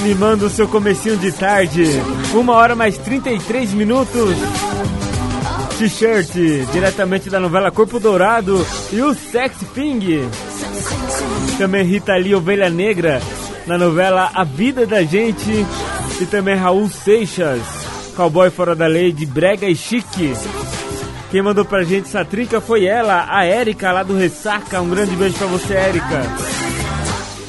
Animando 0.00 0.46
o 0.46 0.50
seu 0.50 0.66
comecinho 0.66 1.18
de 1.18 1.30
tarde. 1.30 1.84
Uma 2.32 2.54
hora 2.54 2.74
mais 2.74 2.96
33 2.96 3.74
minutos. 3.74 4.34
T-shirt, 5.78 6.30
diretamente 6.72 7.28
da 7.28 7.38
novela 7.38 7.70
Corpo 7.70 8.00
Dourado 8.00 8.66
e 8.90 9.02
o 9.02 9.12
Sex 9.12 9.56
Ping. 9.74 10.26
Também 11.58 11.84
Rita 11.84 12.16
Lee 12.16 12.34
Ovelha 12.34 12.70
Negra, 12.70 13.20
na 13.66 13.76
novela 13.76 14.30
A 14.32 14.42
Vida 14.42 14.86
da 14.86 15.02
Gente. 15.02 15.66
E 16.18 16.24
também 16.24 16.56
Raul 16.56 16.88
Seixas, 16.88 17.60
cowboy 18.16 18.50
fora 18.50 18.74
da 18.74 18.86
lei 18.86 19.12
de 19.12 19.26
Brega 19.26 19.66
e 19.66 19.76
Chique. 19.76 20.32
Quem 21.30 21.42
mandou 21.42 21.64
pra 21.64 21.84
gente 21.84 22.08
essa 22.08 22.24
trinca 22.24 22.58
foi 22.58 22.86
ela, 22.86 23.26
a 23.28 23.44
Érica, 23.44 23.92
lá 23.92 24.02
do 24.02 24.16
Ressaca. 24.16 24.80
Um 24.80 24.88
grande 24.88 25.14
beijo 25.14 25.36
pra 25.36 25.46
você, 25.46 25.74
Érica. 25.74 26.22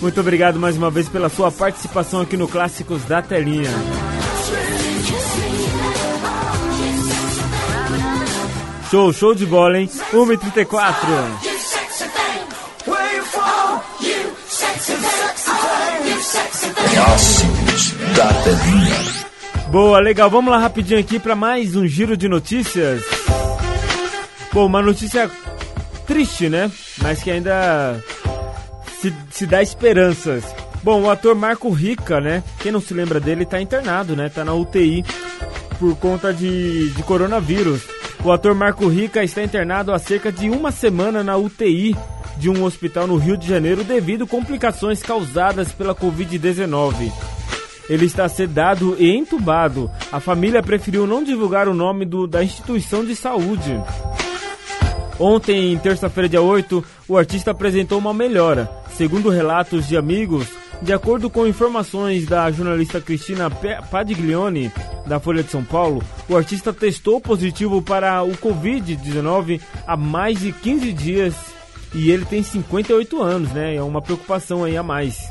Muito 0.01 0.19
obrigado 0.19 0.59
mais 0.59 0.75
uma 0.75 0.89
vez 0.89 1.07
pela 1.07 1.29
sua 1.29 1.51
participação 1.51 2.21
aqui 2.21 2.35
no 2.35 2.47
Clássicos 2.47 3.03
da 3.03 3.21
Telinha. 3.21 3.69
Show, 8.89 9.13
show 9.13 9.33
de 9.35 9.45
bola, 9.45 9.77
hein? 9.77 9.89
1h34. 10.11 10.95
You 11.43 11.59
sexy 11.59 12.03
thing. 12.09 12.91
Where 12.91 13.15
you 13.15 13.23
from? 13.23 13.81
You 14.01 14.35
sexy 14.47 14.93
thing. 14.93 16.09
You 16.09 16.21
sexy 16.21 16.67
thing. 16.67 16.95
Clássicos 16.95 17.93
da 18.17 18.33
telinha. 18.43 19.71
Boa, 19.71 19.99
legal. 19.99 20.29
Vamos 20.29 20.51
lá 20.51 20.57
rapidinho 20.57 20.99
aqui 20.99 21.19
para 21.19 21.35
mais 21.35 21.75
um 21.75 21.87
giro 21.87 22.17
de 22.17 22.27
notícias. 22.27 23.01
Bom, 24.51 24.65
uma 24.65 24.81
notícia 24.81 25.31
triste, 26.05 26.49
né? 26.49 26.69
Mas 26.97 27.23
que 27.23 27.31
ainda 27.31 28.03
se, 29.01 29.13
se 29.31 29.45
dá 29.47 29.61
esperanças. 29.61 30.43
Bom, 30.83 31.01
o 31.01 31.09
ator 31.09 31.35
Marco 31.35 31.69
Rica, 31.71 32.21
né? 32.21 32.43
Quem 32.59 32.71
não 32.71 32.79
se 32.79 32.93
lembra 32.93 33.19
dele 33.19 33.45
tá 33.45 33.59
internado, 33.59 34.15
né? 34.15 34.29
Tá 34.29 34.45
na 34.45 34.53
UTI 34.53 35.03
por 35.79 35.95
conta 35.97 36.33
de, 36.33 36.89
de 36.91 37.03
coronavírus. 37.03 37.81
O 38.23 38.31
ator 38.31 38.53
Marco 38.53 38.87
Rica 38.87 39.23
está 39.23 39.43
internado 39.43 39.91
há 39.91 39.97
cerca 39.97 40.31
de 40.31 40.49
uma 40.49 40.71
semana 40.71 41.23
na 41.23 41.35
UTI 41.35 41.95
de 42.37 42.49
um 42.49 42.63
hospital 42.63 43.07
no 43.07 43.17
Rio 43.17 43.35
de 43.35 43.47
Janeiro 43.47 43.83
devido 43.83 44.23
a 44.23 44.27
complicações 44.27 45.01
causadas 45.01 45.71
pela 45.71 45.95
Covid-19. 45.95 47.11
Ele 47.89 48.05
está 48.05 48.29
sedado 48.29 48.95
e 48.99 49.09
entubado. 49.09 49.89
A 50.11 50.19
família 50.19 50.61
preferiu 50.61 51.05
não 51.05 51.23
divulgar 51.23 51.67
o 51.67 51.73
nome 51.73 52.05
do, 52.05 52.27
da 52.27 52.43
instituição 52.43 53.03
de 53.03 53.15
saúde. 53.15 53.79
Ontem, 55.21 55.77
terça-feira, 55.77 56.27
dia 56.27 56.41
8, 56.41 56.83
o 57.07 57.15
artista 57.15 57.51
apresentou 57.51 57.99
uma 57.99 58.11
melhora. 58.11 58.67
Segundo 58.97 59.29
relatos 59.29 59.87
de 59.87 59.95
amigos, 59.95 60.47
de 60.81 60.91
acordo 60.91 61.29
com 61.29 61.45
informações 61.45 62.25
da 62.25 62.49
jornalista 62.49 62.99
Cristina 62.99 63.47
Padiglione, 63.91 64.71
da 65.05 65.19
Folha 65.19 65.43
de 65.43 65.51
São 65.51 65.63
Paulo, 65.63 66.01
o 66.27 66.35
artista 66.35 66.73
testou 66.73 67.21
positivo 67.21 67.83
para 67.83 68.23
o 68.23 68.31
Covid-19 68.31 69.61
há 69.85 69.95
mais 69.95 70.39
de 70.39 70.51
15 70.51 70.91
dias 70.91 71.35
e 71.93 72.09
ele 72.09 72.25
tem 72.25 72.41
58 72.41 73.21
anos, 73.21 73.51
né? 73.51 73.75
É 73.75 73.83
uma 73.83 74.01
preocupação 74.01 74.63
aí 74.63 74.75
a 74.75 74.81
mais. 74.81 75.29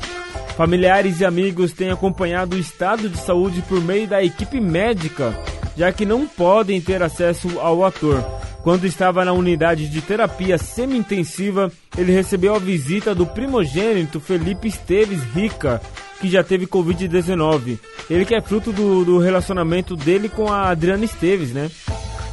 Familiares 0.55 1.19
e 1.19 1.25
amigos 1.25 1.73
têm 1.73 1.91
acompanhado 1.91 2.55
o 2.55 2.59
estado 2.59 3.09
de 3.09 3.17
saúde 3.17 3.61
por 3.63 3.81
meio 3.81 4.07
da 4.07 4.23
equipe 4.23 4.61
médica, 4.61 5.37
já 5.81 5.91
que 5.91 6.05
não 6.05 6.27
podem 6.27 6.79
ter 6.79 7.01
acesso 7.01 7.59
ao 7.59 7.83
ator. 7.83 8.23
Quando 8.61 8.85
estava 8.85 9.25
na 9.25 9.33
unidade 9.33 9.89
de 9.89 9.99
terapia 9.99 10.55
semi-intensiva, 10.55 11.71
ele 11.97 12.11
recebeu 12.11 12.53
a 12.53 12.59
visita 12.59 13.15
do 13.15 13.25
primogênito 13.25 14.19
Felipe 14.19 14.67
Esteves 14.67 15.23
Rica, 15.33 15.81
que 16.19 16.29
já 16.29 16.43
teve 16.43 16.67
Covid-19. 16.67 17.79
Ele 18.07 18.25
que 18.25 18.35
é 18.35 18.41
fruto 18.41 18.71
do, 18.71 19.03
do 19.03 19.17
relacionamento 19.17 19.95
dele 19.95 20.29
com 20.29 20.53
a 20.53 20.69
Adriana 20.69 21.03
Esteves, 21.03 21.51
né? 21.51 21.71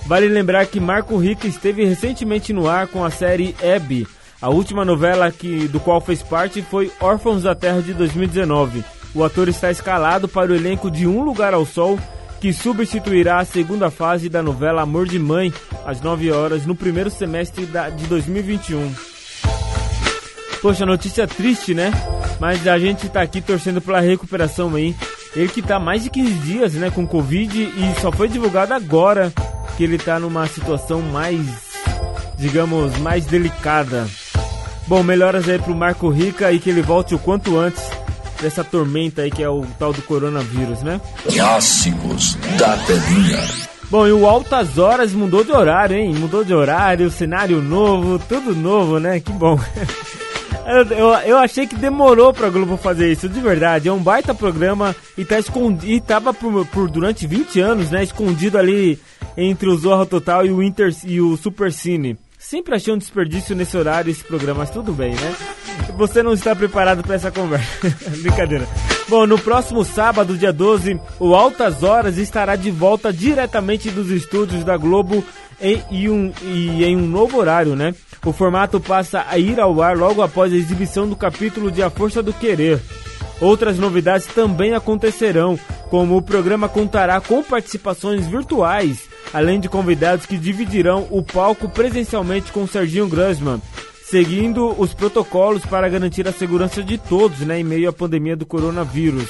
Vale 0.05 0.29
lembrar 0.29 0.67
que 0.67 0.79
Marco 0.79 1.17
Rica 1.17 1.47
esteve 1.47 1.87
recentemente 1.87 2.53
no 2.53 2.69
ar 2.69 2.87
com 2.87 3.03
a 3.03 3.11
série 3.11 3.57
Abby. 3.75 4.07
A 4.43 4.51
última 4.51 4.85
novela 4.85 5.33
que, 5.33 5.67
do 5.69 5.81
qual 5.81 6.03
fez 6.03 6.23
parte 6.23 6.61
foi 6.61 6.93
Órfãos 7.01 7.45
da 7.45 7.55
Terra 7.55 7.81
de 7.81 7.95
2019. 7.95 8.85
O 9.15 9.25
ator 9.25 9.49
está 9.49 9.71
escalado 9.71 10.29
para 10.29 10.53
o 10.53 10.55
elenco 10.55 10.91
de 10.91 11.07
Um 11.07 11.23
Lugar 11.23 11.55
ao 11.55 11.65
Sol, 11.65 11.99
que 12.41 12.53
substituirá 12.53 13.39
a 13.39 13.45
segunda 13.45 13.91
fase 13.91 14.29
da 14.29 14.43
novela 14.43 14.83
Amor 14.83 15.07
de 15.07 15.19
Mãe, 15.19 15.53
às 15.85 16.01
9 16.01 16.31
horas, 16.31 16.67
no 16.67 16.75
primeiro 16.75 17.11
semestre 17.11 17.67
de 17.67 18.07
2021. 18.07 18.95
Poxa, 20.63 20.87
notícia 20.87 21.27
triste, 21.27 21.75
né? 21.75 21.91
Mas 22.41 22.67
a 22.67 22.79
gente 22.79 23.09
tá 23.09 23.23
aqui 23.23 23.41
torcendo 23.41 23.81
pela 23.81 24.01
recuperação 24.01 24.75
aí. 24.75 24.95
Ele 25.35 25.49
que 25.49 25.63
tá 25.63 25.79
mais 25.79 26.03
de 26.03 26.11
15 26.11 26.33
dias, 26.41 26.73
né, 26.75 26.91
com 26.91 27.07
Covid 27.07 27.63
e 27.63 28.01
só 28.01 28.11
foi 28.11 28.29
divulgado 28.29 28.73
agora 28.75 29.33
que 29.77 29.85
ele 29.85 29.99
tá 29.99 30.19
numa 30.19 30.47
situação 30.47 31.01
mais, 31.01 31.41
digamos, 32.37 32.97
mais 32.99 33.27
delicada. 33.27 34.09
Bom, 34.87 35.03
melhoras 35.03 35.49
aí 35.49 35.59
pro 35.59 35.75
Marco 35.75 36.09
Rica 36.09 36.51
e 36.51 36.59
que 36.59 36.71
ele 36.71 36.83
volte 36.83 37.15
o 37.15 37.19
quanto 37.19 37.59
antes 37.59 37.85
dessa 38.41 38.65
tormenta 38.65 39.23
aí 39.23 39.31
que 39.31 39.43
é 39.43 39.49
o 39.49 39.65
tal 39.79 39.93
do 39.93 40.03
coronavírus, 40.03 40.83
né? 40.83 41.01
Clássicos 41.33 42.35
da 42.59 42.77
telinha. 42.79 43.69
Bom, 43.91 44.07
e 44.07 44.13
o 44.13 44.27
Altas 44.27 44.77
Horas 44.77 45.13
mudou 45.13 45.43
de 45.43 45.53
horário, 45.53 45.97
hein? 45.97 46.15
Mudou 46.15 46.45
de 46.45 46.53
horário, 46.53 47.11
cenário 47.11 47.63
novo, 47.63 48.19
tudo 48.19 48.55
novo, 48.55 48.99
né? 48.99 49.19
Que 49.19 49.33
bom. 49.33 49.59
Eu, 50.67 50.85
eu, 50.85 51.09
eu, 51.21 51.39
achei 51.39 51.67
que 51.67 51.75
demorou 51.75 52.31
pra 52.31 52.51
Globo 52.51 52.77
fazer 52.77 53.11
isso, 53.11 53.27
de 53.27 53.41
verdade. 53.41 53.89
É 53.89 53.93
um 53.93 54.03
baita 54.03 54.35
programa 54.35 54.95
e, 55.17 55.25
tá 55.25 55.39
escondido, 55.39 55.91
e 55.91 55.99
tava 55.99 56.35
por, 56.35 56.67
por 56.67 56.91
durante 56.91 57.27
20 57.27 57.59
anos, 57.59 57.91
né? 57.91 58.03
Escondido 58.03 58.59
ali 58.59 58.99
entre 59.35 59.67
o 59.67 59.77
Zorra 59.79 60.05
Total 60.05 60.45
e 60.45 60.51
o, 60.51 60.63
Inter, 60.63 60.95
e 61.07 61.23
o 61.23 61.39
Super 61.39 61.73
Cine. 61.73 62.19
Sempre 62.39 62.77
achei 62.77 62.93
um 62.93 62.99
desperdício 62.99 63.57
nesse 63.57 63.79
horário 63.79 64.11
esse 64.11 64.23
programa, 64.23 64.61
mas 64.61 64.71
tudo 64.71 64.93
bem, 64.93 65.15
né? 65.15 65.35
Você 65.99 66.23
não 66.23 66.33
está 66.33 66.55
preparado 66.55 67.03
para 67.03 67.17
essa 67.17 67.33
conversa. 67.33 67.67
Brincadeira. 68.23 68.69
Bom, 69.09 69.27
no 69.27 69.37
próximo 69.37 69.85
sábado, 69.85 70.39
dia 70.39 70.53
12, 70.53 71.01
o 71.19 71.35
Altas 71.35 71.83
Horas 71.83 72.19
estará 72.19 72.55
de 72.55 72.71
volta 72.71 73.13
diretamente 73.13 73.91
dos 73.91 74.09
estúdios 74.09 74.63
da 74.63 74.77
Globo 74.77 75.25
em, 75.61 75.83
em, 75.91 76.09
um, 76.09 76.33
e 76.41 76.85
em 76.85 76.97
um 76.97 77.05
novo 77.05 77.39
horário, 77.39 77.75
né? 77.75 77.97
O 78.25 78.33
formato 78.33 78.79
passa 78.79 79.27
a 79.29 79.39
ir 79.39 79.59
ao 79.59 79.83
ar 79.83 79.97
logo 79.97 80.23
após 80.23 80.53
a 80.53 80.57
exibição 80.57 81.09
do 81.09 81.17
capítulo 81.17 81.69
de 81.69 81.83
A 81.83 81.91
Força 81.91 82.23
do 82.23 82.33
Querer. 82.33 82.81
Outras 83.41 83.77
novidades 83.77 84.29
também 84.29 84.75
acontecerão, 84.75 85.59
como 85.91 86.17
o 86.17 86.23
programa 86.23 86.69
contará 86.69 87.21
com 87.21 87.43
participações 87.43 88.25
virtuais, 88.25 89.09
além 89.35 89.59
de 89.59 89.69
convidados 89.69 90.27
que 90.27 90.37
dividirão 90.37 91.09
o 91.11 91.25
palco 91.25 91.69
presencialmente 91.69 92.53
com 92.53 92.69
Serginho 92.69 93.09
Grosman, 93.09 93.61
seguindo 94.11 94.75
os 94.81 94.95
protocolos 94.95 95.65
para 95.67 95.89
garantir 95.89 96.27
a 96.27 96.33
segurança 96.33 96.83
de 96.83 96.97
todos 96.97 97.41
né, 97.41 97.61
em 97.61 97.65
meio 97.65 97.91
à 97.91 97.93
pandemia 97.93 98.35
do 98.35 98.47
coronavírus. 98.47 99.29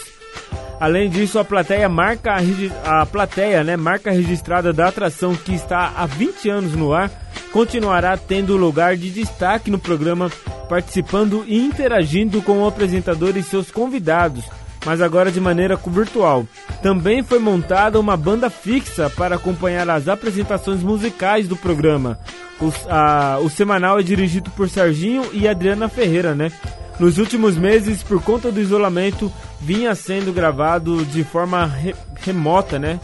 Além 0.79 1.11
disso, 1.11 1.41
a 1.41 1.45
plateia 1.45 1.89
marca 1.89 2.37
a, 2.85 3.03
a 3.03 3.07
plateia, 3.07 3.65
né, 3.65 3.77
marca 3.77 4.13
registrada 4.13 4.73
da 4.73 4.87
atração 4.87 5.35
que 5.35 5.53
está 5.53 5.93
há 5.97 6.07
20 6.07 6.49
anos 6.49 6.75
no 6.75 6.93
ar, 6.93 7.11
continuará 7.53 8.17
tendo 8.17 8.57
lugar 8.57 8.97
de 8.97 9.11
destaque 9.11 9.69
no 9.69 9.79
programa, 9.79 10.31
participando 10.69 11.45
e 11.49 11.59
interagindo 11.59 12.41
com 12.41 12.59
o 12.59 12.67
apresentador 12.67 13.37
e 13.37 13.43
seus 13.43 13.73
convidados, 13.73 14.45
mas 14.85 15.01
agora 15.01 15.31
de 15.31 15.41
maneira 15.41 15.77
virtual. 15.77 16.47
Também 16.83 17.23
foi 17.23 17.39
montada 17.39 17.99
uma 17.99 18.17
banda 18.17 18.51
fixa 18.51 19.11
para 19.11 19.37
acompanhar 19.37 19.89
as 19.91 20.09
apresentações 20.09 20.83
musicais 20.83 21.49
do 21.49 21.57
programa. 21.57 22.19
O, 22.61 22.73
a, 22.89 23.39
o 23.41 23.49
semanal 23.49 23.99
é 23.99 24.03
dirigido 24.03 24.51
por 24.51 24.69
Serginho 24.69 25.25
e 25.33 25.47
Adriana 25.47 25.89
Ferreira, 25.89 26.35
né? 26.35 26.51
Nos 26.99 27.19
últimos 27.19 27.57
meses, 27.57 28.03
por 28.03 28.21
conta 28.21 28.51
do 28.51 28.61
isolamento, 28.61 29.33
vinha 29.61 29.95
sendo 29.95 30.33
gravado 30.33 31.05
de 31.05 31.23
forma 31.23 31.65
re 31.65 31.95
remota, 32.21 32.79
né? 32.79 32.99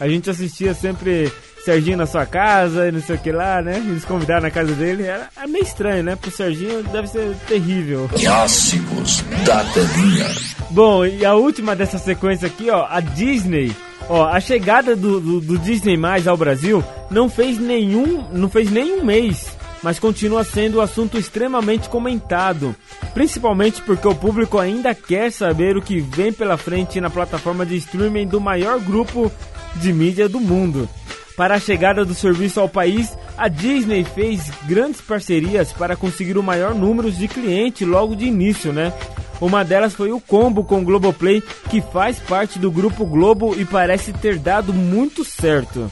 A 0.00 0.08
gente 0.08 0.30
assistia 0.30 0.72
sempre 0.72 1.30
Serginho 1.64 1.96
na 1.96 2.06
sua 2.06 2.26
casa 2.26 2.88
e 2.88 2.92
não 2.92 3.00
sei 3.00 3.16
o 3.16 3.18
que 3.18 3.32
lá, 3.32 3.62
né? 3.62 3.78
Eles 3.78 4.04
convidaram 4.04 4.42
na 4.42 4.50
casa 4.50 4.74
dele. 4.74 5.04
Era, 5.04 5.28
era 5.34 5.46
meio 5.46 5.64
estranho, 5.64 6.02
né? 6.02 6.14
Pro 6.14 6.30
Serginho 6.30 6.82
deve 6.82 7.08
ser 7.08 7.34
terrível. 7.48 8.08
Clássicos 8.12 9.22
da 9.46 9.64
telinha. 9.72 10.26
Bom, 10.70 11.06
e 11.06 11.24
a 11.24 11.34
última 11.34 11.74
dessa 11.74 11.98
sequência 11.98 12.48
aqui, 12.48 12.68
ó, 12.68 12.86
a 12.88 13.00
Disney. 13.00 13.74
Ó, 14.08 14.26
a 14.26 14.38
chegada 14.40 14.94
do, 14.94 15.18
do, 15.18 15.40
do 15.40 15.58
Disney 15.58 15.96
Mais 15.96 16.28
ao 16.28 16.36
Brasil 16.36 16.84
não 17.10 17.30
fez 17.30 17.58
nenhum, 17.58 18.28
não 18.30 18.50
fez 18.50 18.70
nenhum 18.70 19.02
mês 19.02 19.56
mas 19.82 19.98
continua 19.98 20.42
sendo 20.44 20.78
um 20.78 20.80
assunto 20.80 21.18
extremamente 21.18 21.90
comentado, 21.90 22.74
principalmente 23.12 23.82
porque 23.82 24.08
o 24.08 24.14
público 24.14 24.58
ainda 24.58 24.94
quer 24.94 25.30
saber 25.30 25.76
o 25.76 25.82
que 25.82 26.00
vem 26.00 26.32
pela 26.32 26.56
frente 26.56 27.02
na 27.02 27.10
plataforma 27.10 27.66
de 27.66 27.76
streaming 27.76 28.26
do 28.26 28.40
maior 28.40 28.80
grupo 28.80 29.30
de 29.76 29.92
mídia 29.92 30.26
do 30.26 30.40
mundo. 30.40 30.88
Para 31.36 31.56
a 31.56 31.60
chegada 31.60 32.04
do 32.04 32.14
serviço 32.14 32.60
ao 32.60 32.68
país, 32.68 33.16
a 33.36 33.48
Disney 33.48 34.04
fez 34.04 34.50
grandes 34.66 35.00
parcerias 35.00 35.72
para 35.72 35.96
conseguir 35.96 36.38
o 36.38 36.42
maior 36.42 36.74
número 36.74 37.10
de 37.10 37.26
clientes 37.26 37.86
logo 37.86 38.14
de 38.14 38.26
início, 38.26 38.72
né? 38.72 38.92
Uma 39.40 39.64
delas 39.64 39.94
foi 39.94 40.12
o 40.12 40.20
combo 40.20 40.62
com 40.62 40.80
o 40.80 40.84
Globoplay, 40.84 41.42
que 41.68 41.80
faz 41.80 42.20
parte 42.20 42.58
do 42.58 42.70
grupo 42.70 43.04
Globo 43.04 43.54
e 43.58 43.64
parece 43.64 44.12
ter 44.12 44.38
dado 44.38 44.72
muito 44.72 45.24
certo. 45.24 45.90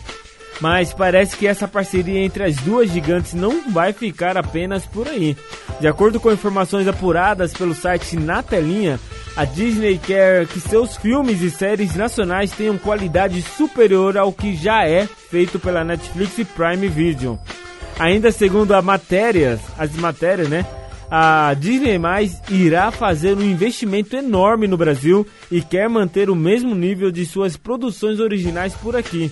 Mas 0.63 0.95
parece 0.95 1.37
que 1.37 1.45
essa 1.45 1.67
parceria 1.67 2.21
entre 2.21 2.45
as 2.45 2.55
duas 2.59 2.89
gigantes 2.89 3.35
não 3.35 3.69
vai 3.69 3.93
ficar 3.93 4.37
apenas 4.37 4.87
por 4.87 5.09
aí. 5.09 5.37
De 5.81 5.89
acordo 5.89 6.21
com 6.21 6.31
informações 6.31 6.87
apuradas 6.87 7.53
pelo 7.53 7.75
site 7.75 8.17
Na 8.17 8.45
Telinha, 8.45 9.01
a 9.37 9.45
Disney 9.45 9.99
quer 9.99 10.47
que 10.47 10.61
seus 10.61 10.97
filmes 10.97 11.43
e 11.43 11.51
séries 11.51 11.97
nacionais 11.97 12.53
tenham 12.53 12.79
qualidade 12.79 13.43
superior 13.43 14.17
ao 14.17 14.33
que 14.33 14.55
já 14.55 14.87
é 14.87 15.05
feito 15.05 15.59
pela 15.59 15.83
Netflix 15.83 16.39
e 16.39 16.45
Prime 16.45 16.87
Video. 16.87 17.41
Ainda 17.99 18.31
segundo 18.31 18.73
a 18.73 18.81
matéria, 18.81 19.59
as 19.77 19.93
matérias, 19.97 20.49
né? 20.49 20.65
A 21.15 21.53
Disney 21.53 21.99
Mais 21.99 22.41
irá 22.49 22.91
fazer 22.91 23.37
um 23.37 23.43
investimento 23.43 24.17
enorme 24.17 24.67
no 24.67 24.79
Brasil 24.79 25.27
e 25.51 25.61
quer 25.61 25.87
manter 25.87 26.31
o 26.31 26.35
mesmo 26.35 26.75
nível 26.75 27.13
de 27.13 27.27
suas 27.27 27.55
produções 27.55 28.19
originais 28.19 28.73
por 28.73 28.97
aqui. 28.97 29.31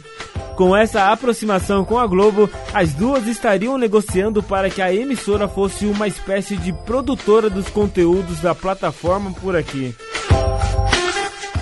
Com 0.56 0.76
essa 0.76 1.10
aproximação 1.10 1.82
com 1.82 1.98
a 1.98 2.06
Globo, 2.06 2.50
as 2.74 2.92
duas 2.92 3.26
estariam 3.26 3.78
negociando 3.78 4.42
para 4.42 4.68
que 4.68 4.82
a 4.82 4.94
emissora 4.94 5.48
fosse 5.48 5.86
uma 5.86 6.06
espécie 6.06 6.54
de 6.58 6.70
produtora 6.70 7.48
dos 7.48 7.70
conteúdos 7.70 8.40
da 8.40 8.54
plataforma 8.54 9.32
por 9.32 9.56
aqui. 9.56 9.94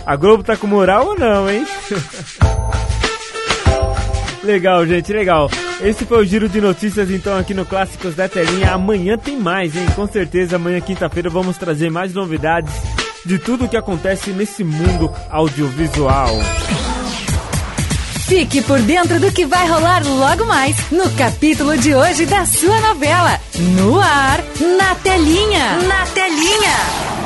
A 0.04 0.16
Globo 0.16 0.42
tá 0.42 0.56
com 0.56 0.66
moral 0.66 1.10
ou 1.10 1.16
não, 1.16 1.48
hein? 1.48 1.64
legal, 4.48 4.86
gente, 4.86 5.12
legal. 5.12 5.50
Esse 5.80 6.04
foi 6.04 6.22
o 6.22 6.24
giro 6.24 6.48
de 6.48 6.60
notícias 6.60 7.10
então 7.10 7.36
aqui 7.36 7.52
no 7.52 7.66
Clássicos 7.66 8.14
da 8.14 8.28
Telinha. 8.28 8.72
Amanhã 8.72 9.16
tem 9.16 9.38
mais, 9.38 9.76
hein? 9.76 9.86
Com 9.94 10.06
certeza 10.06 10.56
amanhã 10.56 10.80
quinta-feira 10.80 11.28
vamos 11.28 11.56
trazer 11.56 11.90
mais 11.90 12.14
novidades 12.14 12.72
de 13.24 13.38
tudo 13.38 13.66
o 13.66 13.68
que 13.68 13.76
acontece 13.76 14.30
nesse 14.30 14.64
mundo 14.64 15.12
audiovisual. 15.30 16.30
Fique 18.26 18.60
por 18.62 18.80
dentro 18.80 19.20
do 19.20 19.30
que 19.32 19.46
vai 19.46 19.66
rolar 19.66 20.02
logo 20.04 20.44
mais 20.44 20.76
no 20.90 21.08
capítulo 21.12 21.76
de 21.76 21.94
hoje 21.94 22.26
da 22.26 22.44
sua 22.44 22.80
novela. 22.80 23.40
No 23.76 24.00
ar, 24.00 24.40
na 24.76 24.94
telinha. 24.96 25.78
Na 25.86 26.06
telinha. 26.06 27.17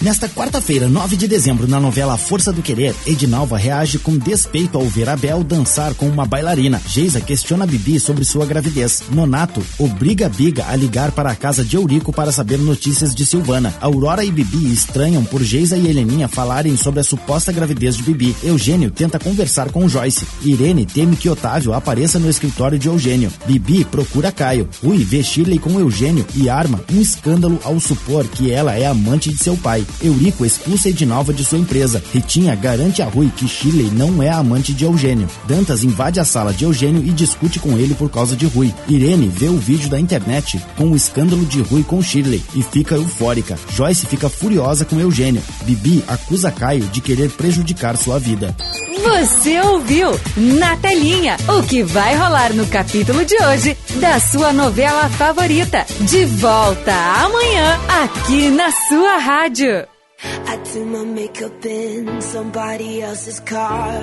Nesta 0.00 0.28
quarta-feira, 0.28 0.88
9 0.88 1.16
de 1.16 1.26
dezembro, 1.26 1.66
na 1.66 1.80
novela 1.80 2.16
Força 2.16 2.52
do 2.52 2.62
Querer, 2.62 2.94
Edinalva 3.04 3.58
reage 3.58 3.98
com 3.98 4.16
despeito 4.16 4.78
ao 4.78 4.84
ver 4.84 5.08
Abel 5.08 5.42
dançar 5.42 5.92
com 5.94 6.06
uma 6.08 6.24
bailarina. 6.24 6.80
Geisa 6.86 7.20
questiona 7.20 7.66
Bibi 7.66 7.98
sobre 7.98 8.24
sua 8.24 8.46
gravidez. 8.46 9.02
Nonato 9.10 9.60
obriga 9.76 10.28
Biga 10.28 10.66
a 10.68 10.76
ligar 10.76 11.10
para 11.10 11.32
a 11.32 11.34
casa 11.34 11.64
de 11.64 11.74
Eurico 11.74 12.12
para 12.12 12.30
saber 12.30 12.58
notícias 12.58 13.12
de 13.12 13.26
Silvana. 13.26 13.74
Aurora 13.80 14.24
e 14.24 14.30
Bibi 14.30 14.72
estranham 14.72 15.24
por 15.24 15.42
Geisa 15.42 15.76
e 15.76 15.88
Heleninha 15.88 16.28
falarem 16.28 16.76
sobre 16.76 17.00
a 17.00 17.04
suposta 17.04 17.50
gravidez 17.50 17.96
de 17.96 18.04
Bibi. 18.04 18.36
Eugênio 18.40 18.92
tenta 18.92 19.18
conversar 19.18 19.72
com 19.72 19.88
Joyce. 19.88 20.24
Irene 20.42 20.86
teme 20.86 21.16
que 21.16 21.28
Otávio 21.28 21.74
apareça 21.74 22.20
no 22.20 22.30
escritório 22.30 22.78
de 22.78 22.86
Eugênio. 22.86 23.32
Bibi 23.46 23.84
procura 23.84 24.30
Caio. 24.30 24.68
Rui 24.80 24.98
vê 24.98 25.24
Shirley 25.24 25.58
com 25.58 25.80
Eugênio 25.80 26.24
e 26.36 26.48
arma 26.48 26.80
um 26.92 27.00
escândalo 27.00 27.58
ao 27.64 27.80
supor 27.80 28.24
que 28.28 28.52
ela 28.52 28.76
é 28.76 28.86
amante 28.86 29.32
de 29.32 29.42
seu 29.42 29.56
pai. 29.56 29.87
Eurico 30.02 30.44
expulsa 30.44 30.88
Edinalva 30.88 31.32
de 31.32 31.44
sua 31.44 31.58
empresa. 31.58 32.02
Ritinha 32.12 32.54
garante 32.54 33.02
a 33.02 33.08
Rui 33.08 33.30
que 33.36 33.48
Shirley 33.48 33.90
não 33.90 34.22
é 34.22 34.30
amante 34.30 34.72
de 34.72 34.84
Eugênio. 34.84 35.28
Dantas 35.46 35.84
invade 35.84 36.20
a 36.20 36.24
sala 36.24 36.52
de 36.52 36.64
Eugênio 36.64 37.04
e 37.04 37.10
discute 37.10 37.58
com 37.58 37.76
ele 37.78 37.94
por 37.94 38.10
causa 38.10 38.36
de 38.36 38.46
Rui. 38.46 38.74
Irene 38.88 39.28
vê 39.28 39.48
o 39.48 39.56
vídeo 39.56 39.88
da 39.88 39.98
internet 39.98 40.60
com 40.76 40.90
o 40.90 40.96
escândalo 40.96 41.44
de 41.44 41.60
Rui 41.60 41.82
com 41.82 42.02
Shirley 42.02 42.42
e 42.54 42.62
fica 42.62 42.94
eufórica. 42.94 43.58
Joyce 43.74 44.06
fica 44.06 44.28
furiosa 44.28 44.84
com 44.84 45.00
Eugênio. 45.00 45.42
Bibi 45.64 46.04
acusa 46.06 46.50
Caio 46.50 46.84
de 46.86 47.00
querer 47.00 47.30
prejudicar 47.30 47.96
sua 47.96 48.18
vida. 48.18 48.54
Você 49.02 49.60
ouviu 49.60 50.10
na 50.36 50.76
telinha 50.76 51.36
o 51.48 51.62
que 51.62 51.82
vai 51.82 52.16
rolar 52.16 52.52
no 52.52 52.66
capítulo 52.66 53.24
de 53.24 53.36
hoje 53.44 53.76
da 54.00 54.18
sua 54.18 54.52
novela 54.52 55.08
favorita. 55.10 55.86
De 56.00 56.24
volta 56.24 56.92
amanhã 56.92 57.78
aqui 58.02 58.50
na 58.50 58.70
sua 58.70 59.18
rádio. 59.18 59.86
I 60.20 60.56
do 60.72 60.84
my 60.84 61.04
makeup 61.04 61.64
in 61.64 62.20
somebody 62.20 63.00
else's 63.00 63.40
car. 63.40 64.02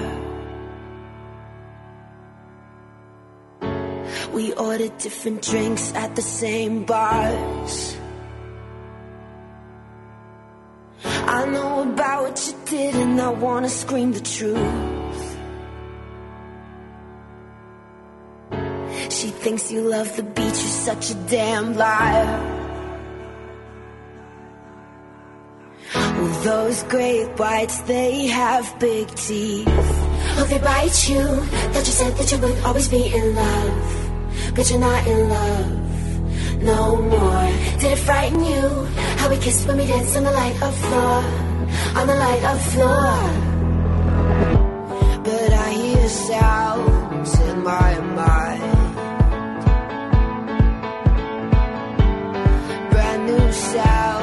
We 4.33 4.53
ordered 4.53 4.97
different 4.97 5.41
drinks 5.41 5.93
at 5.93 6.15
the 6.15 6.21
same 6.21 6.85
bars. 6.85 7.97
I 11.27 11.45
know 11.45 11.81
about 11.81 12.23
what 12.23 12.47
you 12.47 12.53
did, 12.65 12.95
and 12.95 13.19
I 13.19 13.29
wanna 13.29 13.69
scream 13.69 14.11
the 14.13 14.19
truth. 14.19 15.37
She 19.09 19.27
thinks 19.29 19.71
you 19.71 19.81
love 19.81 20.15
the 20.15 20.23
beach, 20.23 20.59
you're 20.63 20.79
such 20.89 21.11
a 21.11 21.15
damn 21.29 21.75
liar. 21.75 22.27
Well, 25.93 26.43
those 26.43 26.83
great 26.83 27.27
whites, 27.39 27.79
they 27.81 28.27
have 28.27 28.79
big 28.79 29.07
teeth. 29.15 29.67
Oh, 30.37 30.45
they 30.49 30.59
bite 30.59 31.09
you. 31.09 31.23
Thought 31.71 31.87
you 31.89 31.95
said 32.01 32.13
that 32.17 32.31
you 32.31 32.37
would 32.39 32.59
always 32.65 32.87
be 32.87 33.13
in 33.13 33.35
love. 33.35 34.53
But 34.55 34.69
you're 34.69 34.79
not 34.79 35.07
in 35.07 35.29
love 35.29 35.84
no 36.61 37.01
more. 37.01 37.47
Did 37.79 37.91
it 37.91 37.99
frighten 37.99 38.43
you? 38.43 38.85
How 39.19 39.29
we 39.29 39.37
kissed 39.37 39.67
when 39.67 39.77
we 39.77 39.85
danced 39.85 40.15
on 40.17 40.23
the 40.23 40.31
light 40.31 40.61
of 40.61 40.75
floor. 40.85 41.23
On 41.99 42.07
the 42.07 42.15
light 42.15 42.43
of 42.51 42.57
floor. 42.73 43.11
But 45.23 45.51
I 45.67 45.69
hear 45.71 46.07
sounds 46.09 47.39
in 47.39 47.63
my 47.63 47.99
mind. 48.21 48.75
Brand 52.91 53.25
new 53.27 53.51
sounds 53.51 54.14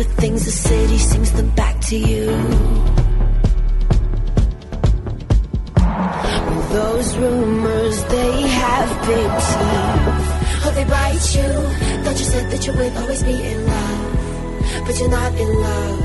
Whisper 0.00 0.20
things 0.20 0.44
the 0.46 0.50
city 0.50 0.96
sings 0.96 1.30
them 1.32 1.50
back 1.50 1.78
to 1.88 1.96
you. 1.96 2.24
Those 6.72 7.16
rumors, 7.18 8.04
they 8.04 8.40
have 8.62 8.88
big 9.06 9.30
teeth. 9.48 10.28
Oh, 10.64 10.72
they 10.74 10.84
bite 10.84 11.26
you. 11.36 11.50
Thought 12.02 12.18
you 12.18 12.28
said 12.32 12.50
that 12.50 12.66
you 12.66 12.72
would 12.72 12.96
always 12.96 13.22
be 13.24 13.42
in 13.42 13.66
love. 13.66 14.86
But 14.86 14.98
you're 14.98 15.10
not 15.10 15.34
in 15.34 15.52
love 15.68 16.00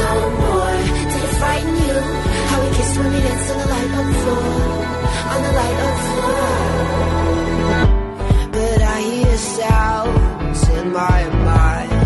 no 0.00 0.30
more. 0.42 0.76
Did 1.10 1.22
it 1.24 1.34
frighten 1.40 1.74
you? 1.86 1.96
How 2.50 2.58
we 2.62 2.68
kissed 2.76 2.98
when 2.98 3.08
we 3.14 3.20
danced 3.20 3.50
on 3.50 3.58
the 3.62 3.66
light 3.74 3.92
of 4.00 4.06
floor. 4.22 4.44
On 5.32 5.40
the 5.46 5.52
light 5.60 5.80
of 5.88 5.96
floor. 6.10 6.50
But 8.56 8.80
I 8.82 9.00
hear 9.00 9.36
sounds 9.38 10.68
in 10.68 10.92
my 10.92 11.20
mind. 11.48 11.99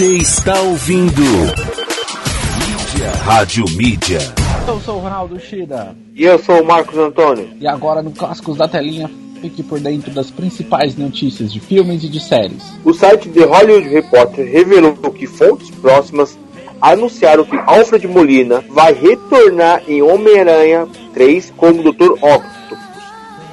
Você 0.00 0.16
está 0.16 0.58
ouvindo 0.62 1.20
Mídia. 1.20 3.10
Rádio 3.22 3.66
Mídia. 3.76 4.18
Eu 4.66 4.80
sou 4.80 4.96
o 4.96 5.00
Ronaldo 5.00 5.38
Shida. 5.38 5.94
E 6.14 6.24
eu 6.24 6.38
sou 6.38 6.62
o 6.62 6.64
Marcos 6.64 6.96
Antônio. 6.96 7.50
E 7.60 7.66
agora 7.68 8.00
no 8.00 8.10
Clássicos 8.10 8.56
da 8.56 8.66
Telinha, 8.66 9.10
fique 9.42 9.62
por 9.62 9.78
dentro 9.78 10.10
das 10.10 10.30
principais 10.30 10.96
notícias 10.96 11.52
de 11.52 11.60
filmes 11.60 12.02
e 12.02 12.08
de 12.08 12.18
séries. 12.18 12.62
O 12.82 12.94
site 12.94 13.28
The 13.28 13.44
Hollywood 13.44 13.90
Reporter 13.90 14.50
revelou 14.50 14.94
que 14.94 15.26
fontes 15.26 15.68
próximas 15.68 16.38
anunciaram 16.80 17.44
que 17.44 17.58
Alfred 17.58 18.08
Molina 18.08 18.64
vai 18.70 18.94
retornar 18.94 19.82
em 19.86 20.00
Homem-Aranha 20.00 20.88
3 21.12 21.52
como 21.58 21.82
Dr. 21.82 22.12
Octopus. 22.12 22.59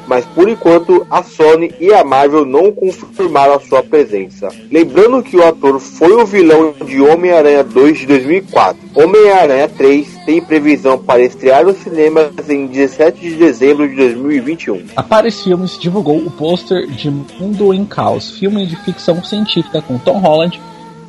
Mas 0.07 0.25
por 0.25 0.49
enquanto 0.49 1.05
a 1.09 1.21
Sony 1.21 1.73
e 1.79 1.93
a 1.93 2.03
Marvel 2.03 2.45
não 2.45 2.71
confirmaram 2.71 3.53
a 3.53 3.59
sua 3.59 3.83
presença. 3.83 4.49
Lembrando 4.71 5.21
que 5.21 5.37
o 5.37 5.45
ator 5.45 5.79
foi 5.79 6.13
o 6.13 6.25
vilão 6.25 6.73
de 6.85 7.01
Homem-Aranha 7.01 7.63
2 7.63 7.99
de 7.99 8.05
2004. 8.07 8.77
Homem-Aranha 8.95 9.69
3 9.69 10.07
tem 10.25 10.41
previsão 10.41 10.97
para 10.97 11.21
estrear 11.21 11.65
nos 11.65 11.77
cinemas 11.77 12.31
em 12.49 12.67
17 12.67 13.19
de 13.19 13.35
dezembro 13.35 13.87
de 13.87 13.95
2021. 13.95 14.85
A 14.95 15.03
Paris 15.03 15.43
Filmes 15.43 15.77
divulgou 15.77 16.17
o 16.17 16.31
pôster 16.31 16.87
de 16.87 17.09
Mundo 17.09 17.73
em 17.73 17.85
Caos, 17.85 18.31
filme 18.37 18.65
de 18.65 18.75
ficção 18.77 19.23
científica 19.23 19.81
com 19.81 19.97
Tom 19.97 20.19
Holland 20.19 20.59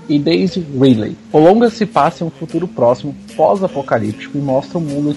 e 0.08 0.18
Daisy 0.18 0.60
Ridley. 0.60 1.16
O 1.32 1.38
longa 1.38 1.70
se 1.70 1.84
passa 1.84 2.24
em 2.24 2.26
um 2.26 2.30
futuro 2.30 2.66
próximo, 2.66 3.14
pós-apocalíptico, 3.36 4.38
e 4.38 4.40
mostra 4.40 4.78
um 4.78 4.82
mundo 4.82 5.16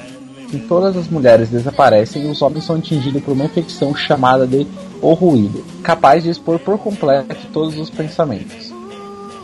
que 0.52 0.60
todas 0.60 0.98
as 0.98 1.08
mulheres 1.08 1.48
desaparecem 1.48 2.24
e 2.24 2.28
os 2.28 2.42
homens 2.42 2.66
são 2.66 2.76
atingidos 2.76 3.24
por 3.24 3.32
uma 3.32 3.46
infecção 3.46 3.96
chamada 3.96 4.46
de 4.46 4.68
O 5.02 5.14
Ruído, 5.14 5.64
capaz 5.82 6.24
de 6.24 6.30
expor 6.30 6.60
por 6.60 6.78
completo 6.78 7.38
todos 7.54 7.78
os 7.80 7.90
pensamentos. 7.90 8.74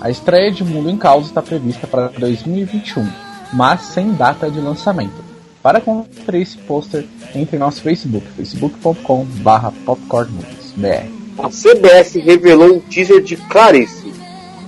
A 0.01 0.09
estreia 0.09 0.51
de 0.51 0.65
Mundo 0.65 0.89
em 0.89 0.97
Caos 0.97 1.27
está 1.27 1.41
prevista 1.41 1.88
para 1.88 2.09
2021, 2.09 3.07
mas 3.53 3.81
sem 3.84 4.11
data 4.11 4.51
de 4.51 4.59
lançamento. 4.59 5.25
Para 5.63 5.79
conferir 5.79 6.41
esse 6.41 6.57
pôster, 6.57 7.05
entre 7.34 7.55
em 7.55 7.59
nosso 7.59 7.81
Facebook, 7.81 8.27
facebook.com.br 8.35 9.71
popcornmoviesbr. 9.85 11.09
A 11.39 11.49
CBS 11.49 12.15
revelou 12.15 12.75
um 12.75 12.79
teaser 12.79 13.23
de 13.23 13.38
Clarice, 13.38 14.11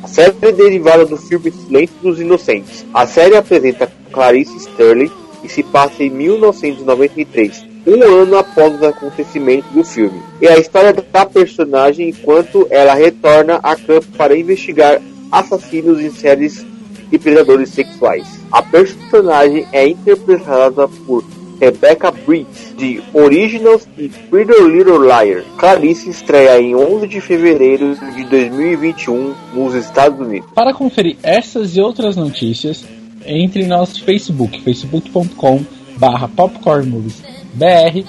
a 0.01 0.07
série 0.07 0.53
derivada 0.53 1.05
do 1.05 1.17
filme 1.17 1.51
Silêncio 1.51 1.95
dos 2.01 2.19
Inocentes. 2.19 2.85
A 2.93 3.05
série 3.05 3.35
apresenta 3.35 3.91
Clarice 4.11 4.55
Sterling 4.55 5.11
e 5.43 5.49
se 5.49 5.63
passa 5.63 6.03
em 6.03 6.09
1993, 6.09 7.65
um 7.87 8.03
ano 8.03 8.37
após 8.37 8.75
os 8.75 8.83
acontecimentos 8.83 9.69
do 9.71 9.83
filme. 9.83 10.21
É 10.41 10.53
a 10.53 10.59
história 10.59 10.93
da 10.93 11.25
personagem 11.25 12.09
enquanto 12.09 12.67
ela 12.69 12.93
retorna 12.93 13.59
a 13.63 13.75
campo 13.75 14.07
para 14.17 14.37
investigar 14.37 15.01
assassinos 15.31 15.99
em 15.99 16.11
séries 16.11 16.65
e 17.11 17.17
predadores 17.17 17.69
sexuais. 17.69 18.27
A 18.51 18.61
personagem 18.61 19.67
é 19.71 19.87
interpretada 19.87 20.87
por 20.87 21.23
Rebecca 21.59 22.09
Briggs, 22.09 22.73
de 22.77 23.01
Originals 23.13 23.87
e 23.97 24.07
Pretty 24.07 24.53
Little 24.63 25.01
Liar. 25.01 25.43
Clarice 25.57 26.09
estreia 26.09 26.59
em 26.59 26.73
11 26.73 27.07
de 27.07 27.19
fevereiro 27.19 27.95
de 28.15 28.23
2021 28.23 29.33
nos 29.53 29.75
Estados 29.75 30.19
Unidos. 30.19 30.49
Para 30.55 30.73
conferir 30.73 31.17
essas 31.21 31.75
e 31.75 31.81
outras 31.81 32.15
notícias, 32.15 32.85
entre 33.25 33.63
em 33.63 33.67
nosso 33.67 34.03
Facebook, 34.03 34.61
facebook.com 34.61 35.63
barra 35.97 36.27
popcornmoviesbr 36.27 38.05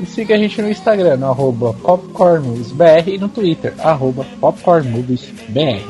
e 0.00 0.06
siga 0.06 0.34
a 0.34 0.38
gente 0.38 0.60
no 0.60 0.70
Instagram, 0.70 1.16
no 1.16 1.26
arroba 1.26 1.72
popcornmoviesbr 1.74 3.08
e 3.08 3.18
no 3.18 3.28
Twitter, 3.28 3.74
arroba 3.78 4.24
popcornmoviesbr. 4.40 5.82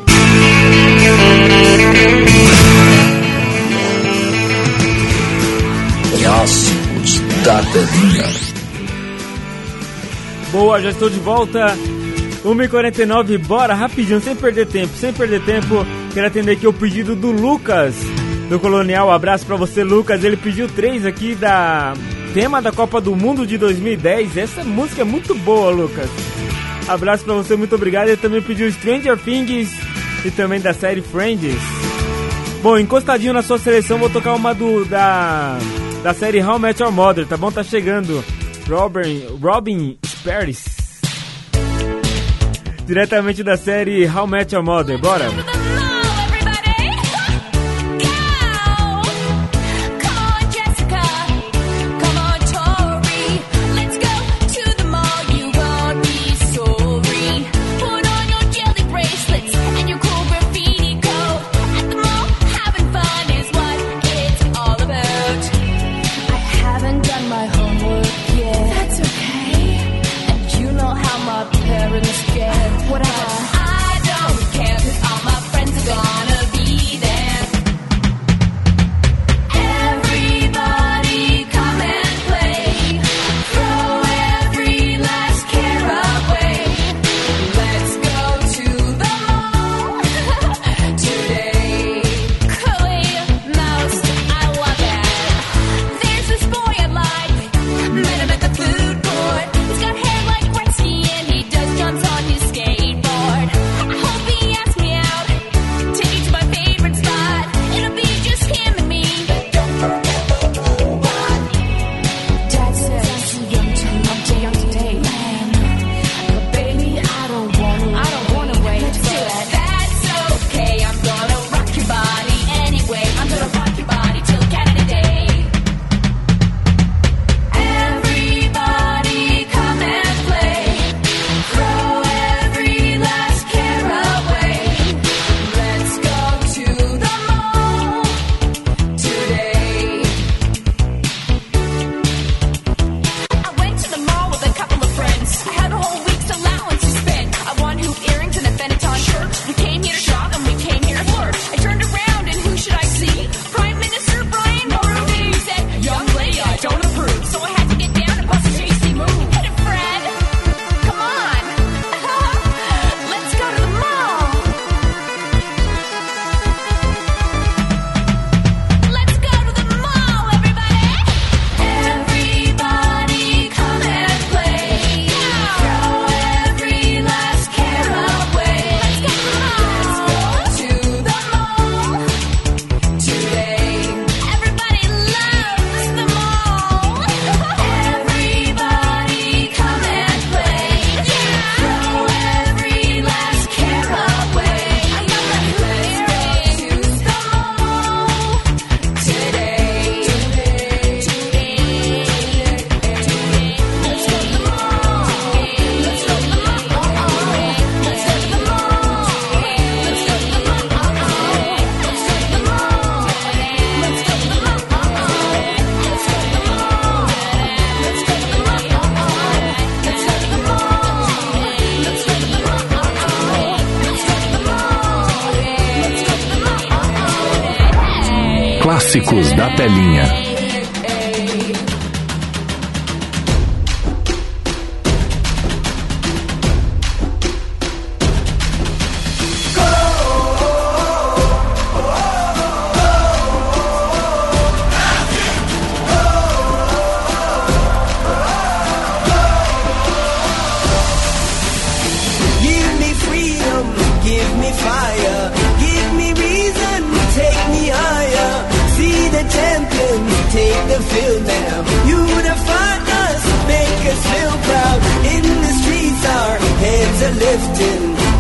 Clássicos 6.20 7.20
da 7.44 7.62
telinha. 7.62 8.47
Boa, 10.52 10.80
já 10.80 10.90
estou 10.90 11.10
de 11.10 11.18
volta. 11.18 11.76
1h49, 12.44 13.38
bora 13.38 13.74
rapidinho, 13.74 14.20
sem 14.20 14.36
perder 14.36 14.66
tempo, 14.66 14.97
sem 14.97 15.12
perder 15.12 15.44
tempo. 15.44 15.84
Quero 16.14 16.26
atender 16.28 16.52
aqui 16.52 16.66
o 16.66 16.72
pedido 16.72 17.16
do 17.16 17.32
Lucas, 17.32 17.97
do 18.48 18.60
Colonial. 18.60 19.10
abraço 19.10 19.47
pra 19.47 19.56
você, 19.56 19.82
Lucas. 19.82 20.23
Ele 20.24 20.36
pediu 20.36 20.68
três 20.68 21.05
aqui 21.05 21.35
da 21.35 21.94
tema 22.32 22.60
da 22.60 22.73
Copa 22.73 23.01
do 23.01 23.14
Mundo 23.14 23.47
de 23.47 23.59
2010. 23.59 24.36
Essa 24.36 24.64
música 24.64 25.02
é 25.02 25.05
muito 25.05 25.35
boa, 25.35 25.70
Lucas. 25.70 26.09
Abraço 26.89 27.24
pra 27.24 27.35
você, 27.35 27.56
muito 27.56 27.74
obrigado. 27.74 28.09
Ele 28.09 28.16
também 28.16 28.43
pediu 28.43 28.70
Stranger 28.70 29.18
Things 29.18 29.70
e 30.24 30.31
também 30.31 30.60
da 30.60 30.73
série 30.73 31.02
Friends. 31.02 31.56
Bom, 32.62 32.78
encostadinho 32.78 33.32
na 33.32 33.43
sua 33.43 33.59
seleção, 33.59 33.98
vou 33.98 34.10
tocar 34.10 34.35
uma 34.35 34.55
do 34.55 34.85
da 34.85 35.59
da 36.02 36.14
série 36.14 36.40
How 36.40 36.56
I 36.56 36.60
Met 36.60 36.82
Your 36.82 36.93
Mother, 36.93 37.27
tá 37.27 37.36
bom? 37.36 37.51
Tá 37.51 37.64
chegando. 37.64 38.24
Robin, 38.68 39.27
Robin 39.40 39.98
Sparris. 40.05 40.64
Diretamente 42.86 43.43
da 43.43 43.56
série 43.56 44.06
How 44.06 44.27
I 44.27 44.31
Met 44.31 44.55
Your 44.55 44.64
Mother, 44.64 44.98
bora? 44.98 45.27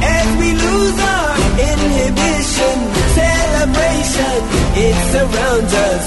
As 0.02 0.26
we 0.40 0.48
lose 0.52 0.98
our 1.00 1.32
inhibition. 1.70 2.76
Celebration, 3.16 4.36
it 4.76 4.96
surrounds 5.12 5.72
us. 5.72 6.02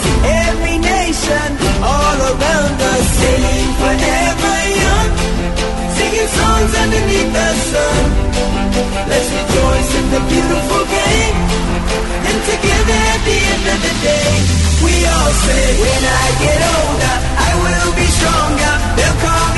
Every 0.48 0.78
nation, 0.78 1.48
all 1.82 2.18
around 2.32 2.76
us, 2.94 3.06
singing 3.20 3.70
forever 3.82 4.56
young 4.84 5.30
singing 6.00 6.32
songs 6.40 6.72
underneath 6.84 7.32
the 7.38 7.50
sun. 7.70 8.04
Let's 9.12 9.30
rejoice 9.38 9.92
in 10.00 10.06
the 10.16 10.22
beautiful 10.32 10.84
game. 10.98 11.38
And 12.30 12.38
together 12.52 13.00
at 13.14 13.22
the 13.28 13.38
end 13.54 13.66
of 13.74 13.80
the 13.88 13.96
day, 14.10 14.32
we 14.86 14.94
all 15.14 15.34
say, 15.46 15.66
when 15.84 16.04
I 16.24 16.26
get 16.44 16.60
older, 16.78 17.16
I 17.48 17.52
will 17.64 17.92
be 18.00 18.08
stronger. 18.18 18.74
They'll 18.98 19.20
call 19.26 19.49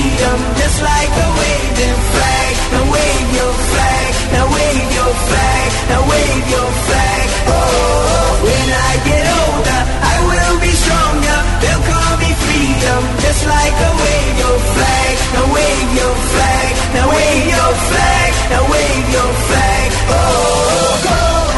freedom, 0.00 0.38
just 0.56 0.78
like 0.80 1.12
a 1.12 1.28
waving 1.40 2.00
flag. 2.12 2.52
Now 2.72 2.84
wave 2.92 3.28
your 3.36 3.54
flag, 3.70 4.10
now 4.32 4.46
wave 4.56 4.88
your 4.96 5.12
flag, 5.28 5.68
now 5.90 6.02
wave 6.10 6.44
your 6.54 6.70
flag. 6.88 7.26
Oh, 7.52 8.30
when 8.48 8.68
I 8.88 8.92
get 9.10 9.24
older, 9.40 9.80
I 10.12 10.16
will 10.30 10.56
be 10.64 10.72
stronger. 10.84 11.38
They'll 11.60 11.84
call 11.92 12.12
me 12.22 12.30
freedom, 12.46 13.00
just 13.24 13.42
like 13.44 13.76
a 13.88 13.92
wave 14.02 14.34
your 14.44 14.58
flag. 14.72 15.12
Now 15.36 15.46
wave 15.56 15.90
your 16.00 16.16
flag, 16.32 16.70
now 16.96 17.06
wave 17.12 17.46
your 17.56 17.72
flag, 17.90 18.30
now 18.52 18.64
wave 18.72 19.06
your 19.16 19.32
flag. 19.48 19.88
Oh, 20.16 20.92
go. 21.04 21.49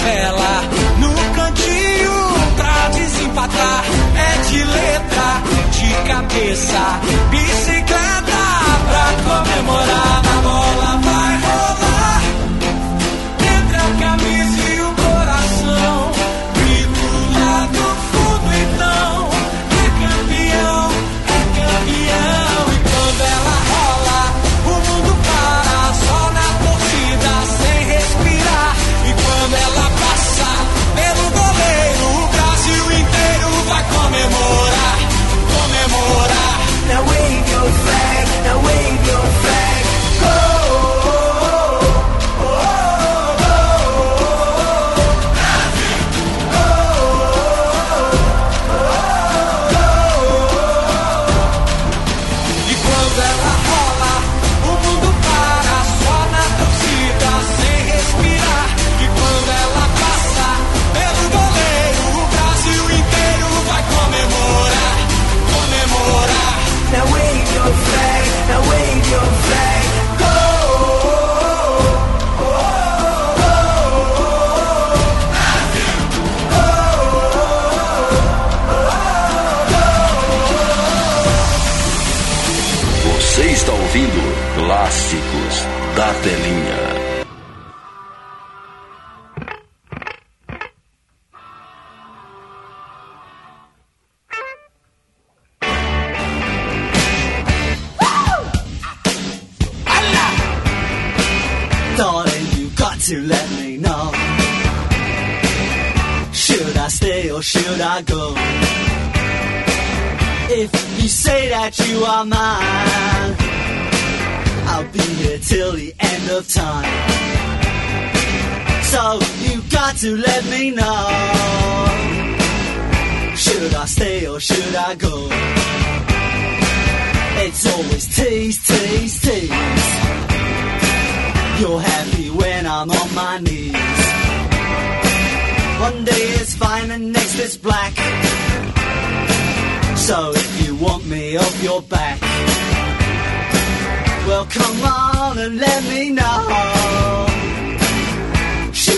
Trivela, 0.00 0.62
no 0.98 1.12
cantinho 1.34 2.56
pra 2.56 2.88
desempatar. 2.88 3.84
É 4.16 4.48
de 4.48 4.64
letra, 4.64 5.42
de 5.72 6.08
cabeça, 6.08 7.00
bicicleta 7.30 8.40
pra 8.88 9.04
comemorar. 9.24 10.29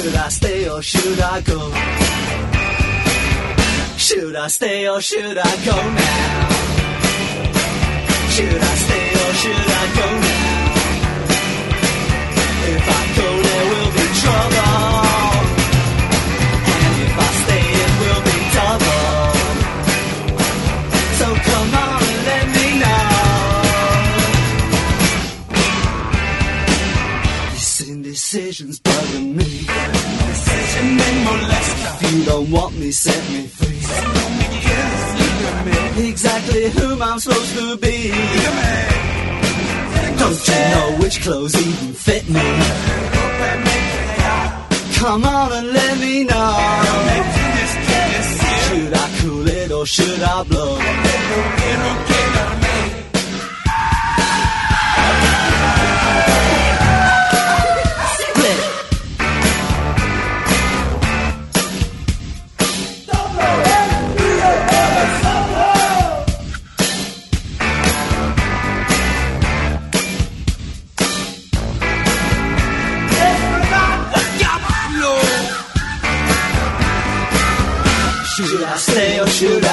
Should 0.02 0.16
I 0.16 0.28
stay 0.30 0.68
or 0.68 0.82
should 0.82 1.20
I 1.20 1.40
go? 1.42 1.70
Should 3.98 4.34
I 4.34 4.48
stay 4.48 4.88
or 4.88 5.00
should 5.00 5.38
I 5.38 5.64
go 5.64 5.76
now? 5.76 6.48
Should 8.34 8.62
I 8.70 8.74
stay 8.84 9.08
or 9.22 9.32
should 9.42 9.70
I 9.80 9.84
go 9.98 10.06
now? 10.26 10.72
If 12.74 12.84
I 12.98 13.02
go, 13.16 13.28
there 13.46 13.66
will 13.70 13.90
be 13.98 14.06
trouble. 14.22 15.06
And 16.74 16.94
if 17.06 17.14
I 17.16 17.30
stay, 17.42 17.64
it 17.84 17.92
will 18.02 18.22
be 18.26 18.38
double. 18.58 19.30
So 21.18 21.26
come 21.46 21.74
on 21.74 22.02
and 28.62 28.91
you 32.12 32.24
don't 32.24 32.50
want 32.50 32.76
me, 32.78 32.90
set 32.90 33.22
me 33.30 33.46
free. 33.46 33.80
Exactly 36.08 36.70
who 36.70 37.00
I'm 37.00 37.18
supposed 37.18 37.54
to 37.56 37.76
be. 37.78 38.10
Don't 40.18 40.48
you 40.48 40.60
know 40.74 40.96
which 41.00 41.22
clothes 41.22 41.54
even 41.54 41.94
fit 41.94 42.28
me? 42.28 42.40
Come 44.98 45.24
on 45.24 45.52
and 45.52 45.68
let 45.72 45.98
me 45.98 46.24
know. 46.24 46.52
Should 48.64 48.94
I 48.94 49.18
cool 49.20 49.48
it 49.48 49.72
or 49.72 49.86
should 49.86 50.22
I 50.22 50.42
blow? 50.44 52.31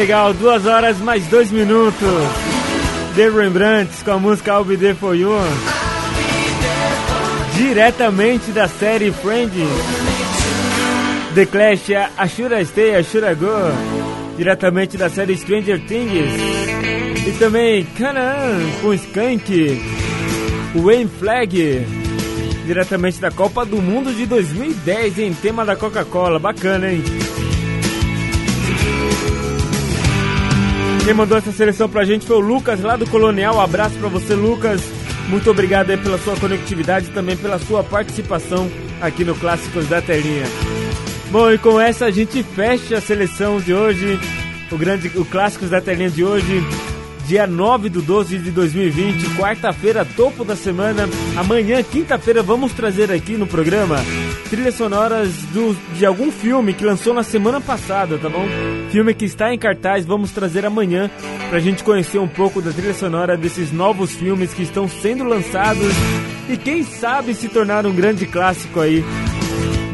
legal, 0.00 0.32
duas 0.32 0.64
horas 0.64 0.96
mais 0.96 1.26
dois 1.26 1.50
minutos. 1.50 2.08
The 3.14 3.28
Rembrandts 3.28 4.02
com 4.02 4.12
a 4.12 4.18
música 4.18 4.52
I'll 4.52 4.64
Be 4.64 4.78
There 4.78 4.94
For 4.94 5.14
You. 5.14 5.34
Diretamente 7.54 8.50
da 8.50 8.66
série 8.66 9.12
Friends. 9.12 9.52
The 11.34 11.44
Clash, 11.44 11.90
a 11.92 12.24
I 12.24 12.64
Stay, 12.64 12.98
I 12.98 13.04
Should 13.04 13.30
I 13.30 13.34
Go. 13.34 13.46
Diretamente 14.38 14.96
da 14.96 15.10
série 15.10 15.36
Stranger 15.36 15.78
Things. 15.86 16.32
E 17.26 17.32
também 17.38 17.84
Canaan 17.98 18.58
com 18.80 18.94
Skank. 18.94 19.82
Wayne 20.76 21.10
Flag. 21.18 21.86
Diretamente 22.64 23.20
da 23.20 23.30
Copa 23.30 23.66
do 23.66 23.82
Mundo 23.82 24.14
de 24.14 24.24
2010, 24.24 25.18
em 25.18 25.34
tema 25.34 25.62
da 25.62 25.76
Coca-Cola. 25.76 26.38
Bacana, 26.38 26.90
hein? 26.90 27.04
Quem 31.10 31.16
mandou 31.16 31.36
essa 31.36 31.50
seleção 31.50 31.88
pra 31.88 32.04
gente 32.04 32.24
foi 32.24 32.36
o 32.36 32.38
Lucas, 32.38 32.80
lá 32.82 32.94
do 32.94 33.04
Colonial. 33.04 33.56
Um 33.56 33.60
abraço 33.60 33.98
pra 33.98 34.08
você, 34.08 34.32
Lucas. 34.32 34.80
Muito 35.28 35.50
obrigado 35.50 35.90
aí 35.90 35.96
pela 35.96 36.16
sua 36.18 36.36
conectividade 36.36 37.08
e 37.08 37.10
também 37.10 37.36
pela 37.36 37.58
sua 37.58 37.82
participação 37.82 38.70
aqui 39.00 39.24
no 39.24 39.34
Clássicos 39.34 39.88
da 39.88 40.00
Telinha. 40.00 40.44
Bom, 41.32 41.50
e 41.50 41.58
com 41.58 41.80
essa 41.80 42.04
a 42.04 42.12
gente 42.12 42.44
fecha 42.44 42.98
a 42.98 43.00
seleção 43.00 43.58
de 43.58 43.74
hoje, 43.74 44.20
o 44.70 44.78
grande, 44.78 45.10
o 45.16 45.24
Clássicos 45.24 45.68
da 45.68 45.80
Telinha 45.80 46.10
de 46.10 46.24
hoje 46.24 46.62
dia 47.26 47.46
9 47.46 47.88
do 47.88 48.02
12 48.02 48.38
de 48.38 48.50
2020, 48.50 49.36
quarta-feira, 49.36 50.04
topo 50.04 50.44
da 50.44 50.56
semana. 50.56 51.08
Amanhã, 51.36 51.82
quinta-feira, 51.82 52.42
vamos 52.42 52.72
trazer 52.72 53.10
aqui 53.12 53.32
no 53.36 53.46
programa 53.46 53.96
trilhas 54.50 54.74
sonoras 54.74 55.30
do, 55.52 55.76
de 55.94 56.04
algum 56.04 56.32
filme 56.32 56.74
que 56.74 56.84
lançou 56.84 57.14
na 57.14 57.22
semana 57.22 57.60
passada, 57.60 58.18
tá 58.18 58.28
bom? 58.28 58.44
Filme 58.90 59.14
que 59.14 59.24
está 59.24 59.54
em 59.54 59.58
cartaz, 59.58 60.04
vamos 60.04 60.32
trazer 60.32 60.66
amanhã 60.66 61.08
pra 61.48 61.60
gente 61.60 61.84
conhecer 61.84 62.18
um 62.18 62.26
pouco 62.26 62.60
da 62.60 62.72
trilha 62.72 62.92
sonora 62.92 63.36
desses 63.36 63.70
novos 63.70 64.12
filmes 64.12 64.52
que 64.52 64.62
estão 64.62 64.88
sendo 64.88 65.22
lançados 65.22 65.92
e 66.48 66.56
quem 66.56 66.82
sabe 66.82 67.32
se 67.32 67.48
tornar 67.48 67.86
um 67.86 67.94
grande 67.94 68.26
clássico 68.26 68.80
aí 68.80 69.04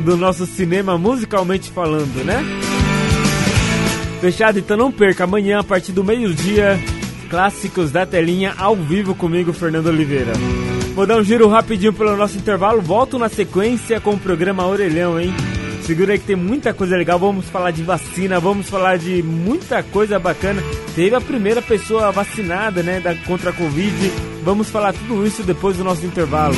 do 0.07 0.17
nosso 0.17 0.47
cinema 0.47 0.97
musicalmente 0.97 1.71
falando, 1.71 2.25
né? 2.25 2.43
Fechado, 4.21 4.59
então 4.59 4.77
não 4.77 4.91
perca. 4.91 5.25
Amanhã, 5.25 5.61
a 5.61 5.65
partir 5.65 5.93
do 5.93 6.03
meio-dia, 6.03 6.79
clássicos 7.29 7.91
da 7.91 8.07
telinha 8.07 8.55
ao 8.57 8.77
vivo 8.77 9.15
comigo, 9.15 9.53
Fernando 9.53 9.89
Oliveira. 9.89 10.33
Vou 10.95 11.07
dar 11.07 11.19
um 11.19 11.25
giro 11.25 11.49
rapidinho 11.49 11.93
pelo 11.93 12.17
nosso 12.17 12.39
intervalo. 12.39 12.81
Volto 12.81 13.19
na 13.19 13.29
sequência 13.29 14.01
com 14.01 14.13
o 14.13 14.19
programa 14.19 14.67
Orelhão, 14.67 15.21
hein? 15.21 15.35
Segura 15.83 16.15
aí 16.15 16.19
que 16.19 16.27
tem 16.27 16.37
muita 16.37 16.73
coisa 16.73 16.97
legal. 16.97 17.19
Vamos 17.19 17.49
falar 17.51 17.71
de 17.71 17.83
vacina, 17.83 18.41
vamos 18.41 18.69
falar 18.69 18.99
de 18.99 19.23
muita 19.23 19.83
coisa 19.83 20.19
bacana. 20.19 20.63
Teve 20.95 21.15
a 21.15 21.21
primeira 21.21 21.61
pessoa 21.61 22.11
vacinada, 22.11 22.83
né, 22.83 22.99
da, 22.99 23.15
contra 23.15 23.51
a 23.51 23.53
Covid. 23.53 24.13
Vamos 24.43 24.71
falar 24.71 24.95
tudo 24.95 25.27
isso 25.27 25.43
depois 25.43 25.77
do 25.77 25.85
nosso 25.85 26.05
intervalo. 26.07 26.57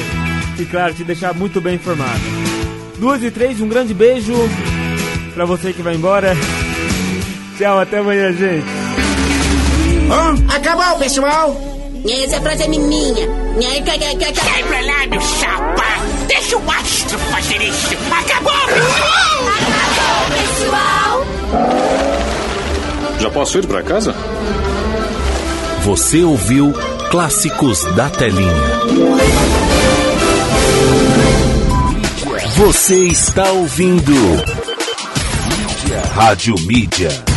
E 0.59 0.65
claro, 0.65 0.95
te 0.95 1.05
deixar 1.05 1.35
muito 1.35 1.61
bem 1.61 1.75
informado. 1.75 2.21
Duas 2.99 3.23
e 3.23 3.31
três, 3.31 3.61
um 3.61 3.69
grande 3.69 3.93
beijo 3.93 4.35
pra 5.35 5.45
você 5.45 5.73
que 5.73 5.83
vai 5.83 5.95
embora. 5.95 6.35
Tchau, 7.59 7.81
até 7.81 7.99
amanhã, 7.99 8.33
gente. 8.33 8.78
Acabou, 10.55 10.99
pessoal! 10.99 11.57
Essa 12.09 12.41
frase 12.41 12.63
é 12.63 12.69
minha. 12.69 13.29
Sai 14.35 14.63
pra 14.63 14.81
lá, 14.81 15.07
meu 15.09 15.21
chapa! 15.21 15.85
Deixa 16.27 16.57
o 16.57 16.71
astro 16.71 17.19
fazer 17.19 17.61
isso! 17.63 17.97
Acabou! 18.11 18.53
Acabou, 19.57 20.27
pessoal! 20.39 21.27
Já 23.21 23.31
posso 23.31 23.59
ir 23.59 23.67
pra 23.67 23.83
casa? 23.83 24.15
Você 25.85 26.23
ouviu 26.23 26.73
Clássicos 27.11 27.85
da 27.95 28.09
Telinha. 28.11 28.53
Você 32.57 33.07
está 33.07 33.51
ouvindo 33.53 34.13
Rádio 36.15 36.55
Mídia. 36.67 37.28